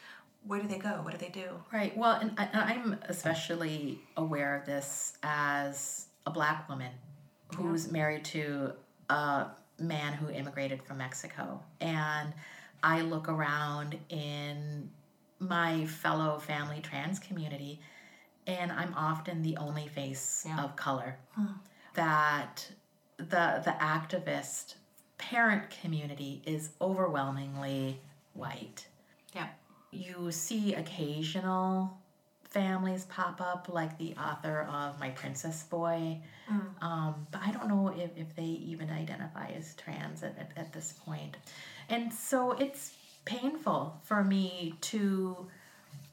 Where 0.46 0.60
do 0.60 0.68
they 0.68 0.78
go? 0.78 1.00
What 1.02 1.12
do 1.12 1.18
they 1.18 1.28
do? 1.30 1.62
Right. 1.72 1.96
Well, 1.96 2.12
and 2.20 2.32
I, 2.38 2.48
I'm 2.52 2.98
especially 3.08 4.00
aware 4.16 4.56
of 4.56 4.66
this 4.66 5.16
as 5.22 6.06
a 6.26 6.30
black 6.30 6.68
woman 6.68 6.92
who's 7.56 7.90
married 7.90 8.24
to 8.26 8.72
a 9.10 9.46
man 9.78 10.12
who 10.12 10.30
immigrated 10.30 10.82
from 10.82 10.98
Mexico. 10.98 11.62
And 11.80 12.32
I 12.82 13.00
look 13.02 13.28
around 13.28 13.98
in 14.08 14.90
my 15.38 15.84
fellow 15.86 16.38
family 16.38 16.80
trans 16.80 17.18
community, 17.18 17.80
and 18.46 18.70
I'm 18.72 18.94
often 18.94 19.42
the 19.42 19.56
only 19.56 19.88
face 19.88 20.44
Yeah. 20.46 20.62
of 20.64 20.76
color. 20.76 21.18
Hmm. 21.34 21.46
That 21.94 22.70
the 23.16 23.62
the 23.64 23.74
activist 23.80 24.74
parent 25.18 25.70
community 25.70 26.42
is 26.44 26.70
overwhelmingly 26.80 28.00
white 28.34 28.86
Yeah. 29.32 29.48
you 29.92 30.30
see 30.32 30.74
occasional 30.74 31.96
families 32.54 33.04
pop 33.06 33.40
up, 33.40 33.68
like 33.68 33.98
the 33.98 34.14
author 34.14 34.62
of 34.70 34.98
My 35.00 35.10
Princess 35.10 35.64
Boy. 35.64 36.20
Mm. 36.50 36.82
Um, 36.82 37.26
but 37.32 37.40
I 37.44 37.50
don't 37.50 37.68
know 37.68 37.88
if, 37.88 38.10
if 38.16 38.34
they 38.36 38.44
even 38.44 38.90
identify 38.90 39.48
as 39.48 39.74
trans 39.74 40.22
at, 40.22 40.38
at, 40.38 40.50
at 40.56 40.72
this 40.72 40.94
point. 41.04 41.36
And 41.88 42.12
so 42.12 42.52
it's 42.52 42.92
painful 43.24 44.00
for 44.04 44.22
me 44.22 44.74
to 44.92 45.48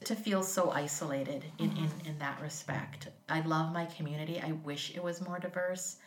to 0.04 0.16
feel 0.16 0.42
so 0.42 0.70
isolated 0.70 1.44
in, 1.60 1.70
in, 1.70 1.76
mm-hmm. 1.76 2.08
in 2.08 2.18
that 2.18 2.40
respect. 2.42 3.06
I 3.28 3.40
love 3.42 3.72
my 3.72 3.84
community. 3.84 4.42
I 4.44 4.52
wish 4.64 4.96
it 4.96 5.02
was 5.02 5.20
more 5.20 5.38
diverse. 5.38 5.98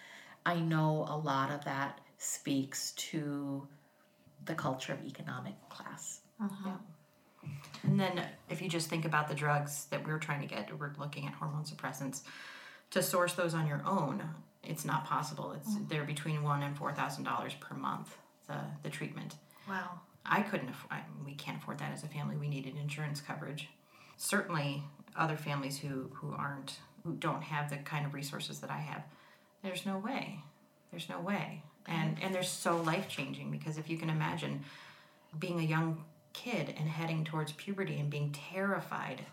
I 0.46 0.56
know 0.56 1.06
a 1.10 1.18
lot 1.18 1.50
of 1.50 1.64
that 1.64 2.02
speaks 2.18 2.92
to 2.92 3.66
the 4.44 4.56
culture 4.56 4.92
of 4.92 5.02
economic 5.06 5.54
class. 5.70 6.20
Uh-huh. 6.44 6.72
And 7.84 8.00
then 8.00 8.26
if 8.50 8.62
you 8.62 8.70
just 8.70 8.90
think 8.90 9.06
about 9.06 9.28
the 9.28 9.36
drugs 9.36 9.86
that 9.92 10.06
we're 10.06 10.20
trying 10.20 10.42
to 10.42 10.48
get, 10.48 10.78
we're 10.78 10.94
looking 10.98 11.28
at 11.28 11.34
hormone 11.34 11.64
suppressants. 11.64 12.22
To 12.92 13.04
source 13.04 13.34
those 13.34 13.54
on 13.54 13.68
your 13.68 13.82
own, 13.86 14.24
it's 14.64 14.86
not 14.86 15.06
possible. 15.06 15.54
It's 15.54 15.70
mm. 15.70 15.88
they're 15.90 16.04
between 16.04 16.44
one 16.44 16.64
and 16.64 16.78
four 16.78 16.94
thousand 16.94 17.24
dollars 17.24 17.54
per 17.60 17.76
month. 17.76 18.16
The 18.48 18.60
the 18.84 18.90
treatment. 18.90 19.36
Wow. 19.68 20.00
I 20.26 20.42
couldn't. 20.42 20.70
Aff- 20.70 20.88
I, 20.90 21.02
we 21.26 21.34
can't 21.34 21.58
afford 21.58 21.80
that 21.80 21.92
as 21.92 22.04
a 22.04 22.08
family. 22.08 22.36
We 22.36 22.48
needed 22.48 22.76
insurance 22.78 23.22
coverage. 23.22 23.70
Certainly, 24.18 24.84
other 25.16 25.38
families 25.38 25.78
who 25.78 26.10
who 26.14 26.34
aren't 26.34 26.80
who 27.04 27.14
don't 27.14 27.44
have 27.44 27.70
the 27.70 27.78
kind 27.78 28.06
of 28.06 28.14
resources 28.14 28.60
that 28.60 28.72
I 28.72 28.78
have, 28.78 29.04
there's 29.62 29.86
no 29.86 29.98
way. 29.98 30.40
There's 30.92 31.10
no 31.10 31.20
way. 31.20 31.64
And 31.88 32.18
and 32.22 32.34
they're 32.34 32.44
so 32.44 32.82
life 32.82 33.08
changing 33.08 33.52
because 33.52 33.78
if 33.78 33.90
you 33.90 33.98
can 33.98 34.10
imagine 34.10 34.64
being 35.38 35.60
a 35.60 35.64
young 35.64 36.04
kid 36.36 36.76
and 36.78 36.90
heading 36.90 37.24
towards 37.24 37.54
puberty 37.54 37.98
and 37.98 38.10
being 38.10 38.32
terrified 38.32 39.26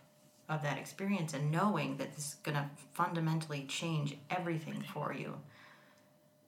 of 0.48 0.62
that 0.62 0.78
experience 0.78 1.34
and 1.34 1.50
knowing 1.50 1.96
that 1.96 2.14
this 2.14 2.28
is 2.28 2.34
going 2.42 2.54
to 2.54 2.70
fundamentally 2.94 3.64
change 3.64 4.16
everything 4.30 4.84
for 4.92 5.12
you. 5.12 5.34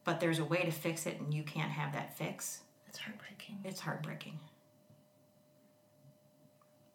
But 0.04 0.20
there's 0.20 0.38
a 0.38 0.44
way 0.44 0.62
to 0.62 0.70
fix 0.70 1.06
it 1.06 1.20
and 1.20 1.34
you 1.34 1.42
can't 1.42 1.72
have 1.72 1.92
that 1.92 2.16
fix. 2.16 2.60
It's 2.88 2.98
heartbreaking. 2.98 3.58
It's 3.64 3.80
heartbreaking. 3.80 4.38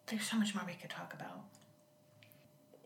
There's 0.06 0.24
so 0.24 0.38
much 0.38 0.54
more 0.54 0.64
we 0.66 0.72
could 0.72 0.90
talk 0.90 1.12
about. 1.12 1.42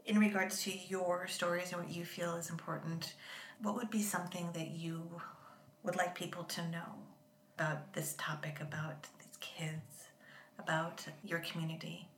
In 0.06 0.18
regards 0.18 0.62
to 0.64 0.72
your 0.88 1.26
stories 1.28 1.72
and 1.72 1.82
what 1.82 1.94
you 1.94 2.04
feel 2.04 2.34
is 2.34 2.50
important, 2.50 3.14
what 3.62 3.76
would 3.76 3.90
be 3.90 4.02
something 4.02 4.50
that 4.54 4.70
you 4.70 5.08
would 5.82 5.96
like 5.96 6.14
people 6.14 6.44
to 6.44 6.68
know 6.68 6.98
about 7.56 7.92
this 7.92 8.14
topic, 8.18 8.58
about 8.60 9.06
these 9.18 9.36
kids, 9.40 9.93
about 10.64 11.06
your 11.22 11.40
community? 11.40 12.08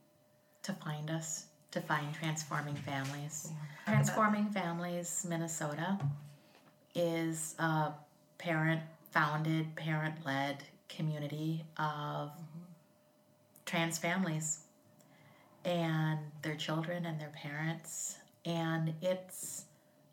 to 0.67 0.73
find 0.73 1.09
us, 1.09 1.45
to 1.71 1.79
find 1.79 2.13
Transforming 2.13 2.75
Families. 2.75 3.51
Transforming 3.85 4.49
Families 4.49 5.25
Minnesota 5.27 5.97
is 6.93 7.55
a 7.57 7.93
parent 8.37 8.81
founded, 9.11 9.73
parent 9.77 10.15
led 10.25 10.61
community 10.89 11.63
of 11.77 12.31
trans 13.65 13.97
families 13.97 14.59
and 15.63 16.19
their 16.41 16.55
children 16.55 17.05
and 17.05 17.19
their 17.19 17.31
parents. 17.33 18.17
And 18.43 18.93
it's 19.01 19.63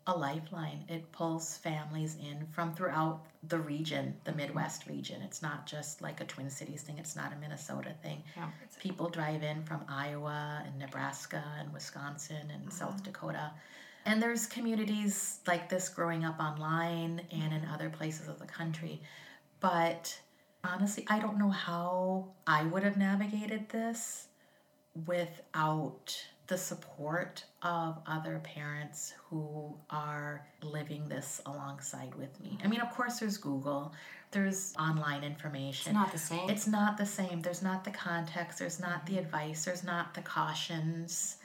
a 0.07 0.15
lifeline. 0.15 0.85
It 0.87 1.11
pulls 1.11 1.57
families 1.57 2.17
in 2.21 2.45
from 2.51 2.75
throughout 2.75 3.25
the 3.47 3.57
region, 3.57 4.15
the 4.23 4.33
Midwest 4.33 4.85
region. 4.87 5.21
It's 5.23 5.41
not 5.41 5.65
just 5.65 6.01
like 6.01 6.21
a 6.21 6.25
Twin 6.25 6.49
Cities 6.49 6.83
thing, 6.83 6.97
it's 6.99 7.15
not 7.15 7.33
a 7.33 7.35
Minnesota 7.37 7.93
thing. 8.03 8.23
Yeah. 8.35 8.49
People 8.79 9.09
drive 9.09 9.41
in 9.41 9.63
from 9.63 9.83
Iowa 9.89 10.63
and 10.65 10.77
Nebraska 10.77 11.43
and 11.59 11.73
Wisconsin 11.73 12.51
and 12.53 12.71
South 12.71 12.95
mm-hmm. 12.95 13.03
Dakota. 13.03 13.51
And 14.05 14.21
there's 14.21 14.45
communities 14.45 15.39
like 15.47 15.69
this 15.69 15.89
growing 15.89 16.23
up 16.23 16.39
online 16.39 17.21
and 17.31 17.53
in 17.53 17.65
other 17.73 17.89
places 17.89 18.27
of 18.27 18.37
the 18.37 18.45
country. 18.45 19.01
But 19.59 20.15
honestly, 20.63 21.07
I 21.09 21.17
don't 21.17 21.39
know 21.39 21.49
how 21.49 22.27
I 22.45 22.63
would 22.63 22.83
have 22.83 22.97
navigated 22.97 23.69
this 23.69 24.27
without 25.07 26.15
the 26.47 26.57
support 26.57 27.43
of 27.63 27.97
other 28.05 28.39
parents 28.43 29.13
who 29.29 29.75
are 29.89 30.45
living 30.61 31.07
this 31.07 31.41
alongside 31.45 32.13
with 32.15 32.39
me. 32.39 32.57
I 32.63 32.67
mean, 32.67 32.81
of 32.81 32.91
course, 32.91 33.19
there's 33.19 33.37
Google, 33.37 33.93
there's 34.31 34.73
online 34.77 35.23
information. 35.23 35.91
It's 35.91 35.95
not 35.95 36.11
the 36.11 36.17
same. 36.17 36.49
It's 36.49 36.67
not 36.67 36.97
the 36.97 37.05
same. 37.05 37.41
There's 37.41 37.63
not 37.63 37.83
the 37.83 37.91
context. 37.91 38.59
There's 38.59 38.79
not 38.79 39.05
the 39.05 39.17
advice. 39.17 39.65
There's 39.65 39.83
not 39.83 40.13
the 40.13 40.21
cautions. 40.21 41.37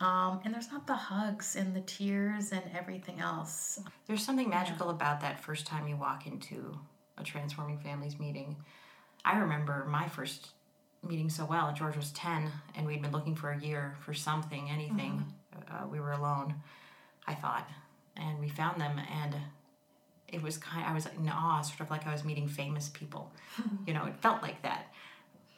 Um, 0.00 0.40
and 0.44 0.52
there's 0.52 0.70
not 0.70 0.86
the 0.86 0.94
hugs 0.94 1.56
and 1.56 1.74
the 1.74 1.80
tears 1.80 2.52
and 2.52 2.62
everything 2.76 3.20
else. 3.20 3.80
There's 4.06 4.24
something 4.24 4.50
magical 4.50 4.90
about 4.90 5.20
that 5.22 5.40
first 5.40 5.66
time 5.66 5.88
you 5.88 5.96
walk 5.96 6.26
into 6.26 6.78
a 7.16 7.22
Transforming 7.22 7.78
Families 7.78 8.18
meeting. 8.18 8.56
I 9.24 9.38
remember 9.38 9.86
my 9.88 10.06
first 10.08 10.50
meeting 11.08 11.28
so 11.28 11.44
well. 11.44 11.72
George 11.72 11.96
was 11.96 12.12
10, 12.12 12.50
and 12.76 12.86
we'd 12.86 13.02
been 13.02 13.12
looking 13.12 13.34
for 13.34 13.50
a 13.50 13.58
year 13.58 13.96
for 14.00 14.14
something, 14.14 14.70
anything. 14.70 15.24
Uh, 15.70 15.86
we 15.90 16.00
were 16.00 16.12
alone, 16.12 16.54
I 17.26 17.34
thought. 17.34 17.68
And 18.16 18.38
we 18.38 18.48
found 18.48 18.80
them, 18.80 19.00
and 19.22 19.34
it 20.28 20.42
was 20.42 20.56
kind 20.56 20.84
of, 20.84 20.90
I 20.90 20.94
was 20.94 21.06
in 21.06 21.28
awe, 21.28 21.62
sort 21.62 21.80
of 21.80 21.90
like 21.90 22.06
I 22.06 22.12
was 22.12 22.24
meeting 22.24 22.48
famous 22.48 22.88
people. 22.88 23.32
you 23.86 23.94
know, 23.94 24.04
it 24.06 24.16
felt 24.20 24.42
like 24.42 24.62
that. 24.62 24.92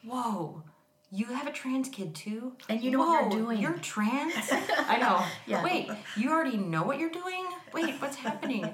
Whoa. 0.03 0.63
You 1.09 1.25
have 1.27 1.47
a 1.47 1.51
trans 1.51 1.87
kid 1.87 2.13
too? 2.13 2.53
And 2.67 2.81
you 2.81 2.91
know 2.91 2.99
what 2.99 3.31
you're 3.31 3.41
doing. 3.41 3.59
You're 3.59 3.77
trans? 3.77 4.33
I 4.51 4.97
know. 4.97 5.23
Yeah. 5.47 5.63
Wait, 5.63 5.89
you 6.17 6.29
already 6.29 6.57
know 6.57 6.83
what 6.83 6.99
you're 6.99 7.09
doing? 7.09 7.45
Wait, 7.73 7.95
what's 8.01 8.17
happening? 8.17 8.69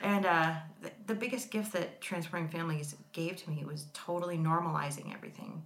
And 0.00 0.24
uh, 0.24 0.54
the, 0.80 0.92
the 1.08 1.14
biggest 1.14 1.50
gift 1.50 1.72
that 1.72 2.00
Transforming 2.00 2.48
Families 2.48 2.94
gave 3.12 3.36
to 3.36 3.50
me 3.50 3.64
was 3.64 3.86
totally 3.92 4.38
normalizing 4.38 5.12
everything. 5.12 5.64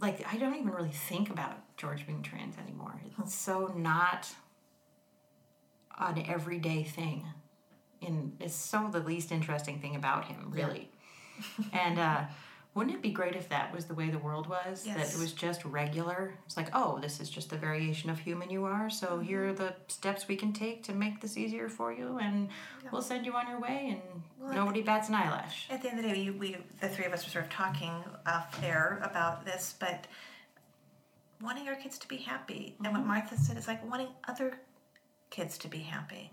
Like, 0.00 0.24
I 0.32 0.38
don't 0.38 0.54
even 0.54 0.70
really 0.70 0.90
think 0.90 1.30
about 1.30 1.76
George 1.76 2.06
being 2.06 2.22
trans 2.22 2.56
anymore. 2.58 3.00
It's 3.18 3.34
so 3.34 3.72
not 3.76 4.28
an 5.98 6.24
everyday 6.26 6.82
thing. 6.84 7.26
And 8.02 8.36
it's 8.40 8.54
so 8.54 8.88
the 8.90 9.00
least 9.00 9.30
interesting 9.30 9.78
thing 9.78 9.96
about 9.96 10.24
him, 10.24 10.50
really. 10.50 10.90
and 11.72 11.98
uh, 11.98 12.22
wouldn't 12.74 12.94
it 12.94 13.02
be 13.02 13.10
great 13.10 13.34
if 13.34 13.48
that 13.48 13.74
was 13.74 13.86
the 13.86 13.94
way 13.94 14.10
the 14.10 14.18
world 14.18 14.48
was? 14.48 14.84
That 14.84 15.12
it 15.12 15.18
was 15.18 15.32
just 15.32 15.64
regular? 15.64 16.34
It's 16.46 16.56
like, 16.56 16.68
oh, 16.72 17.00
this 17.00 17.18
is 17.20 17.28
just 17.28 17.50
the 17.50 17.56
variation 17.56 18.10
of 18.10 18.20
human 18.20 18.48
you 18.48 18.64
are, 18.64 18.88
so 18.88 19.06
mm-hmm. 19.06 19.22
here 19.22 19.48
are 19.48 19.52
the 19.52 19.74
steps 19.88 20.28
we 20.28 20.36
can 20.36 20.52
take 20.52 20.84
to 20.84 20.92
make 20.92 21.20
this 21.20 21.36
easier 21.36 21.68
for 21.68 21.92
you, 21.92 22.18
and 22.22 22.48
we'll 22.92 23.02
send 23.02 23.26
you 23.26 23.34
on 23.34 23.48
your 23.48 23.60
way, 23.60 23.98
and 23.98 24.54
nobody 24.54 24.82
bats 24.82 25.08
an 25.08 25.16
eyelash. 25.16 25.66
At 25.68 25.82
the 25.82 25.90
end 25.90 25.98
of 25.98 26.04
the 26.04 26.14
day, 26.14 26.30
we, 26.30 26.30
we 26.30 26.56
the 26.80 26.88
three 26.88 27.06
of 27.06 27.12
us 27.12 27.24
were 27.24 27.30
sort 27.30 27.44
of 27.46 27.50
talking 27.50 27.92
off 28.24 28.62
air 28.62 29.00
about 29.02 29.44
this, 29.44 29.74
but 29.80 30.06
wanting 31.42 31.66
our 31.68 31.74
kids 31.74 31.98
to 31.98 32.08
be 32.08 32.18
happy, 32.18 32.76
and 32.78 32.92
what 32.92 33.00
mm-hmm. 33.00 33.08
Martha 33.08 33.36
said 33.36 33.56
is 33.56 33.66
like 33.66 33.84
wanting 33.90 34.08
other 34.28 34.60
kids 35.30 35.58
to 35.58 35.68
be 35.68 35.78
happy. 35.78 36.30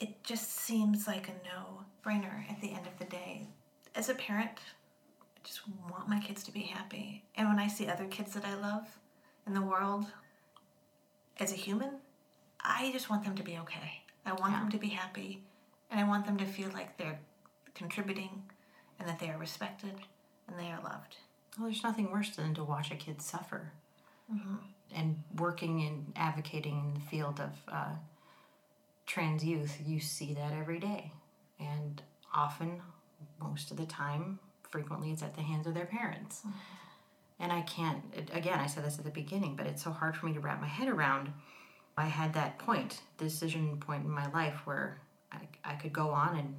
It 0.00 0.24
just 0.24 0.56
seems 0.56 1.06
like 1.06 1.28
a 1.28 1.32
no-brainer 1.46 2.50
at 2.50 2.60
the 2.60 2.72
end 2.72 2.86
of 2.86 2.98
the 2.98 3.04
day. 3.04 3.46
As 3.94 4.08
a 4.08 4.14
parent, 4.14 4.58
I 5.42 5.46
just 5.46 5.62
want 5.90 6.08
my 6.08 6.20
kids 6.20 6.42
to 6.44 6.52
be 6.52 6.60
happy, 6.60 7.24
and 7.34 7.48
when 7.48 7.58
I 7.58 7.66
see 7.66 7.88
other 7.88 8.04
kids 8.06 8.34
that 8.34 8.44
I 8.44 8.54
love 8.54 8.86
in 9.46 9.54
the 9.54 9.62
world, 9.62 10.06
as 11.38 11.52
a 11.52 11.56
human, 11.56 11.92
I 12.62 12.90
just 12.92 13.08
want 13.08 13.24
them 13.24 13.34
to 13.36 13.42
be 13.42 13.56
okay. 13.58 14.02
I 14.26 14.34
want 14.34 14.52
them 14.52 14.70
to 14.70 14.78
be 14.78 14.88
happy, 14.88 15.42
and 15.90 15.98
I 15.98 16.04
want 16.06 16.26
them 16.26 16.36
to 16.36 16.44
feel 16.44 16.68
like 16.74 16.98
they're 16.98 17.18
contributing, 17.74 18.42
and 18.98 19.08
that 19.08 19.18
they 19.18 19.30
are 19.30 19.38
respected, 19.38 19.94
and 20.46 20.58
they 20.58 20.70
are 20.70 20.82
loved. 20.82 21.16
Well, 21.58 21.68
there's 21.68 21.82
nothing 21.82 22.10
worse 22.12 22.30
than 22.30 22.52
to 22.54 22.64
watch 22.64 22.90
a 22.90 22.96
kid 22.96 23.22
suffer. 23.22 23.72
And 24.94 25.22
working 25.36 25.82
and 25.82 26.12
advocating 26.14 26.78
in 26.84 26.94
the 26.94 27.00
field 27.00 27.40
of 27.40 27.50
uh, 27.66 27.94
trans 29.06 29.44
youth, 29.44 29.78
you 29.84 30.00
see 30.00 30.34
that 30.34 30.52
every 30.52 30.78
day. 30.78 31.12
And 31.58 32.00
often, 32.32 32.82
most 33.40 33.70
of 33.70 33.76
the 33.76 33.86
time, 33.86 34.38
frequently, 34.70 35.10
it's 35.10 35.22
at 35.22 35.34
the 35.34 35.42
hands 35.42 35.66
of 35.66 35.74
their 35.74 35.86
parents. 35.86 36.40
Mm-hmm. 36.40 36.50
And 37.40 37.52
I 37.52 37.62
can't, 37.62 38.02
it- 38.12 38.30
again, 38.32 38.58
I 38.58 38.66
said 38.66 38.84
this 38.84 38.98
at 38.98 39.04
the 39.04 39.10
beginning, 39.10 39.56
but 39.56 39.66
it's 39.66 39.82
so 39.82 39.90
hard 39.90 40.16
for 40.16 40.26
me 40.26 40.34
to 40.34 40.40
wrap 40.40 40.60
my 40.60 40.66
head 40.66 40.88
around. 40.88 41.32
I 41.96 42.06
had 42.06 42.34
that 42.34 42.58
point, 42.58 43.00
decision 43.18 43.78
point 43.78 44.04
in 44.04 44.10
my 44.10 44.30
life 44.30 44.60
where 44.64 45.00
I, 45.32 45.38
I 45.64 45.74
could 45.74 45.92
go 45.92 46.10
on 46.10 46.36
and 46.36 46.54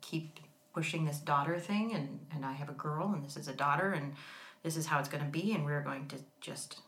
keep 0.00 0.40
pushing 0.74 1.04
this 1.04 1.18
daughter 1.18 1.58
thing, 1.58 1.94
and, 1.94 2.20
and 2.34 2.44
I 2.44 2.52
have 2.52 2.68
a 2.68 2.74
girl, 2.74 3.12
and 3.12 3.24
this 3.24 3.36
is 3.36 3.48
a 3.48 3.52
daughter, 3.54 3.92
and 3.92 4.14
this 4.62 4.76
is 4.76 4.86
how 4.86 4.98
it's 4.98 5.08
going 5.08 5.24
to 5.24 5.30
be, 5.30 5.52
and 5.52 5.64
we're 5.64 5.80
going 5.80 6.06
to 6.08 6.16
just 6.40 6.80